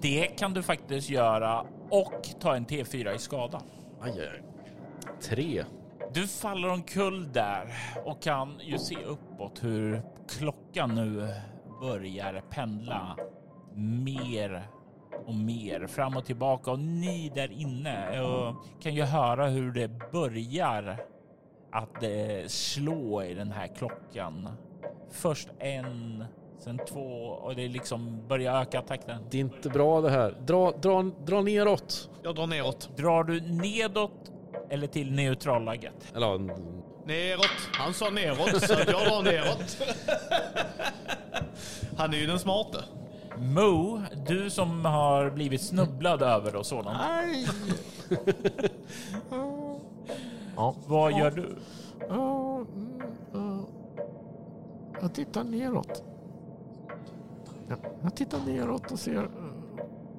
Det 0.00 0.26
kan 0.26 0.54
du 0.54 0.62
faktiskt 0.62 1.10
göra 1.10 1.64
och 1.90 2.28
ta 2.40 2.56
en 2.56 2.66
T4 2.66 3.14
i 3.14 3.18
skada. 3.18 3.60
Aj, 4.00 4.10
aj. 4.20 4.42
Tre. 5.22 5.64
Du 6.14 6.26
faller 6.26 6.68
omkull 6.68 7.32
där 7.32 7.74
och 8.04 8.22
kan 8.22 8.60
ju 8.60 8.78
se 8.78 8.96
uppåt 9.04 9.58
hur 9.64 10.02
klockan 10.38 10.94
nu 10.94 11.28
börjar 11.80 12.42
pendla 12.50 13.16
mer 13.74 14.68
och 15.26 15.34
mer 15.34 15.86
fram 15.86 16.16
och 16.16 16.24
tillbaka 16.24 16.70
och 16.70 16.78
ni 16.78 17.32
där 17.34 17.52
inne 17.52 18.24
kan 18.82 18.94
ju 18.94 19.02
höra 19.02 19.46
hur 19.46 19.72
det 19.72 20.12
börjar 20.12 21.06
att 21.72 22.02
eh, 22.02 22.46
slå 22.46 23.22
i 23.22 23.34
den 23.34 23.52
här 23.52 23.66
klockan. 23.66 24.48
Först 25.10 25.48
en, 25.58 26.24
sen 26.58 26.78
två 26.88 27.26
och 27.26 27.56
det 27.56 27.68
liksom 27.68 28.28
börjar 28.28 28.60
öka 28.62 28.82
takten. 28.82 29.22
Det 29.30 29.36
är 29.36 29.40
inte 29.40 29.68
bra 29.68 30.00
det 30.00 30.10
här. 30.10 30.34
Dra, 30.46 30.70
dra, 30.70 31.02
dra 31.02 31.42
neråt. 31.42 32.10
Jag 32.22 32.34
drar 32.34 32.46
neråt. 32.46 32.90
Drar 32.96 33.24
du 33.24 33.40
nedåt 33.40 34.32
eller 34.70 34.86
till 34.86 35.12
neutralläget? 35.12 36.12
Eller 36.14 36.38
Neråt. 37.06 37.68
Han 37.72 37.94
sa 37.94 38.10
neråt, 38.10 38.62
så 38.62 38.72
jag 38.78 38.86
drar 38.86 39.22
neråt. 39.22 39.76
Han 41.96 42.14
är 42.14 42.18
ju 42.18 42.26
den 42.26 42.38
smarte. 42.38 42.84
Mo, 43.38 44.00
du 44.26 44.50
som 44.50 44.84
har 44.84 45.30
blivit 45.30 45.60
snubblad 45.60 46.22
över 46.22 46.56
och 46.56 46.66
sådant. 46.66 46.98
Nej! 46.98 47.46
ja. 50.56 50.74
Vad 50.86 51.12
gör 51.12 51.30
du? 51.30 51.56
Ja, 52.08 52.56
mm, 52.56 53.02
ja. 53.32 53.58
Jag 55.00 55.14
tittar 55.14 55.44
neråt. 55.44 56.02
Ja, 57.68 57.76
jag 58.02 58.16
tittar 58.16 58.38
neråt 58.46 58.92
och 58.92 58.98
ser 58.98 59.22
eh, 59.22 59.28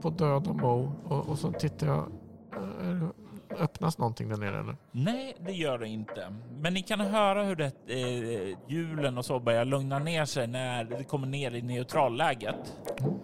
på 0.01 0.09
döda 0.09 0.53
Mo 0.53 0.91
och, 1.07 1.29
och 1.29 1.39
så 1.39 1.51
tittar 1.51 1.87
jag. 1.87 2.11
Öppnas 3.59 3.97
någonting 3.97 4.29
där 4.29 4.37
nere 4.37 4.59
eller? 4.59 4.75
Nej, 4.91 5.35
det 5.39 5.51
gör 5.51 5.77
det 5.77 5.87
inte. 5.87 6.33
Men 6.59 6.73
ni 6.73 6.81
kan 6.81 6.99
höra 6.99 7.43
hur 7.43 7.55
det, 7.55 7.65
eh, 7.87 8.57
hjulen 8.67 9.17
och 9.17 9.25
så 9.25 9.39
börjar 9.39 9.65
lugna 9.65 9.99
ner 9.99 10.25
sig 10.25 10.47
när 10.47 10.83
det 10.83 11.03
kommer 11.03 11.27
ner 11.27 11.51
i 11.51 11.61
neutralläget. 11.61 12.77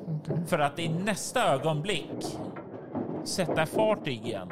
Okej. 0.08 0.46
För 0.48 0.60
att 0.60 0.80
i 0.80 0.90
nästa 0.90 1.54
ögonblick 1.54 2.26
sätta 3.24 3.66
fart 3.66 4.08
igen. 4.08 4.52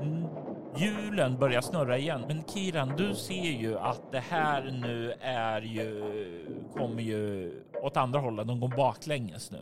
Mm, 0.00 0.24
Hjulen 0.76 1.38
börjar 1.38 1.60
snurra 1.60 1.98
igen. 1.98 2.24
Men 2.28 2.42
Kiran, 2.44 2.92
du 2.96 3.14
ser 3.14 3.50
ju 3.60 3.78
att 3.78 4.12
det 4.12 4.20
här 4.20 4.62
nu 4.82 5.12
är 5.20 5.60
ju, 5.62 6.02
kommer 6.76 7.02
ju 7.02 7.52
åt 7.82 7.96
andra 7.96 8.20
hållet. 8.20 8.46
De 8.46 8.60
går 8.60 8.68
baklänges 8.76 9.50
nu. 9.50 9.58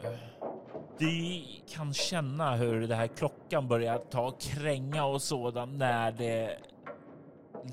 Du 0.98 1.42
kan 1.68 1.94
känna 1.94 2.56
hur 2.56 2.86
det 2.86 2.94
här 2.94 3.06
klockan 3.06 3.68
börjar 3.68 3.98
ta 3.98 4.26
och 4.26 4.40
kränga 4.40 5.04
och 5.04 5.22
sådant 5.22 5.72
när 5.78 6.12
det 6.12 6.56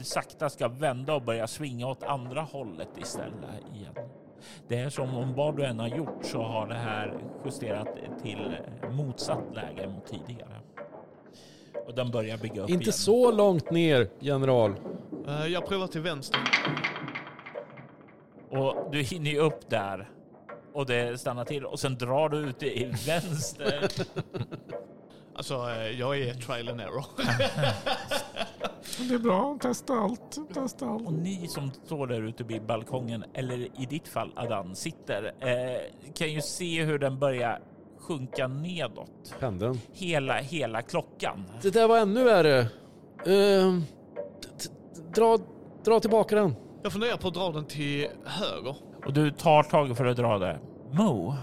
sakta 0.03 0.49
ska 0.49 0.67
vända 0.67 1.13
och 1.15 1.21
börja 1.21 1.47
svinga 1.47 1.87
åt 1.87 2.03
andra 2.03 2.41
hållet 2.41 2.89
istället 2.97 3.49
igen. 3.75 3.93
Det 4.67 4.77
är 4.79 4.89
som 4.89 5.17
om 5.17 5.33
vad 5.33 5.57
du 5.57 5.65
än 5.65 5.79
har 5.79 5.87
gjort 5.87 6.25
så 6.25 6.41
har 6.41 6.67
det 6.67 6.75
här 6.75 7.13
justerat 7.45 7.87
till 8.21 8.55
motsatt 8.91 9.43
läge 9.55 9.87
mot 9.87 10.05
tidigare. 10.07 10.55
Och 11.87 11.95
den 11.95 12.11
börjar 12.11 12.37
bygga 12.37 12.61
upp 12.63 12.69
inte 12.69 12.83
igen. 12.83 12.93
så 12.93 13.31
långt 13.31 13.71
ner, 13.71 14.07
general. 14.19 14.75
Eh, 15.27 15.45
Jag 15.47 15.67
provar 15.67 15.87
till 15.87 16.01
vänster. 16.01 16.39
Och 18.49 18.75
du 18.91 19.01
hinner 19.01 19.31
ju 19.31 19.39
upp 19.39 19.69
där 19.69 20.09
och 20.79 20.85
det 20.85 21.19
stannar 21.19 21.45
till 21.45 21.65
och 21.65 21.79
sen 21.79 21.97
drar 21.97 22.29
du 22.29 22.37
ut 22.37 22.63
i 22.63 22.85
vänster. 23.07 23.89
Alltså, 25.35 25.53
eh, 25.53 25.99
jag 25.99 26.19
är 26.19 26.33
trial 26.33 26.69
and 26.69 26.81
error. 26.81 27.05
Det 29.09 29.13
är 29.13 29.19
bra, 29.19 29.57
testa 29.61 29.93
allt. 29.93 30.37
Testa 30.53 30.85
Och 30.85 30.91
allt. 31.07 31.11
ni 31.17 31.47
som 31.47 31.71
står 31.85 32.07
där 32.07 32.21
ute 32.21 32.43
vid 32.43 32.65
balkongen, 32.65 33.23
eller 33.33 33.57
i 33.81 33.85
ditt 33.89 34.07
fall 34.07 34.31
Adan, 34.35 34.75
sitter, 34.75 35.23
eh, 35.39 36.11
kan 36.13 36.31
ju 36.33 36.41
se 36.41 36.83
hur 36.83 36.99
den 36.99 37.19
börjar 37.19 37.59
sjunka 37.97 38.47
nedåt. 38.47 39.35
Pendeln. 39.39 39.79
Hela, 39.93 40.37
hela 40.37 40.81
klockan. 40.81 41.45
Det 41.61 41.69
där 41.69 41.87
var 41.87 41.97
ännu 41.97 42.23
värre. 42.23 42.67
D- 43.25 44.69
dra, 45.15 45.37
dra 45.85 45.99
tillbaka 45.99 46.35
den. 46.35 46.55
Jag 46.83 46.91
funderar 46.91 47.17
på 47.17 47.27
att 47.27 47.33
dra 47.33 47.51
den 47.51 47.65
till 47.65 48.07
höger. 48.25 48.75
Och 49.05 49.13
du 49.13 49.31
tar 49.31 49.63
tag 49.63 49.97
för 49.97 50.05
att 50.05 50.17
dra 50.17 50.39
det. 50.39 50.59
Mo, 50.91 51.33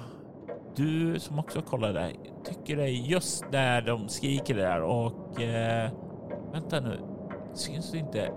du 0.76 1.18
som 1.18 1.38
också 1.38 1.62
kollar 1.62 1.92
där, 1.92 2.12
tycker 2.44 2.76
det 2.76 2.82
är 2.82 2.88
just 2.88 3.52
där 3.52 3.82
de 3.82 4.08
skriker 4.08 4.54
där 4.54 4.82
och 4.82 5.42
eh, 5.42 5.90
vänta 6.52 6.80
nu, 6.80 7.00
syns 7.54 7.92
det 7.92 7.98
inte 7.98 8.30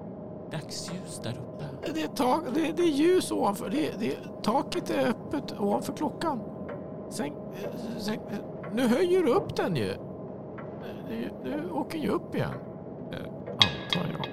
dagsljus 0.52 1.22
där 1.24 1.32
uppe? 1.32 1.92
Det 1.94 2.04
är, 2.04 2.08
tak, 2.08 2.44
det, 2.54 2.68
är, 2.68 2.74
det 2.74 2.84
är 2.84 2.88
ljus 2.92 3.32
ovanför. 3.32 3.70
Det, 3.70 4.00
det, 4.00 4.18
taket 4.44 4.90
är 4.90 5.08
öppet 5.10 5.60
ovanför 5.60 5.94
klockan. 5.94 6.40
Sen, 7.10 7.32
sen, 7.98 8.18
nu 8.74 8.88
höjer 8.88 9.24
du 9.24 9.34
upp 9.34 9.56
den 9.56 9.76
ju. 9.76 9.94
Du, 11.10 11.30
du 11.44 11.70
åker 11.72 11.98
ju 11.98 12.10
upp 12.10 12.36
igen. 12.36 12.54
Eh, 13.12 13.18
Antar 13.52 14.12
jag. 14.12 14.26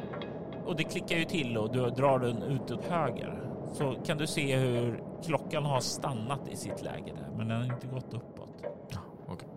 Och 0.67 0.77
det 0.77 0.85
klickar 0.85 1.17
ju 1.17 1.25
till 1.25 1.59
och 1.59 1.73
du 1.73 1.91
drar 1.91 2.19
den 2.19 2.43
ut 2.43 2.71
åt 2.71 2.85
höger. 2.85 3.46
Så 3.73 3.95
kan 4.05 4.19
du 4.19 4.27
se 4.27 4.57
hur 4.57 5.03
klockan 5.25 5.65
har 5.65 5.81
stannat 5.81 6.49
i 6.49 6.57
sitt 6.57 6.83
läge 6.83 7.13
där, 7.17 7.37
men 7.37 7.49
den 7.49 7.57
har 7.57 7.75
inte 7.75 7.87
gått 7.87 8.15
uppåt. 8.15 8.63
Ja, 8.89 8.99
okej. 9.27 9.49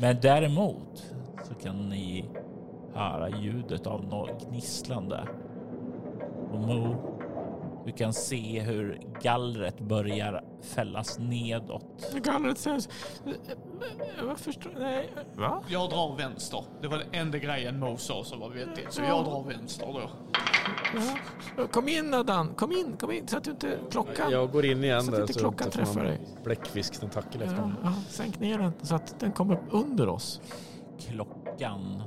Men 0.00 0.20
däremot 0.20 1.12
så 1.44 1.54
kan 1.54 1.88
ni 1.88 2.24
höra 2.94 3.28
ljudet 3.28 3.86
av 3.86 4.04
något 4.04 4.48
gnisslande. 4.48 5.28
Och 6.52 6.58
Mo, 6.60 6.96
du 7.86 7.92
kan 7.92 8.12
se 8.12 8.60
hur 8.60 9.00
gallret 9.22 9.80
börjar 9.80 10.44
fällas 10.62 11.18
nedåt. 11.18 12.14
Gallret 12.14 12.58
sägs... 12.58 12.88
Jag 14.18 14.38
förstår... 14.38 14.70
Nej. 14.78 15.08
Va? 15.36 15.62
Jag 15.68 15.90
drar 15.90 16.16
vänster. 16.16 16.64
Det 16.80 16.88
var 16.88 16.98
den 16.98 17.08
enda 17.12 17.38
grejen 17.38 17.78
Mo 17.78 17.96
sa 17.96 18.24
som 18.24 18.40
var 18.40 18.50
vettigt. 18.50 18.92
Så 18.92 19.02
jag 19.02 19.24
drar 19.24 19.42
vänster 19.42 19.86
då. 19.86 20.10
Ja. 21.56 21.66
Kom 21.66 21.88
in 21.88 22.14
Adan, 22.14 22.54
kom 22.54 22.72
in, 22.72 22.96
kom 22.96 23.10
in 23.10 23.28
så 23.28 23.36
att 23.36 23.44
du 23.44 23.50
inte 23.50 23.78
klockan... 23.90 24.30
Jag 24.30 24.50
går 24.52 24.64
in 24.64 24.84
igen 24.84 25.02
Så 25.02 25.14
att 25.14 25.20
inte 25.20 25.32
så 25.32 25.38
klockan 25.38 25.66
inte 25.66 25.78
träffar 25.78 26.04
dig. 26.04 26.20
Bläckfisktentakel 26.44 27.42
efter 27.42 27.56
Ja, 27.56 27.66
mig. 27.66 27.76
ja, 27.82 27.92
sänk 28.08 28.40
ner 28.40 28.58
den 28.58 28.72
så 28.82 28.94
att 28.94 29.20
den 29.20 29.32
kommer 29.32 29.54
upp 29.54 29.64
under 29.70 30.08
oss. 30.08 30.40
Klockan 30.98 32.02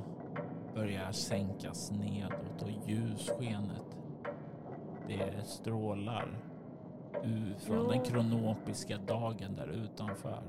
börjar 0.75 1.11
sänkas 1.11 1.91
nedåt 1.91 2.61
och 2.61 2.89
ljusskenet 2.89 3.97
det 5.07 5.47
strålar 5.47 6.37
från 7.59 7.87
den 7.87 8.01
kronopiska 8.03 8.97
dagen 8.97 9.55
där 9.55 9.67
utanför. 9.67 10.43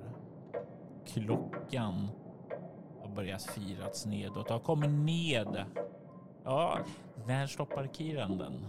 Klockan 1.07 2.09
har 3.03 3.09
börjat 3.15 3.43
firas 3.43 4.07
nedåt 4.07 4.47
och 4.47 4.53
har 4.53 4.59
kommit 4.59 4.91
ned. 4.91 5.65
Ja, 6.45 6.79
när 7.31 7.47
stoppar 7.47 7.89
Kiran 7.93 8.39
den? 8.39 8.67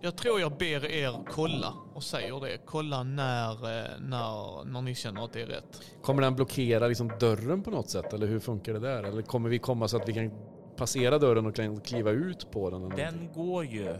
Jag 0.00 0.16
tror 0.16 0.40
jag 0.40 0.52
ber 0.52 0.84
er 0.90 1.12
kolla 1.30 1.74
och 1.94 2.02
säger 2.02 2.40
det. 2.40 2.58
Kolla 2.64 3.02
när, 3.02 3.50
eh, 3.52 3.90
när, 4.00 4.64
när 4.64 4.82
ni 4.82 4.94
känner 4.94 5.24
att 5.24 5.32
det 5.32 5.42
är 5.42 5.46
rätt. 5.46 5.82
Kommer 6.02 6.22
den 6.22 6.34
blockera 6.34 6.86
liksom 6.88 7.10
dörren 7.20 7.62
på 7.62 7.70
något 7.70 7.90
sätt 7.90 8.12
eller 8.12 8.26
hur 8.26 8.40
funkar 8.40 8.72
det 8.72 8.78
där? 8.78 9.02
Eller 9.02 9.22
kommer 9.22 9.48
vi 9.48 9.58
komma 9.58 9.88
så 9.88 9.96
att 9.96 10.08
vi 10.08 10.12
kan 10.12 10.30
passera 10.76 11.18
dörren 11.18 11.46
och 11.46 11.54
kan 11.54 11.80
kliva 11.80 12.10
ut 12.10 12.50
på 12.50 12.70
den? 12.70 12.84
Eller 12.84 12.96
Den 12.96 13.28
går 13.34 13.64
ju 13.64 13.94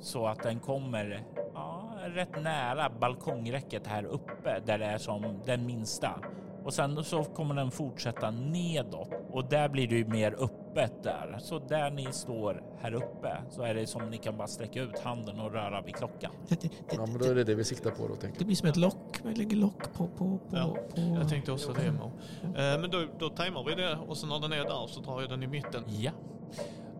så 0.00 0.26
att 0.26 0.42
den 0.42 0.60
kommer 0.60 1.24
ja, 1.54 1.94
rätt 2.04 2.42
nära 2.42 2.90
balkongräcket 3.00 3.86
här 3.86 4.04
uppe 4.04 4.60
där 4.66 4.78
det 4.78 4.84
är 4.84 4.98
som 4.98 5.40
den 5.46 5.66
minsta. 5.66 6.20
Och 6.66 6.74
sen 6.74 7.04
så 7.04 7.24
kommer 7.24 7.54
den 7.54 7.70
fortsätta 7.70 8.30
nedåt 8.30 9.08
Och 9.30 9.44
där 9.44 9.68
blir 9.68 9.88
det 9.88 9.96
ju 9.96 10.06
mer 10.06 10.34
öppet 10.38 11.02
där. 11.02 11.38
Så 11.40 11.58
där 11.58 11.90
ni 11.90 12.12
står 12.12 12.62
här 12.80 12.94
uppe 12.94 13.36
så 13.50 13.62
är 13.62 13.74
det 13.74 13.86
som 13.86 14.10
ni 14.10 14.18
kan 14.18 14.36
bara 14.36 14.48
sträcka 14.48 14.82
ut 14.82 14.98
handen 14.98 15.40
och 15.40 15.52
röra 15.52 15.82
vid 15.82 15.94
klockan. 15.94 16.32
Det, 16.48 16.60
det, 16.60 16.68
det, 16.68 16.96
Ja 16.96 17.06
men 17.06 17.18
då 17.18 17.24
är 17.24 17.34
det 17.34 17.44
det 17.44 17.54
vi 17.54 17.64
siktar 17.64 17.90
på 17.90 18.08
då 18.08 18.16
tänker 18.16 18.38
det 18.38 18.44
blir 18.44 18.56
som 18.56 18.68
ett 18.68 18.76
lock. 18.76 19.20
Vi 19.24 19.34
lägger 19.34 19.56
lock 19.56 19.92
på... 19.92 20.06
på, 20.06 20.38
på, 20.38 20.56
Ja, 20.56 20.76
på 20.94 21.00
Jag 21.00 21.28
tänkte 21.28 21.52
också 21.52 21.72
det 21.72 21.92
Mo. 21.92 22.12
Eh, 22.42 22.80
men 22.80 22.90
då, 22.90 23.06
då 23.18 23.28
tajmar 23.28 23.64
vi 23.64 23.74
det 23.74 23.98
och 24.08 24.16
sen 24.16 24.28
när 24.28 24.40
den 24.40 24.52
är 24.52 24.64
där 24.64 24.86
så 24.86 25.00
drar 25.00 25.20
jag 25.20 25.30
den 25.30 25.42
i 25.42 25.46
mitten. 25.46 25.82
Ja, 25.86 26.12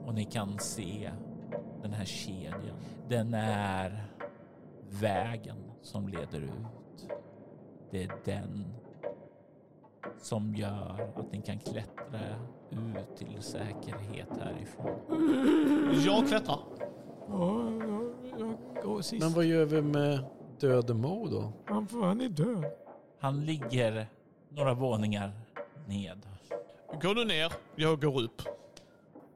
och 0.07 0.15
ni 0.15 0.25
kan 0.25 0.59
se 0.59 1.11
den 1.83 1.93
här 1.93 2.05
kedjan. 2.05 2.77
Den 3.09 3.35
är 3.35 4.05
vägen 4.89 5.57
som 5.83 6.09
leder 6.09 6.41
ut. 6.41 7.09
Det 7.91 8.03
är 8.03 8.11
den 8.25 8.65
som 10.19 10.55
gör 10.55 11.11
att 11.17 11.33
ni 11.33 11.43
kan 11.43 11.59
klättra 11.59 12.21
ut 12.71 13.17
till 13.19 13.43
säkerhet 13.43 14.29
härifrån. 14.41 14.91
Jag 16.07 16.29
klättrar. 16.29 16.59
Ja, 17.29 17.71
ja, 17.81 18.03
jag 18.39 18.85
går 18.85 19.03
sist. 19.03 19.25
Men 19.25 19.33
vad 19.33 19.45
gör 19.45 19.65
vi 19.65 19.83
med 19.83 20.25
död 20.61 20.97
Mo 20.97 21.29
då? 21.29 21.53
Han, 21.65 21.89
han 21.93 22.21
är 22.21 22.29
död. 22.29 22.65
Han 23.21 23.45
ligger 23.45 24.07
några 24.49 24.75
våningar 24.75 25.33
ned. 25.87 26.23
Går 27.03 27.15
du 27.15 27.25
ner, 27.25 27.53
jag 27.77 28.01
går 28.01 28.23
upp. 28.23 28.43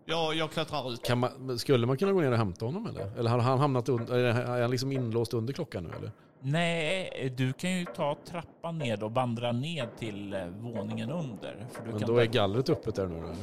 Jag, 0.05 0.35
jag 0.35 0.51
klättrar 0.51 0.93
ut. 0.93 1.03
Kan 1.03 1.19
man, 1.19 1.59
skulle 1.59 1.87
man 1.87 1.97
kunna 1.97 2.13
gå 2.13 2.21
ner 2.21 2.33
och 2.33 2.39
hämta 2.39 2.65
honom 2.65 2.87
eller? 2.87 3.19
Eller 3.19 3.31
har 3.31 3.39
han 3.39 3.59
hamnat 3.59 3.89
under, 3.89 4.15
är 4.15 4.63
han 4.63 4.71
liksom 4.71 4.93
inlåst 4.93 5.35
under 5.35 5.53
klockan 5.53 5.85
nu 5.85 5.91
eller? 5.99 6.13
Nej, 6.43 7.33
du 7.37 7.53
kan 7.53 7.79
ju 7.79 7.85
ta 7.85 8.17
trappan 8.25 8.79
ned 8.79 9.03
och 9.03 9.13
vandra 9.15 9.53
ned 9.53 9.89
till 9.99 10.35
eh, 10.35 10.47
våningen 10.47 11.11
under. 11.11 11.67
För 11.71 11.83
du 11.85 11.91
Men 11.91 11.99
kan 11.99 12.09
då 12.09 12.15
ta- 12.15 12.23
är 12.23 12.27
gallret 12.27 12.71
öppet 12.71 12.95
där 12.95 13.07
nu 13.07 13.17
eller? 13.19 13.37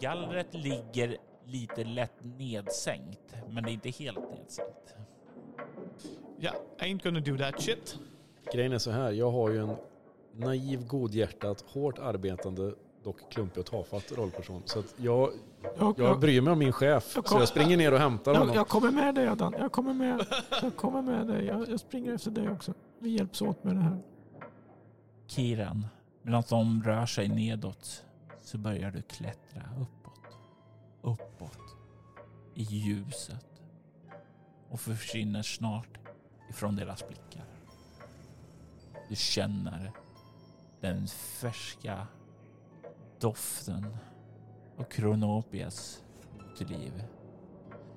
Gallret 0.00 0.54
ligger 0.54 1.16
lite 1.46 1.84
lätt 1.84 2.12
nedsänkt, 2.38 3.34
men 3.50 3.64
det 3.64 3.70
är 3.70 3.72
inte 3.72 3.90
helt 3.90 4.18
nedsänkt. 4.30 4.94
Ja, 6.40 6.50
I 6.78 6.82
ain't 6.82 7.02
gonna 7.04 7.20
do 7.20 7.38
that 7.38 7.62
shit. 7.62 7.98
Grejen 8.52 8.72
är 8.72 8.78
så 8.78 8.90
här, 8.90 9.10
jag 9.12 9.30
har 9.30 9.50
ju 9.50 9.58
en 9.62 9.76
naiv, 10.32 10.86
godhjärtat, 10.86 11.60
hårt 11.68 11.98
arbetande, 11.98 12.72
dock 13.08 13.32
klumpig 13.32 13.60
och 13.60 13.66
tafatt 13.66 14.12
rollperson. 14.12 14.62
Så 14.64 14.78
att 14.78 14.94
jag, 14.96 15.30
Jag, 15.78 15.94
jag 15.98 16.20
bryr 16.20 16.40
mig 16.40 16.52
om 16.52 16.58
min 16.58 16.72
chef. 16.72 16.90
Jag 16.90 17.02
Så 17.02 17.22
kom- 17.22 17.38
jag 17.38 17.48
springer 17.48 17.76
ner 17.76 17.92
och 17.92 17.98
hämtar 17.98 18.32
jag, 18.32 18.38
honom. 18.40 18.54
jag 18.54 18.68
kommer 18.68 18.90
med 18.90 19.14
dig 19.14 19.28
Adam. 19.28 19.54
Jag 19.58 19.72
kommer 19.72 19.94
med. 19.94 20.26
Jag 20.62 20.76
kommer 20.76 21.02
med 21.02 21.26
dig. 21.26 21.44
Jag, 21.46 21.68
jag 21.68 21.80
springer 21.80 22.12
efter 22.14 22.30
dig 22.30 22.50
också. 22.50 22.74
Vi 22.98 23.10
hjälps 23.10 23.42
åt 23.42 23.64
med 23.64 23.76
det 23.76 23.82
här. 23.82 23.98
Kiran, 25.26 25.86
medan 26.22 26.42
de 26.48 26.82
rör 26.82 27.06
sig 27.06 27.28
nedåt 27.28 28.04
så 28.42 28.58
börjar 28.58 28.90
du 28.90 29.02
klättra 29.02 29.62
uppåt. 29.80 30.36
Uppåt. 31.02 31.58
I 32.54 32.62
ljuset. 32.62 33.46
Och 34.70 34.80
försvinner 34.80 35.42
snart 35.42 35.98
ifrån 36.50 36.76
deras 36.76 37.08
blickar. 37.08 37.44
Du 39.08 39.16
känner 39.16 39.92
den 40.80 41.06
färska 41.06 42.06
doften 43.20 43.96
av 44.78 44.84
Kronopias 44.84 46.02
liv. 46.60 47.04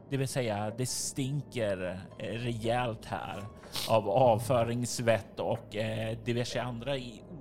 Det 0.10 0.18
vill 0.18 0.28
säga, 0.28 0.72
det 0.78 0.86
stinker 0.86 2.02
eh, 2.18 2.26
rejält 2.26 3.06
här 3.06 3.46
av 3.90 4.10
avföring, 4.10 4.88
svett 4.88 5.40
och 5.40 5.76
eh, 5.76 6.18
diverse 6.26 6.62
andra 6.62 6.96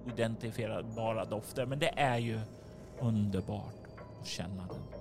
oidentifierbara 0.06 1.24
dofter. 1.24 1.66
Men 1.66 1.78
det 1.78 2.00
är 2.00 2.18
ju 2.18 2.40
underbart 3.00 3.74
att 4.20 4.26
känna 4.26 4.66
den. 4.66 5.00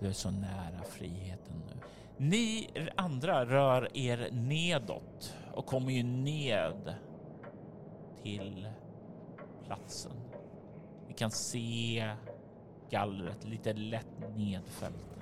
Du 0.00 0.08
är 0.08 0.12
så 0.12 0.30
nära 0.30 0.84
friheten 0.90 1.62
nu. 1.66 1.80
Ni 2.16 2.68
andra 2.96 3.44
rör 3.44 3.96
er 3.96 4.28
nedåt 4.32 5.36
och 5.54 5.66
kommer 5.66 5.92
ju 5.92 6.02
ned 6.02 6.94
till 8.22 8.68
platsen. 9.66 10.25
Kan 11.16 11.30
se 11.30 12.10
gallret 12.90 13.44
lite 13.44 13.72
lätt 13.72 14.36
nedfällt. 14.36 15.18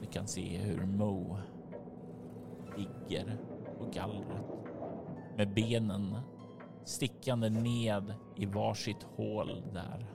Ni 0.00 0.06
kan 0.06 0.26
se 0.28 0.58
hur 0.58 0.86
Mo 0.86 1.36
ligger 2.76 3.36
på 3.78 3.84
gallret 3.84 4.44
med 5.36 5.54
benen 5.54 6.18
stickande 6.84 7.50
ned 7.50 8.14
i 8.36 8.46
varsitt 8.46 9.02
hål 9.16 9.62
där. 9.72 10.06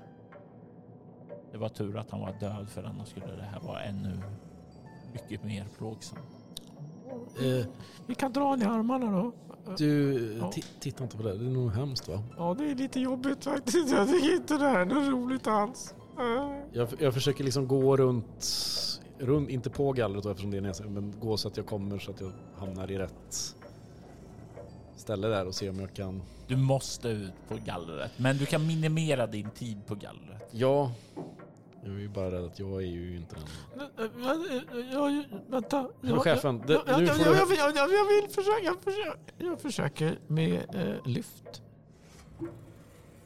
Det 1.51 1.57
var 1.57 1.70
tur 1.70 1.97
att 1.97 2.11
han 2.11 2.20
var 2.22 2.34
död 2.39 2.70
för 2.70 2.84
annars 2.84 3.07
skulle 3.09 3.36
det 3.36 3.43
här 3.43 3.59
vara 3.59 3.82
ännu 3.84 4.22
mycket 5.14 5.43
mer 5.43 5.66
plågsamt. 5.78 6.22
Eh, 7.39 7.66
Vi 8.07 8.16
kan 8.16 8.34
dra 8.34 8.57
i 8.57 8.64
armarna 8.64 9.11
då. 9.11 9.32
Du, 9.78 10.14
Ja. 10.41 10.51
ti- 10.55 10.64
titta 10.80 11.03
inte 11.03 11.18
på 11.18 11.24
det. 11.24 11.38
Det 11.38 11.45
är 11.45 11.49
nog 11.49 11.72
hemskt 11.72 12.07
va? 12.07 12.24
Ja, 12.38 12.55
det 12.57 12.72
är 12.72 12.76
lite 12.76 12.99
jobbigt 12.99 13.43
faktiskt. 13.43 13.91
Jag 13.91 14.07
tycker 14.09 14.36
inte 14.36 14.57
det 14.57 14.68
här 14.70 14.80
är 14.80 14.86
något 14.86 15.07
roligt 15.14 15.47
alls. 15.47 15.93
Äh. 16.20 16.61
Jag, 16.74 16.88
jag 16.99 17.14
försöker 17.14 17.43
liksom 17.43 17.68
gå 17.68 17.97
runt, 17.97 18.49
runt, 19.20 19.49
inte 19.49 19.70
på 19.70 19.91
gallret 19.91 20.24
då, 20.24 20.30
eftersom 20.30 20.51
det 20.51 20.57
är 20.57 20.61
nedsänkt, 20.61 20.91
men 20.91 21.14
gå 21.20 21.38
så 21.38 21.47
att 21.47 21.57
jag 21.57 21.66
kommer 21.66 21.99
så 21.99 22.11
att 22.11 22.22
jag 22.22 22.32
hamnar 22.57 22.91
i 22.91 22.97
rätt 22.97 23.55
ställe 24.95 25.28
där 25.28 25.47
och 25.47 25.55
se 25.55 25.70
om 25.70 25.80
jag 25.80 25.93
kan... 25.93 26.22
Du 26.47 26.57
måste 26.57 27.07
ut 27.09 27.34
på 27.47 27.55
gallret, 27.66 28.11
men 28.18 28.38
du 28.38 28.45
kan 28.45 28.68
minimera 28.68 29.28
din 29.28 29.49
tid 29.49 29.86
på 29.88 29.95
gallret. 29.95 30.49
Ja, 30.51 30.91
jag 31.86 31.95
är 31.95 31.99
ju 31.99 32.09
bara 32.09 32.31
rädd 32.31 32.45
att 32.45 32.59
jag 32.59 32.84
är 32.84 32.88
ju 32.88 33.17
inte 33.17 33.36
den. 33.36 33.45
Ja, 34.91 35.23
vänta. 35.47 35.89
Men 36.01 36.19
chefen, 36.19 36.63
det, 36.67 36.73
nu 36.73 37.07
får 37.07 37.36
jag, 37.36 37.51
jag, 37.57 37.75
jag, 37.75 37.93
jag 37.93 38.07
vill 38.07 38.29
försöka. 38.29 38.63
Jag 38.63 38.84
försöker, 38.84 39.34
jag 39.38 39.61
försöker 39.61 40.19
med 40.27 40.75
eh, 40.75 41.07
lyft. 41.07 41.61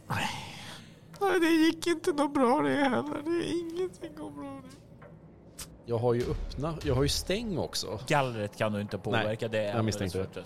Nej. 0.08 0.30
Nej, 1.20 1.40
det 1.40 1.48
gick 1.48 1.88
inte 1.88 2.12
något 2.12 2.34
bra 2.34 2.62
det 2.62 2.76
heller. 2.76 3.22
Det 3.26 3.30
är 3.30 3.60
ingenting 3.60 4.16
går 4.16 4.32
bra. 4.32 4.62
Det. 4.64 4.78
Jag 5.86 5.98
har 5.98 6.14
ju 6.14 6.22
öppna, 6.22 6.74
jag 6.84 6.96
har 6.96 7.04
ju 7.04 7.10
stäng 7.10 7.58
också. 7.58 8.00
Gallret 8.08 8.58
kan 8.58 8.74
du 8.74 8.82
inte 8.82 8.98
påverka, 8.98 9.48
det 9.48 9.60
är 9.60 9.76
jag 9.76 9.86
misstänkte 9.86 10.28
det. 10.34 10.44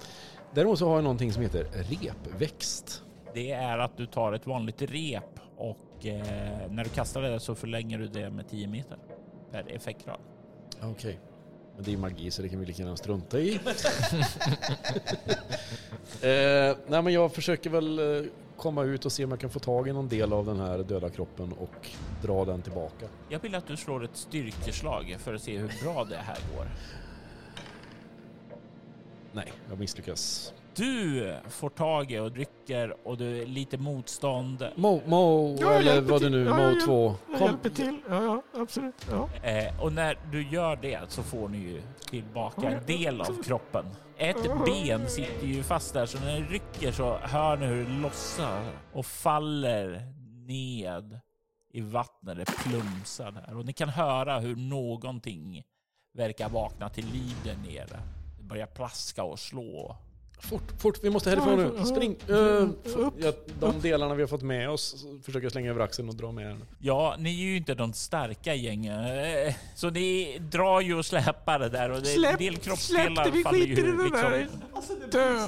Däremot 0.53 0.79
så 0.79 0.87
har 0.87 0.95
jag 0.95 1.03
någonting 1.03 1.33
som 1.33 1.43
heter 1.43 1.63
repväxt. 1.73 3.03
Det 3.33 3.51
är 3.51 3.77
att 3.77 3.97
du 3.97 4.05
tar 4.05 4.33
ett 4.33 4.47
vanligt 4.47 4.81
rep 4.81 5.39
och 5.57 5.77
eh, 6.05 6.15
när 6.69 6.83
du 6.83 6.89
kastar 6.89 7.21
det 7.21 7.39
så 7.39 7.55
förlänger 7.55 7.97
du 7.97 8.07
det 8.07 8.29
med 8.29 8.49
10 8.49 8.67
meter 8.67 8.97
per 9.51 9.75
effektrad. 9.75 10.19
Okej. 10.81 11.19
Men 11.75 11.83
det 11.83 11.93
är 11.93 11.97
magi 11.97 12.31
så 12.31 12.41
det 12.41 12.49
kan 12.49 12.59
vi 12.59 12.65
lika 12.65 12.83
gärna 12.83 12.97
strunta 12.97 13.39
i. 13.39 13.55
eh, 16.21 16.77
nej 16.87 17.01
men 17.01 17.13
jag 17.13 17.33
försöker 17.33 17.69
väl 17.69 17.99
eh, 17.99 18.25
komma 18.57 18.83
ut 18.83 19.05
och 19.05 19.11
se 19.11 19.23
om 19.23 19.31
jag 19.31 19.39
kan 19.39 19.49
få 19.49 19.59
tag 19.59 19.87
i 19.87 19.93
någon 19.93 20.07
del 20.07 20.33
av 20.33 20.45
den 20.45 20.59
här 20.59 20.77
döda 20.77 21.09
kroppen 21.09 21.53
och 21.53 21.89
dra 22.21 22.45
den 22.45 22.61
tillbaka. 22.61 23.05
Jag 23.29 23.39
vill 23.39 23.55
att 23.55 23.67
du 23.67 23.77
slår 23.77 24.03
ett 24.03 24.17
styrkeslag 24.17 25.15
för 25.19 25.33
att 25.33 25.41
se 25.41 25.57
hur 25.57 25.83
bra 25.83 26.03
det 26.03 26.17
här 26.17 26.37
går. 26.55 26.67
Nej, 29.31 29.53
jag 29.69 29.79
misslyckas. 29.79 30.53
Du 30.75 31.35
får 31.49 31.69
tag 31.69 32.11
i 32.11 32.19
och 32.19 32.35
rycker 32.35 33.07
och 33.07 33.17
du 33.17 33.41
är 33.41 33.45
lite 33.45 33.77
motstånd. 33.77 34.67
Mo, 34.75 35.01
Mo 35.05 35.57
Ja, 35.59 35.73
eller 35.73 36.01
vad 36.01 36.21
det 36.21 36.25
till. 36.25 36.31
nu, 36.31 36.45
Ja, 36.45 36.55
Mo 36.55 36.61
ja, 36.61 36.71
ja. 36.79 36.85
2. 36.85 37.15
Jag 37.31 37.41
hjälper 37.41 37.69
till. 37.69 37.97
Ja, 38.09 38.23
ja, 38.23 38.61
absolut. 38.61 39.07
Ja. 39.11 39.47
Eh, 39.49 39.81
och 39.83 39.93
när 39.93 40.17
du 40.31 40.49
gör 40.49 40.75
det 40.75 40.99
så 41.07 41.23
får 41.23 41.49
ni 41.49 41.57
ju 41.57 41.81
tillbaka 42.09 42.69
en 42.71 42.85
del 42.85 43.21
av 43.21 43.43
kroppen. 43.43 43.85
Ett 44.17 44.65
ben 44.65 45.09
sitter 45.09 45.47
ju 45.47 45.63
fast 45.63 45.93
där 45.93 46.05
så 46.05 46.19
när 46.19 46.39
ni 46.39 46.45
rycker 46.45 46.91
så 46.91 47.17
hör 47.17 47.57
ni 47.57 47.65
hur 47.65 47.85
det 47.85 47.91
lossar 48.01 48.61
och 48.93 49.05
faller 49.05 50.01
ned 50.47 51.19
i 51.73 51.81
vattnet. 51.81 52.37
Det 52.37 52.45
plumsar 52.45 53.31
där 53.31 53.57
och 53.57 53.65
ni 53.65 53.73
kan 53.73 53.89
höra 53.89 54.39
hur 54.39 54.55
någonting 54.55 55.63
verkar 56.13 56.49
vakna 56.49 56.89
till 56.89 57.05
liv 57.05 57.35
där 57.43 57.55
nere. 57.71 57.99
Det 58.37 58.43
börjar 58.43 58.65
plaska 58.67 59.23
och 59.23 59.39
slå. 59.39 59.95
Fort, 60.49 60.63
fort, 60.81 60.99
vi 61.03 61.09
måste 61.09 61.29
härifrån 61.29 61.57
nu. 61.79 61.85
Spring. 61.85 62.15
Uh, 62.29 62.69
ja, 63.17 63.31
de 63.59 63.81
delarna 63.81 64.15
vi 64.15 64.21
har 64.21 64.27
fått 64.27 64.41
med 64.41 64.69
oss 64.69 65.05
försöker 65.25 65.45
jag 65.45 65.51
slänga 65.51 65.69
över 65.69 65.81
axeln 65.81 66.09
och 66.09 66.15
dra 66.15 66.31
med 66.31 66.45
den. 66.45 66.63
Ja, 66.79 67.15
ni 67.19 67.29
är 67.29 67.43
ju 67.45 67.57
inte 67.57 67.73
de 67.73 67.93
starka 67.93 68.55
gängen. 68.55 68.99
eh, 69.47 69.53
Så 69.75 69.89
ni 69.89 70.37
drar 70.51 70.81
ju 70.81 70.95
och 70.97 71.05
släpar 71.05 71.59
det 71.59 71.69
där 71.69 71.91
och 71.91 72.01
det, 72.01 72.13
en 72.13 72.37
del 72.37 72.53
Släpp, 72.53 72.61
kroppsdelar 72.63 73.13
släpp 73.15 73.25
det. 73.25 73.31
Vi 73.31 73.43
faller 73.43 73.59
skiter 73.59 73.81
i 73.83 74.03
liksom. 74.03 74.11
där. 74.31 74.47
Dö. 75.11 75.47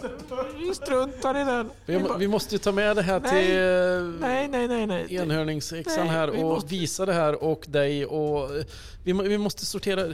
Vi 0.60 0.76
struntar 0.76 1.42
i 1.42 1.44
den. 1.44 1.70
Vi, 1.86 2.04
vi 2.20 2.28
måste 2.28 2.56
ju 2.56 2.60
ta 2.60 2.72
med 2.72 2.96
det 2.96 3.02
här 3.02 3.20
Nej. 3.20 3.46
till 3.48 4.20
Nej, 4.22 4.48
nej, 4.48 4.68
nej, 4.68 4.88
nej. 4.88 5.16
enhörningsyxan 5.16 6.06
Nej, 6.08 6.16
här 6.16 6.28
vi 6.28 6.38
och 6.38 6.48
måste- 6.48 6.70
visa 6.70 7.06
det 7.06 7.14
här 7.14 7.44
och 7.44 7.66
dig 7.68 8.06
och 8.06 8.56
eh, 8.56 8.64
vi, 9.04 9.14
vi 9.14 9.38
måste 9.38 9.66
sortera. 9.66 10.14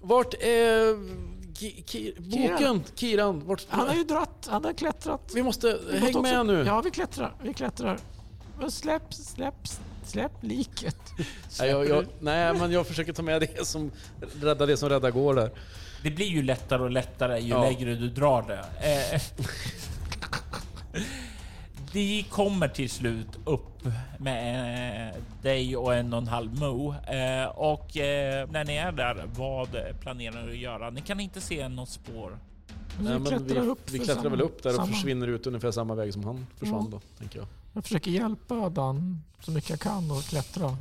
Vart 0.00 0.34
är 0.34 0.94
ki, 1.58 1.82
ki, 1.86 2.14
boken? 2.18 2.82
Kiran? 2.94 3.42
Vart, 3.46 3.66
Han 3.68 3.88
har 3.88 3.94
ju 3.94 4.04
dratt. 4.04 4.48
Han 4.50 4.64
har 4.64 4.72
klättrat. 4.72 5.30
vi 5.34 5.42
måste, 5.42 5.78
Vi 5.90 5.98
häng 5.98 6.12
måste 6.12 6.20
med 6.22 6.46
nu. 6.46 6.64
Ja, 6.66 6.80
vi 6.80 6.90
klättrar. 6.90 7.34
Vi 7.42 7.54
klättrar. 7.54 7.98
Men 8.60 8.70
släpp, 8.70 9.14
släpp, 9.14 9.54
släpp 10.04 10.32
liket. 10.40 10.96
Nej, 11.60 11.70
jag, 11.70 11.88
jag, 11.88 12.06
nej, 12.20 12.54
men 12.54 12.72
jag 12.72 12.86
försöker 12.86 13.12
ta 13.12 13.22
med 13.22 13.40
det 13.40 13.66
som 13.66 13.90
rädda 14.42 14.66
det 14.66 14.76
som 14.76 14.88
rädda 14.88 15.10
går 15.10 15.34
där. 15.34 15.50
Det 16.02 16.10
blir 16.10 16.26
ju 16.26 16.42
lättare 16.42 16.82
och 16.82 16.90
lättare 16.90 17.40
ju 17.40 17.48
Ja. 17.48 17.60
längre 17.62 17.94
du 17.94 18.08
drar 18.08 18.42
det. 18.42 18.64
Eh, 19.14 19.20
Vi 21.92 22.26
kommer 22.30 22.68
till 22.68 22.90
slut 22.90 23.38
upp 23.44 23.86
med 24.18 25.08
eh, 25.14 25.22
dig 25.42 25.76
och 25.76 25.94
en 25.94 26.12
och 26.12 26.18
en 26.18 26.28
halv 26.28 26.60
mo. 26.60 26.94
Eh, 26.94 27.44
och 27.48 27.96
eh, 27.96 28.48
när 28.50 28.64
ni 28.64 28.74
är 28.74 28.92
där, 28.92 29.24
vad 29.36 29.68
planerar 30.00 30.46
ni 30.46 30.52
att 30.52 30.58
göra? 30.58 30.90
Ni 30.90 31.00
kan 31.00 31.20
inte 31.20 31.40
se 31.40 31.68
något 31.68 31.88
spår. 31.88 32.38
Nej, 33.00 33.12
men 33.18 33.24
klättrar 33.24 33.60
vi, 33.60 33.68
upp 33.68 33.90
vi 33.90 33.98
klättrar 33.98 34.30
väl 34.30 34.40
upp 34.40 34.62
där 34.62 34.70
och 34.70 34.76
samma. 34.76 34.88
försvinner 34.88 35.26
ut 35.28 35.46
ungefär 35.46 35.70
samma 35.70 35.94
väg 35.94 36.12
som 36.12 36.24
han 36.24 36.46
försvann 36.56 36.88
Ja. 36.92 36.98
då, 36.98 37.00
tänker 37.18 37.38
jag. 37.38 37.48
Jag 37.72 37.84
försöker 37.84 38.10
hjälpa 38.10 38.68
Dan 38.68 39.22
så 39.40 39.50
mycket 39.50 39.70
jag 39.70 39.80
kan 39.80 40.10
och 40.10 40.22
klättra. 40.22 40.76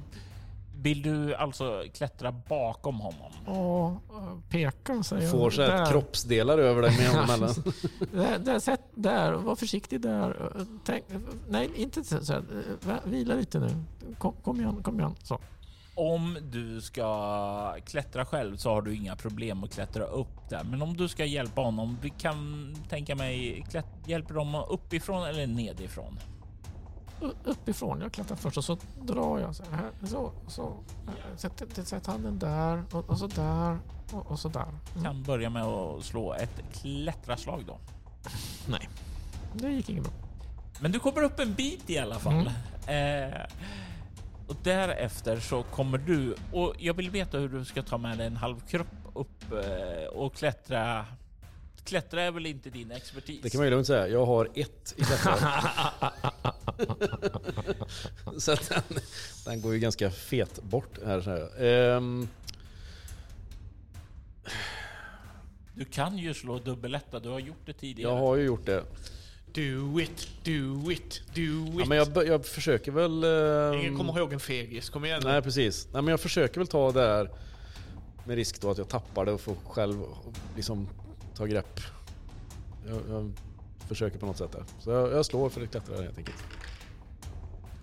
Vill 0.82 1.02
du 1.02 1.36
alltså 1.36 1.84
klättra 1.94 2.32
bakom 2.32 3.00
honom? 3.00 3.32
Och 3.46 3.90
eh, 3.90 4.38
peka 4.50 5.04
säger 5.04 5.24
jag. 5.24 5.32
Får 5.32 5.50
så 5.50 5.62
här 5.62 5.86
kroppsdelar 5.86 6.58
över 6.58 6.82
dig 6.82 6.98
med 6.98 7.08
honom 7.08 7.24
emellan. 7.30 7.56
Där, 8.12 8.40
där, 8.40 8.60
sätt 8.60 8.82
där, 8.96 9.34
var 9.34 9.56
försiktig 9.56 10.02
där. 10.02 10.52
Tänk, 10.86 11.06
nej, 11.50 11.70
inte 11.76 12.04
så 12.04 12.34
här. 12.34 12.44
Vila 13.04 13.36
lite 13.36 13.60
nu. 13.60 13.70
Kom, 14.18 14.34
kom 14.44 14.60
igen, 14.60 14.84
kom 14.84 15.00
igen. 15.00 15.16
Så. 15.24 15.40
Om 15.96 16.38
du 16.42 16.82
ska 16.82 17.76
klättra 17.86 18.26
själv 18.26 18.58
så 18.58 18.70
har 18.70 18.82
du 18.82 18.96
inga 18.96 19.16
problem 19.16 19.64
att 19.64 19.74
klättra 19.74 20.04
upp 20.04 20.50
där. 20.50 20.64
Men 20.64 20.82
om 20.82 20.98
du 20.98 21.08
ska 21.08 21.26
hjälpa 21.26 21.62
honom, 21.62 21.98
vi 22.02 22.10
kan 22.10 22.76
tänka 22.90 23.16
mig, 23.16 23.66
klätt, 23.70 23.86
hjälper 24.06 24.34
de 24.34 24.56
uppifrån 24.70 25.28
eller 25.28 25.48
nedifrån? 25.48 26.20
Uppifrån, 27.44 28.02
jag 28.02 28.12
klättrar 28.12 28.36
först 28.36 28.58
och 28.58 28.64
så 28.64 28.78
drar 29.02 29.40
jag 29.40 29.56
så 29.56 29.64
här. 29.72 29.92
Så, 30.04 30.32
så. 30.48 30.78
Sätt, 31.36 31.88
sätt 31.88 32.08
handen 32.08 32.40
där 32.40 32.84
och, 32.92 33.10
och 33.10 33.18
så 33.18 33.28
där 33.28 33.80
och, 34.12 34.32
och 34.32 34.40
så 34.40 34.50
där. 34.50 34.68
Mm. 34.92 35.04
Kan 35.04 35.24
börja 35.24 35.50
med 35.50 35.64
att 35.64 36.04
slå 36.04 36.34
ett 36.34 36.62
klättraslag 36.74 37.64
då. 37.68 37.80
Det 39.54 39.70
gick 39.70 39.90
inget 39.90 40.04
bra. 40.04 40.14
Men 40.80 40.92
du 40.92 41.00
kommer 41.00 41.22
upp 41.22 41.40
en 41.40 41.54
bit 41.54 41.90
i 41.90 41.98
alla 41.98 42.20
fall. 42.20 42.52
Eh, 42.88 43.42
och 44.48 44.56
därefter 44.64 45.40
så 45.40 45.64
kommer 45.64 45.98
du 45.98 46.36
och 46.54 46.74
jag 46.80 46.94
vill 46.94 47.10
veta 47.10 47.38
hur 47.38 47.50
du 47.50 47.66
ska 47.66 47.84
ta 47.84 47.98
med 47.98 48.18
dig 48.18 48.28
en 48.28 48.38
halv 48.38 48.60
kropp 48.60 48.88
upp 49.14 49.52
eh, 49.52 50.08
och 50.08 50.36
klättra. 50.36 51.06
Klättra 51.88 52.22
är 52.24 52.32
väl 52.32 52.46
inte 52.46 52.70
din 52.70 52.92
expertis? 52.92 53.40
Det 53.44 53.50
kan 53.50 53.58
man 53.60 53.66
ju 53.68 53.72
lugnt 53.72 53.88
säga. 53.88 54.08
Jag 54.08 54.26
har 54.26 54.50
ett 54.56 54.94
i 54.98 55.02
detta. 55.02 55.38
så 58.40 58.52
att 58.52 58.70
den, 58.70 59.00
den 59.46 59.62
går 59.62 59.74
ju 59.74 59.80
ganska 59.80 60.12
fet 60.12 60.64
bort 60.64 61.00
här. 61.06 61.22
Så 61.22 61.30
här. 61.30 61.64
Ehm, 61.64 62.28
Du 65.76 65.86
kan 65.86 66.18
ju 66.18 66.34
slå 66.34 66.60
dubbeletta, 66.60 67.20
du 67.20 67.30
har 67.30 67.40
gjort 67.40 67.66
det 67.66 67.74
tidigare. 67.74 68.12
jag 68.12 68.20
har 68.20 68.36
ju 68.36 68.44
gjort 68.46 68.66
det. 68.66 68.84
Do 69.54 70.00
it, 70.00 70.28
do 70.44 70.92
it, 70.92 71.22
do 71.36 71.42
Ja, 71.76 71.82
it. 71.82 71.88
men 71.88 71.98
jag, 71.98 72.28
jag 72.28 72.46
försöker 72.46 72.92
väl... 72.92 73.24
ehm, 73.24 73.80
Ingen 73.80 73.98
kommer 73.98 74.18
ihåg 74.20 74.34
en 74.34 74.40
fegis, 74.40 74.90
kom 74.90 75.06
igen 75.06 75.22
nu. 75.24 75.30
Nej 75.30 75.42
precis. 75.42 75.88
Nej, 75.94 76.02
men 76.02 76.12
jag 76.12 76.20
försöker 76.20 76.60
väl 76.60 76.68
ta 76.68 76.92
det 76.92 77.02
här 77.02 77.30
med 78.26 78.36
risk 78.36 78.62
då 78.62 78.72
att 78.72 78.78
jag 78.78 78.90
tappar 78.90 79.26
det 79.26 79.32
och 79.32 79.42
får 79.42 79.56
själv 79.66 80.04
liksom 80.56 80.90
ta 81.38 81.46
grepp. 81.46 81.80
Jag, 82.88 83.02
jag 83.10 83.32
försöker 83.88 84.20
på 84.20 84.26
något 84.26 84.38
sätt 84.38 84.52
där. 84.52 84.64
Så 84.80 84.92
jag, 84.92 85.12
jag 85.12 85.26
slår 85.26 85.50
för 85.50 85.62
att 85.62 85.72
klättra 85.72 86.02
helt 86.02 86.18
enkelt. 86.18 86.44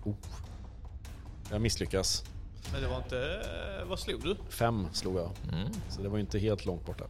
Oh. 0.03 0.15
Jag 1.51 1.61
misslyckas. 1.61 2.23
Men 2.71 2.81
det 2.81 2.87
var 2.87 2.97
inte... 2.97 3.41
Vad 3.85 3.99
slog 3.99 4.23
du? 4.23 4.35
Fem 4.49 4.87
slog 4.93 5.15
jag. 5.15 5.31
Mm. 5.53 5.71
Så 5.89 6.01
det 6.01 6.09
var 6.09 6.17
ju 6.17 6.21
inte 6.21 6.39
helt 6.39 6.65
långt 6.65 6.85
borta. 6.85 7.05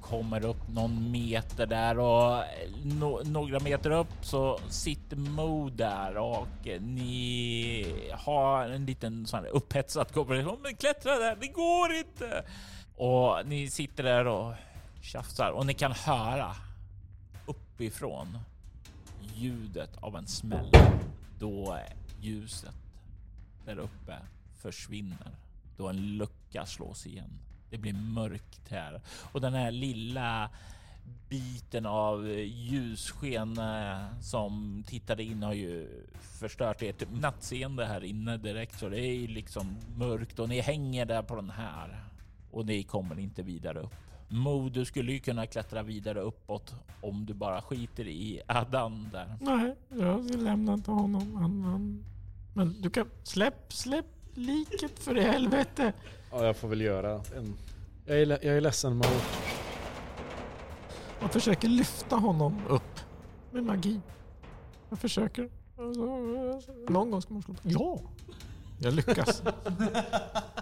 kommer 0.00 0.44
upp 0.44 0.68
någon 0.68 1.10
meter 1.10 1.66
där 1.66 1.98
och 1.98 2.42
no 2.84 3.22
några 3.24 3.60
meter 3.60 3.90
upp 3.90 4.08
så 4.22 4.60
sitter 4.68 5.16
Mo 5.16 5.70
där 5.70 6.16
och 6.16 6.68
ni 6.80 8.10
har 8.12 8.68
en 8.68 8.86
liten 8.86 9.26
sån 9.26 9.44
här 9.44 9.50
upphetsad 9.50 10.12
konversation. 10.12 10.58
Men 10.62 10.76
klättra 10.76 11.18
där, 11.18 11.36
det 11.40 11.46
går 11.46 11.92
inte! 11.92 12.44
Och 12.96 13.46
ni 13.46 13.70
sitter 13.70 14.02
där 14.02 14.26
och 14.26 14.54
tjafsar 15.06 15.50
och 15.50 15.66
ni 15.66 15.74
kan 15.74 15.92
höra 15.92 16.56
uppifrån 17.46 18.38
ljudet 19.34 19.96
av 19.96 20.16
en 20.16 20.26
smäll 20.26 20.70
då 21.38 21.78
ljuset 22.20 22.74
där 23.64 23.78
uppe 23.78 24.18
försvinner. 24.58 25.30
Då 25.76 25.88
en 25.88 26.16
lucka 26.16 26.66
slås 26.66 27.06
igen. 27.06 27.38
Det 27.70 27.78
blir 27.78 27.92
mörkt 27.92 28.70
här 28.70 29.00
och 29.32 29.40
den 29.40 29.54
här 29.54 29.70
lilla 29.70 30.50
biten 31.28 31.86
av 31.86 32.28
ljussken 32.38 33.58
eh, 33.58 34.20
som 34.20 34.84
tittade 34.86 35.22
in 35.22 35.42
har 35.42 35.52
ju 35.52 36.04
förstört 36.20 36.82
ert 36.82 37.12
nattseende 37.12 37.86
här 37.86 38.04
inne 38.04 38.36
direkt 38.36 38.78
så 38.78 38.88
det 38.88 39.00
är 39.00 39.14
ju 39.14 39.26
liksom 39.26 39.76
mörkt 39.96 40.38
och 40.38 40.48
ni 40.48 40.60
hänger 40.60 41.06
där 41.06 41.22
på 41.22 41.36
den 41.36 41.50
här 41.50 42.04
och 42.50 42.66
ni 42.66 42.82
kommer 42.82 43.18
inte 43.18 43.42
vidare 43.42 43.78
upp. 43.78 44.05
Mo, 44.28 44.68
du 44.68 44.84
skulle 44.84 45.12
ju 45.12 45.18
kunna 45.20 45.46
klättra 45.46 45.82
vidare 45.82 46.20
uppåt 46.20 46.74
om 47.00 47.26
du 47.26 47.34
bara 47.34 47.62
skiter 47.62 48.06
i 48.08 48.40
Adan 48.46 49.08
där. 49.12 49.36
Nej, 49.40 49.74
jag 49.88 50.30
lämnar 50.34 50.74
inte 50.74 50.90
honom. 50.90 51.36
Han. 51.36 52.04
Men 52.54 52.82
du 52.82 52.90
kan... 52.90 53.10
Släpp, 53.22 53.72
släpp 53.72 54.06
liket 54.34 54.98
för 54.98 55.18
i 55.18 55.22
helvete. 55.22 55.92
Ja, 56.30 56.44
jag 56.44 56.56
får 56.56 56.68
väl 56.68 56.80
göra 56.80 57.12
en... 57.36 57.56
Jag 58.06 58.22
är, 58.22 58.26
jag 58.26 58.56
är 58.56 58.60
ledsen 58.60 58.96
Mo. 58.96 59.04
Jag 61.20 61.32
försöker 61.32 61.68
lyfta 61.68 62.16
honom 62.16 62.60
upp 62.68 63.00
med 63.50 63.64
magi. 63.64 64.00
Jag 64.88 64.98
försöker. 64.98 65.50
Alltså, 65.78 66.02
Någon 66.88 67.10
gång 67.10 67.22
ska 67.22 67.34
man 67.34 67.42
slå 67.42 67.54
på. 67.54 67.60
Ja! 67.62 68.00
Jag 68.78 68.94
lyckas. 68.94 69.42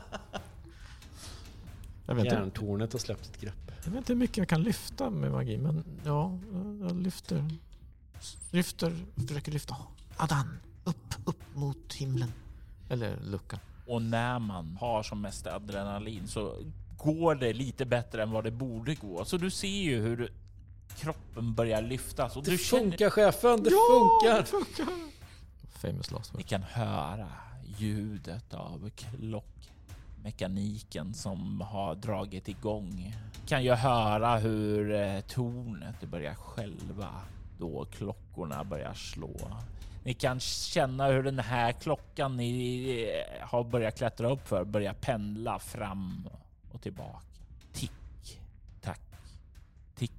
Jag 2.07 2.15
vet, 2.15 2.25
inte, 2.25 2.37
Järntornet 2.37 2.93
har 2.93 3.01
släppt 3.01 3.27
ett 3.27 3.41
grepp. 3.41 3.73
jag 3.85 3.91
vet 3.91 3.99
inte 3.99 4.13
hur 4.13 4.19
mycket 4.19 4.37
jag 4.37 4.49
kan 4.49 4.63
lyfta 4.63 5.11
med 5.11 5.33
magi, 5.33 5.59
men 5.59 5.85
ja, 6.05 6.39
jag 6.81 6.97
lyfter. 6.97 7.51
Lyfter, 8.51 8.97
försöker 9.29 9.53
lyfta. 9.53 9.77
Adan, 10.17 10.59
upp, 10.85 11.15
upp 11.25 11.43
mot 11.55 11.95
himlen. 11.95 12.33
Eller 12.89 13.17
luckan. 13.21 13.59
Och 13.87 14.03
när 14.03 14.39
man 14.39 14.77
har 14.81 15.03
som 15.03 15.21
mest 15.21 15.47
adrenalin 15.47 16.29
så 16.29 16.57
går 16.99 17.35
det 17.35 17.53
lite 17.53 17.85
bättre 17.87 18.23
än 18.23 18.31
vad 18.31 18.45
det 18.45 18.51
borde 18.51 18.95
gå. 18.95 19.25
Så 19.25 19.37
du 19.37 19.51
ser 19.51 19.69
ju 19.83 20.01
hur 20.03 20.33
kroppen 20.97 21.55
börjar 21.55 21.83
lyftas 21.83 22.37
och 22.37 22.45
Det 22.45 22.51
du 22.51 22.59
känner 22.59 22.83
funkar 22.83 23.11
chefen, 23.11 23.63
det 23.63 23.71
Ja, 23.71 23.79
funkar! 23.91 24.39
det 24.41 24.47
funkar! 24.47 24.95
Famous 25.79 26.11
last 26.11 26.35
Ni 26.37 26.43
kan 26.43 26.63
höra 26.63 27.29
ljudet 27.79 28.55
av 28.55 28.91
Mekaniken 30.25 31.14
som 31.14 31.61
har 31.61 31.95
dragit 31.95 32.49
igång. 32.49 33.14
Kan 33.47 33.64
ju 33.64 33.72
höra 33.72 34.37
hur 34.37 34.93
eh, 34.93 35.20
tornet 35.20 36.01
börjar 36.11 36.35
skälva 36.35 37.09
då 37.59 37.85
klockorna 37.85 38.64
börjar 38.64 38.95
slå. 38.95 39.37
Ni 40.05 40.14
kan 40.14 40.41
känna 40.41 41.07
hur 41.07 41.22
den 41.22 41.39
här 41.39 41.72
klockan 41.72 42.37
ni 42.37 42.89
eh, 43.41 43.47
har 43.49 43.64
börjat 43.64 43.97
klättra 43.97 44.31
upp 44.31 44.49
för 44.49 44.64
börjar 44.64 44.95
pendla 44.95 45.59
fram 45.59 46.29
och 46.72 46.83
tillbaka. 46.83 47.27
Tick, 47.72 48.41
tack, 48.81 49.01
tick, 49.95 50.12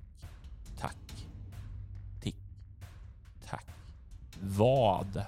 tack, 0.79 1.25
tick, 2.21 2.37
tack. 3.49 3.65
Vad 4.41 5.23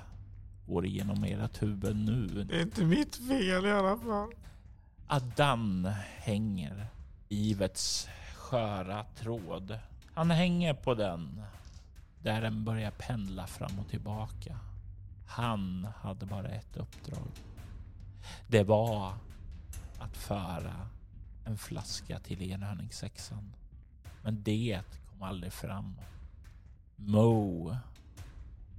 går 0.67 0.85
igenom 0.85 1.23
ert 1.23 1.61
huvud 1.61 1.95
nu? 1.95 2.43
Det 2.43 2.55
är 2.55 2.61
inte 2.61 2.85
mitt 2.85 3.15
fel 3.15 3.65
i 3.65 3.71
alla 3.71 3.97
fall. 3.97 4.29
Adan 5.09 5.85
hänger 6.17 6.87
livets 7.29 8.07
sköra 8.35 9.03
tråd. 9.03 9.79
Han 10.13 10.31
hänger 10.31 10.73
på 10.73 10.93
den 10.93 11.41
där 12.23 12.41
den 12.41 12.63
börjar 12.63 12.91
pendla 12.91 13.47
fram 13.47 13.79
och 13.79 13.89
tillbaka. 13.89 14.59
Han 15.27 15.87
hade 15.95 16.25
bara 16.25 16.47
ett 16.47 16.77
uppdrag. 16.77 17.27
Det 18.47 18.63
var 18.63 19.13
att 19.99 20.17
föra 20.17 20.87
en 21.45 21.57
flaska 21.57 22.19
till 22.19 22.41
enhörningssexan. 22.41 23.53
Men 24.23 24.43
det 24.43 24.81
kom 25.09 25.23
aldrig 25.23 25.53
fram. 25.53 26.01
Mo 26.95 27.75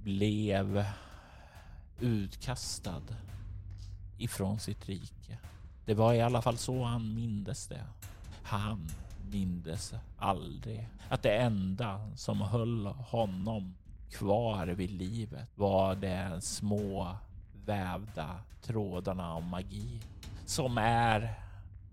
blev 0.03 0.85
utkastad 1.99 3.03
ifrån 4.17 4.59
sitt 4.59 4.89
rike. 4.89 5.37
Det 5.89 5.95
var 5.95 6.13
i 6.13 6.21
alla 6.21 6.41
fall 6.41 6.57
så 6.57 6.83
han 6.83 7.13
mindes 7.13 7.67
det. 7.67 7.85
Han 8.43 8.89
mindes 9.31 9.93
aldrig 10.17 10.89
att 11.09 11.23
det 11.23 11.37
enda 11.37 12.11
som 12.15 12.41
höll 12.41 12.85
honom 12.85 13.75
kvar 14.11 14.67
vid 14.67 14.91
livet 14.91 15.47
var 15.55 15.95
de 15.95 16.41
små 16.41 17.17
vävda 17.65 18.39
trådarna 18.61 19.33
av 19.33 19.43
magi 19.43 20.01
som 20.45 20.77
är 20.77 21.33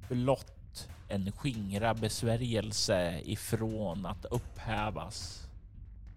blott 0.09 0.89
en 1.09 1.33
skingra 1.33 1.95
besvärjelse 1.95 3.21
ifrån 3.25 4.07
att 4.07 4.25
upphävas 4.25 5.49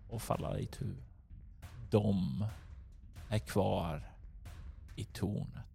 och 0.09 0.21
falla 0.21 0.59
i 0.59 0.65
tu. 0.65 0.95
De 1.89 2.45
är 3.29 3.39
kvar 3.39 4.11
i 4.95 5.03
tornet. 5.03 5.65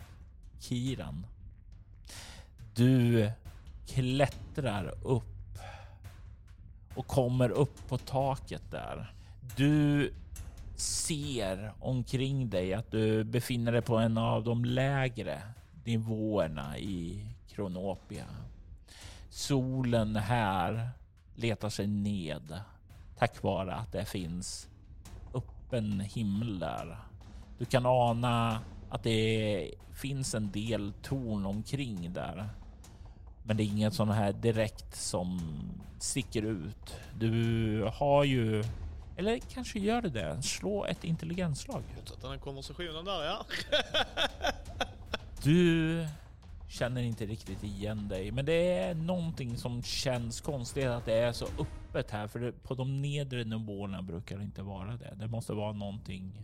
Kiran, 0.61 1.27
du 2.75 3.31
klättrar 3.87 4.95
upp 5.03 5.59
och 6.95 7.07
kommer 7.07 7.51
upp 7.51 7.89
på 7.89 7.99
taket 7.99 8.71
där. 8.71 9.15
Du 9.57 10.13
ser 10.77 11.73
omkring 11.81 12.51
dig 12.51 12.75
att 12.75 12.91
du 12.91 13.25
befinner 13.25 13.73
dig 13.73 13.83
på 13.83 13.97
en 13.97 14.19
av 14.19 14.45
de 14.45 14.65
lägre 14.65 15.43
nivåerna 15.85 16.79
i 16.79 17.27
Kronopia. 17.49 18.27
Solen 19.31 20.17
här 20.17 20.89
letar 21.35 21.69
sig 21.69 21.87
ned 21.87 22.61
tack 23.19 23.43
vare 23.43 23.75
att 23.75 23.93
det 23.93 24.05
finns 24.05 24.69
öppen 25.35 26.01
himmel 26.01 26.59
där. 26.59 26.99
Du 27.59 27.65
kan 27.65 27.87
ana 27.87 28.61
att 28.91 29.03
det 29.03 29.71
finns 29.93 30.35
en 30.35 30.51
del 30.51 30.93
torn 31.03 31.47
omkring 31.47 32.13
där. 32.13 32.49
Men 33.47 33.57
det 33.57 33.63
är 33.63 33.65
inget 33.65 33.95
sån 33.95 34.11
här 34.11 34.33
direkt 34.33 34.97
som 34.97 35.41
sticker 35.99 36.43
ut. 36.43 37.01
Du 37.19 37.91
har 37.95 38.25
ju, 38.25 38.65
eller 39.17 39.39
kanske 39.39 39.79
gör 39.79 40.03
det 40.03 40.09
det. 40.09 40.43
Slå 40.43 40.85
ett 40.85 41.05
intelligensslag. 41.05 41.83
Fortsätta 41.97 42.29
den 42.29 42.39
konversationen 42.39 43.05
där 43.05 43.25
ja. 43.25 43.47
Du 45.43 46.07
känner 46.69 47.03
inte 47.03 47.27
riktigt 47.27 47.65
igen 47.65 48.09
dig, 48.09 48.31
men 48.31 48.45
det 48.45 48.79
är 48.79 48.95
någonting 48.95 49.57
som 49.57 49.83
känns 49.83 50.41
konstigt 50.41 50.87
att 50.87 51.05
det 51.05 51.15
är 51.15 51.33
så 51.33 51.45
öppet 51.45 52.11
här, 52.11 52.29
för 52.29 52.39
det, 52.39 52.53
på 52.53 52.75
de 52.75 53.03
nedre 53.03 53.45
nivåerna 53.45 54.03
brukar 54.03 54.39
det 54.39 54.45
inte 54.45 54.63
vara 54.63 54.97
det. 54.97 55.15
Det 55.19 55.29
måste 55.29 55.53
vara 55.53 55.73
någonting 55.73 56.43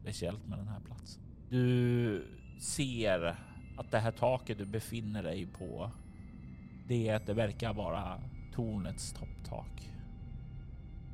speciellt 0.00 0.46
med 0.46 0.58
den 0.58 0.68
här 0.68 0.80
platsen. 0.80 1.22
Du 1.50 2.26
ser 2.60 3.36
att 3.78 3.90
det 3.90 3.98
här 3.98 4.10
taket 4.10 4.58
du 4.58 4.66
befinner 4.66 5.22
dig 5.22 5.46
på, 5.46 5.90
det 6.88 7.08
är 7.08 7.16
att 7.16 7.26
det 7.26 7.34
verkar 7.34 7.74
vara 7.74 8.20
tornets 8.54 9.12
topptak. 9.12 9.92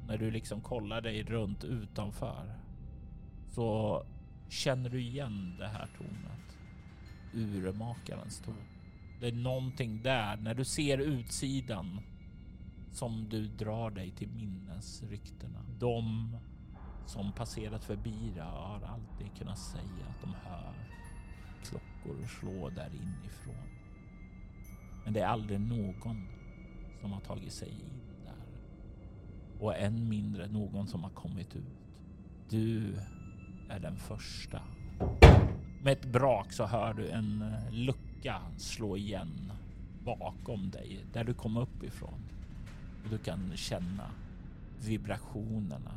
När 0.07 0.19
du 0.19 0.31
liksom 0.31 0.61
kollar 0.61 1.01
dig 1.01 1.23
runt 1.23 1.65
utanför 1.65 2.55
så 3.51 4.03
känner 4.49 4.91
du 4.91 5.01
igen 5.01 5.57
det 5.59 5.69
här 5.69 5.89
tornet. 5.99 6.59
Urmakarens 7.35 8.41
torn. 8.41 8.57
Det 9.21 9.29
är 9.29 9.33
någonting 9.33 10.03
där 10.03 10.37
när 10.37 10.55
du 10.55 10.65
ser 10.65 10.99
utsidan 10.99 12.01
som 12.93 13.29
du 13.29 13.49
drar 13.49 13.91
dig 13.91 14.11
till 14.11 14.29
minnes 14.29 15.03
ryktena. 15.03 15.65
De 15.79 16.37
som 17.07 17.33
passerat 17.33 17.85
förbi 17.85 18.33
det 18.35 18.43
har 18.43 18.81
alltid 18.87 19.39
kunnat 19.39 19.59
säga 19.59 20.07
att 20.09 20.21
de 20.21 20.35
hör 20.35 20.75
klockor 22.05 22.27
slå 22.27 22.71
där 22.71 22.91
inifrån. 22.95 23.69
Men 25.05 25.13
det 25.13 25.21
är 25.21 25.27
aldrig 25.27 25.61
någon 25.61 26.27
som 27.01 27.13
har 27.13 27.21
tagit 27.21 27.53
sig 27.53 27.69
in 27.69 28.25
där. 28.25 28.47
Och 29.61 29.77
än 29.77 30.09
mindre 30.09 30.47
någon 30.47 30.89
som 30.89 31.03
har 31.03 31.11
kommit 31.11 31.57
ut. 31.57 32.03
Du 32.49 32.95
är 33.69 33.81
den 33.81 33.97
första. 33.97 34.63
Med 35.83 35.93
ett 35.93 36.07
brak 36.07 36.53
så 36.53 36.67
hör 36.67 36.95
du 36.95 37.09
en 37.09 37.43
eh, 37.43 37.73
lucka 37.73 38.43
slå 38.57 38.97
igen 38.97 39.53
bakom 40.05 40.71
dig 40.71 41.05
där 41.13 41.25
du 41.25 41.35
kom 41.35 41.57
upp 41.57 41.83
ifrån. 41.83 42.21
Och 43.05 43.11
du 43.11 43.19
kan 43.19 43.57
känna 43.57 44.11
vibrationerna 44.81 45.95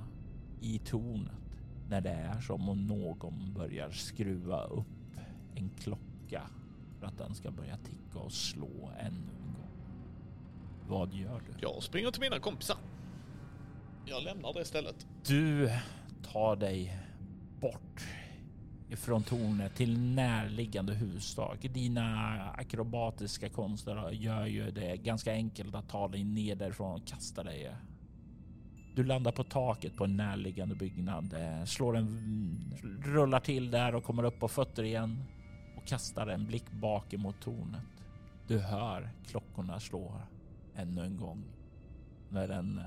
i 0.61 0.79
tornet 0.79 1.31
när 1.89 2.01
det 2.01 2.09
är 2.09 2.39
som 2.41 2.69
om 2.69 2.87
någon 2.87 3.53
börjar 3.53 3.91
skruva 3.91 4.63
upp 4.63 4.96
en 5.57 5.69
klocka 5.79 6.41
för 6.99 7.07
att 7.07 7.17
den 7.17 7.35
ska 7.35 7.51
börja 7.51 7.77
ticka 7.77 8.19
och 8.19 8.31
slå 8.31 8.91
ännu 8.99 9.31
en 9.45 9.53
gång. 9.53 9.71
Vad 10.87 11.13
gör 11.13 11.41
du? 11.47 11.53
Jag 11.61 11.83
springer 11.83 12.11
till 12.11 12.21
mina 12.21 12.39
kompisar. 12.39 12.77
Jag 14.05 14.23
lämnar 14.23 14.53
det 14.53 14.65
stället. 14.65 15.07
Du 15.27 15.69
tar 16.23 16.55
dig 16.55 16.99
bort 17.61 18.07
ifrån 18.89 19.23
tornet 19.23 19.75
till 19.75 19.99
närliggande 19.99 20.93
hustak. 20.93 21.61
Dina 21.61 22.05
akrobatiska 22.51 23.49
konster 23.49 24.11
gör 24.11 24.45
ju 24.45 24.71
det 24.71 24.97
ganska 24.97 25.31
enkelt 25.31 25.75
att 25.75 25.89
ta 25.89 26.07
dig 26.07 26.23
ner 26.23 26.55
därifrån 26.55 27.01
och 27.01 27.07
kasta 27.07 27.43
dig. 27.43 27.71
Du 28.95 29.03
landar 29.03 29.31
på 29.31 29.43
taket 29.43 29.95
på 29.95 30.03
en 30.03 30.17
närliggande 30.17 30.75
byggnad, 30.75 31.35
slår 31.65 31.97
en, 31.97 32.73
rullar 33.03 33.39
till 33.39 33.71
där 33.71 33.95
och 33.95 34.03
kommer 34.03 34.23
upp 34.23 34.39
på 34.39 34.47
fötter 34.47 34.83
igen 34.83 35.23
kastar 35.87 36.27
en 36.27 36.45
blick 36.45 36.71
bak 36.71 37.13
emot 37.13 37.41
tornet. 37.41 38.05
Du 38.47 38.59
hör 38.59 39.09
klockorna 39.25 39.79
slå 39.79 40.21
ännu 40.75 41.01
en 41.01 41.17
gång. 41.17 41.43
När 42.29 42.47
den 42.47 42.81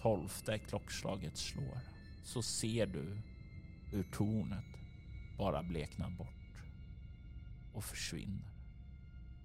tolfte 0.00 0.58
klockslaget 0.58 1.36
slår 1.36 1.78
så 2.24 2.42
ser 2.42 2.86
du 2.86 3.18
hur 3.90 4.02
tornet 4.02 4.64
bara 5.38 5.62
bleknar 5.62 6.10
bort 6.10 6.62
och 7.72 7.84
försvinner. 7.84 8.52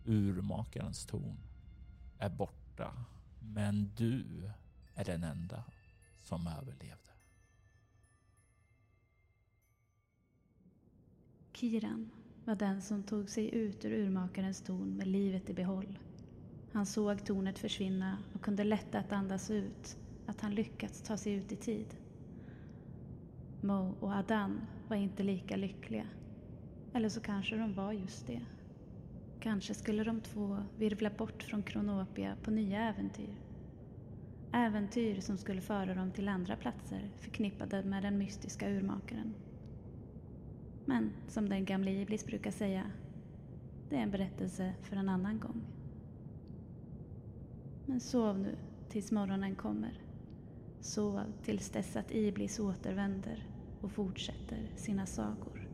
Urmakarens 0.05 1.05
torn 1.05 1.37
är 2.19 2.29
borta, 2.29 3.05
men 3.39 3.91
du 3.95 4.51
är 4.95 5.05
den 5.05 5.23
enda 5.23 5.63
som 6.19 6.47
överlevde. 6.47 7.09
Kiran 11.53 12.11
var 12.49 12.55
den 12.55 12.81
som 12.81 13.03
tog 13.03 13.29
sig 13.29 13.55
ut 13.55 13.85
ur 13.85 13.91
urmakarens 13.91 14.61
torn 14.61 14.97
med 14.97 15.07
livet 15.07 15.49
i 15.49 15.53
behåll. 15.53 15.99
Han 16.71 16.85
såg 16.85 17.25
tornet 17.25 17.59
försvinna 17.59 18.17
och 18.33 18.41
kunde 18.41 18.63
lätta 18.63 18.99
att 18.99 19.11
andas 19.11 19.51
ut 19.51 19.97
att 20.25 20.41
han 20.41 20.55
lyckats 20.55 21.01
ta 21.01 21.17
sig 21.17 21.33
ut 21.33 21.51
i 21.51 21.55
tid. 21.55 21.85
Mo 23.61 23.95
och 23.99 24.15
Adan 24.15 24.61
var 24.87 24.95
inte 24.95 25.23
lika 25.23 25.55
lyckliga. 25.55 26.07
Eller 26.93 27.09
så 27.09 27.21
kanske 27.21 27.55
de 27.55 27.73
var 27.73 27.91
just 27.91 28.27
det. 28.27 28.41
Kanske 29.39 29.73
skulle 29.73 30.03
de 30.03 30.21
två 30.21 30.57
virvla 30.77 31.09
bort 31.09 31.43
från 31.43 31.63
Kronopia 31.63 32.35
på 32.43 32.51
nya 32.51 32.79
äventyr. 32.89 33.35
Äventyr 34.53 35.21
som 35.21 35.37
skulle 35.37 35.61
föra 35.61 35.95
dem 35.95 36.11
till 36.11 36.29
andra 36.29 36.55
platser 36.55 37.09
förknippade 37.17 37.83
med 37.83 38.03
den 38.03 38.17
mystiska 38.17 38.69
urmakaren. 38.69 39.33
Men 40.89 41.11
som 41.27 41.49
den 41.49 41.65
gamle 41.65 41.91
Iblis 41.91 42.25
brukar 42.25 42.51
säga, 42.51 42.91
det 43.89 43.95
är 43.95 43.99
en 43.99 44.11
berättelse 44.11 44.73
för 44.81 44.95
en 44.95 45.09
annan 45.09 45.39
gång. 45.39 45.61
Men 47.85 47.99
sov 47.99 48.39
nu 48.39 48.55
tills 48.89 49.11
morgonen 49.11 49.55
kommer. 49.55 50.01
Sov 50.81 51.21
tills 51.43 51.69
dess 51.69 51.95
att 51.95 52.11
Iblis 52.11 52.59
återvänder 52.59 53.47
och 53.81 53.91
fortsätter 53.91 54.71
sina 54.75 55.05
sagor. 55.05 55.69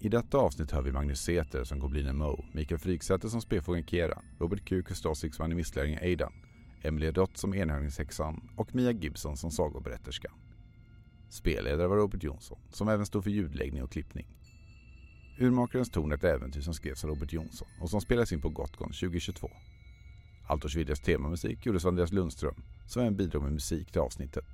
I 0.00 0.08
detta 0.08 0.38
avsnitt 0.38 0.70
hör 0.70 0.82
vi 0.82 0.92
Magnus 0.92 1.20
Säter 1.20 1.64
som 1.64 1.78
goblinen 1.78 2.16
Mo, 2.16 2.44
Mikael 2.52 2.78
Fryksäter 2.78 3.28
som 3.28 3.40
spefågeln 3.40 3.86
Kera, 3.86 4.22
Robert 4.38 4.64
Q. 4.64 4.82
Kustosik 4.82 5.34
som 5.34 5.44
animistlärlingen 5.44 6.02
Aidan, 6.02 6.32
Emily 6.82 7.10
Dott 7.10 7.36
som 7.36 7.54
enhörningshäxan 7.54 8.48
och 8.56 8.74
Mia 8.74 8.90
Gibson 8.90 9.36
som 9.36 9.50
sagoberätterska. 9.50 10.32
Spelledare 11.28 11.88
var 11.88 11.96
Robert 11.96 12.22
Jonsson, 12.22 12.58
som 12.70 12.88
även 12.88 13.06
stod 13.06 13.24
för 13.24 13.30
ljudläggning 13.30 13.82
och 13.82 13.92
klippning. 13.92 14.26
Urmakarens 15.38 15.90
torn 15.90 16.12
är 16.12 16.16
ett 16.16 16.24
äventyr 16.24 16.60
som 16.60 16.74
skrevs 16.74 17.04
av 17.04 17.10
Robert 17.10 17.32
Jonsson 17.32 17.68
och 17.80 17.90
som 17.90 18.00
spelas 18.00 18.32
in 18.32 18.40
på 18.40 18.48
Gotgon 18.48 18.88
2022. 18.88 19.50
Altorsviddes 20.46 21.00
temamusik 21.00 21.66
gjordes 21.66 21.84
av 21.84 21.88
Andreas 21.88 22.12
Lundström, 22.12 22.62
som 22.86 23.02
även 23.02 23.16
bidrog 23.16 23.42
med 23.42 23.52
musik 23.52 23.92
till 23.92 24.00
avsnittet. 24.00 24.46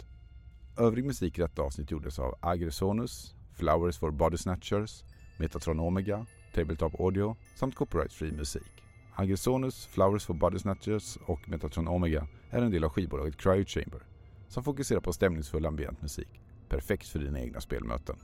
Övrig 0.79 1.05
musik 1.05 1.39
i 1.39 1.41
detta 1.41 1.63
avsnitt 1.63 1.91
gjordes 1.91 2.19
av 2.19 2.35
Agresonus, 2.41 3.35
Flowers 3.55 3.99
for 3.99 4.11
Body 4.11 4.37
Snatchers, 4.37 5.05
Metatron 5.39 5.81
Omega, 5.81 6.27
Tabletop 6.55 7.01
Audio 7.01 7.37
samt 7.55 7.75
copyright-free 7.75 8.33
musik. 8.33 8.73
Agresonus, 9.15 9.87
Flowers 9.87 10.25
for 10.25 10.35
Body 10.35 10.59
Snatchers 10.59 11.19
och 11.27 11.49
Metatron 11.49 11.89
Omega 11.89 12.27
är 12.51 12.63
en 12.63 12.71
del 12.71 12.85
av 12.85 12.91
skivbolaget 12.91 13.37
Cryo 13.37 13.65
Chamber 13.65 14.03
som 14.49 14.65
fokuserar 14.65 15.01
på 15.01 15.13
stämningsfull 15.13 15.67
ambient 15.67 16.03
musik. 16.03 16.40
Perfekt 16.71 17.09
för 17.09 17.19
dina 17.19 17.41
egna 17.41 17.61
spelmöten. 17.61 18.17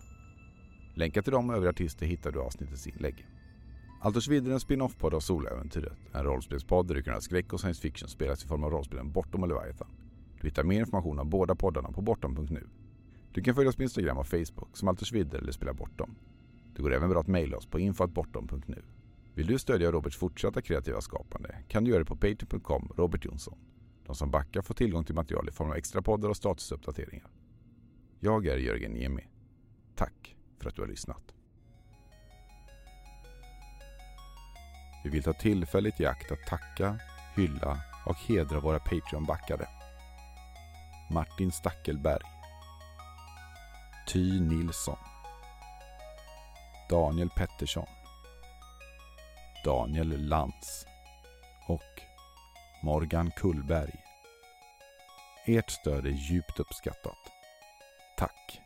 Länkar 0.95 1.23
till 1.23 1.33
dem 1.33 1.51
och 1.51 1.57
övriga 1.57 1.71
artister 1.71 2.07
hittar 2.07 2.33
du 2.33 2.39
i 2.39 2.43
avsnittets 2.43 2.87
inlägg. 2.87 3.27
Altersvidder 4.01 4.51
är 4.51 4.55
en 4.55 4.61
spin-off-podd 4.61 5.15
av 5.15 5.21
Soläventyret. 5.21 5.99
En 6.13 6.25
rollspelspodd 6.25 6.89
där 6.89 6.95
du 6.95 7.03
kan 7.03 7.15
ha 7.15 7.21
skräck 7.21 7.53
och 7.53 7.61
science 7.61 7.83
fiction 7.83 8.09
spelas 8.09 8.45
i 8.45 8.49
form 8.49 8.65
av 8.65 8.71
rollspelen 8.71 9.13
Bortom 9.13 9.43
och 9.43 9.49
Leviathan. 9.49 9.89
Du 10.41 10.49
hittar 10.49 10.65
mer 10.65 10.81
information 10.81 11.19
om 11.19 11.31
båda 11.31 11.55
poddarna 11.55 11.93
på 11.93 12.01
bortom.nu. 12.01 12.67
Du 13.33 13.43
kan 13.43 13.55
följa 13.55 13.69
oss 13.69 13.77
på 13.77 13.83
Instagram 13.83 14.19
och 14.19 14.27
Facebook 14.27 14.77
som 14.77 14.89
Alters 14.89 15.13
Vidder 15.13 15.39
eller 15.39 15.53
Spela 15.53 15.73
Bortom. 15.73 16.15
Det 16.77 16.83
går 16.83 16.95
även 16.95 17.11
bra 17.11 17.21
att 17.21 17.27
mejla 17.27 17.57
oss 17.57 17.67
på 17.67 17.79
infoatbortom.nu. 17.79 18.83
Vill 19.35 19.47
du 19.47 19.59
stödja 19.59 19.93
Roberts 19.93 20.17
fortsatta 20.17 20.63
kreativa 20.63 21.01
skapande 21.01 21.57
kan 21.69 21.85
du 21.85 21.91
göra 21.91 21.99
det 22.01 22.07
på 22.07 22.17
patreon.com 22.17 22.93
Robert 22.97 23.25
Jonsson. 23.25 23.59
De 24.07 24.15
som 24.15 24.31
backar 24.31 24.63
får 24.63 24.75
tillgång 24.75 25.05
till 25.05 25.15
material 25.15 25.49
i 25.49 25.53
form 25.53 25.71
av 25.71 25.77
extra 25.77 26.03
poddar 26.03 26.29
och 26.29 26.37
statusuppdateringar. 26.37 27.31
Jag 28.21 28.47
är 28.47 28.57
Jörgen 28.57 28.93
Niemi. 28.93 29.29
Tack 29.95 30.37
för 30.59 30.69
att 30.69 30.77
du 30.77 30.83
har 30.83 30.89
lyssnat. 30.89 31.35
Vi 35.05 35.11
vill 35.11 35.23
ta 35.23 35.33
tillfället 35.33 36.01
i 36.01 36.07
akt 36.07 36.33
att 36.33 36.47
tacka, 36.47 36.99
hylla 37.37 37.81
och 38.07 38.17
hedra 38.17 38.61
våra 38.61 38.79
Patreon-backare. 38.79 39.69
Martin 41.11 41.53
Stackelberg 41.53 42.23
Ty 44.09 44.41
Nilsson 44.41 44.99
Daniel 46.91 47.31
Pettersson 47.31 47.87
Daniel 49.65 50.29
Lantz 50.29 50.87
och 51.69 52.01
Morgan 52.83 53.31
Kullberg. 53.31 53.95
Ert 55.47 55.71
stöd 55.71 56.07
är 56.07 56.11
djupt 56.11 56.61
uppskattat. 56.61 57.36
Tack! 58.17 58.66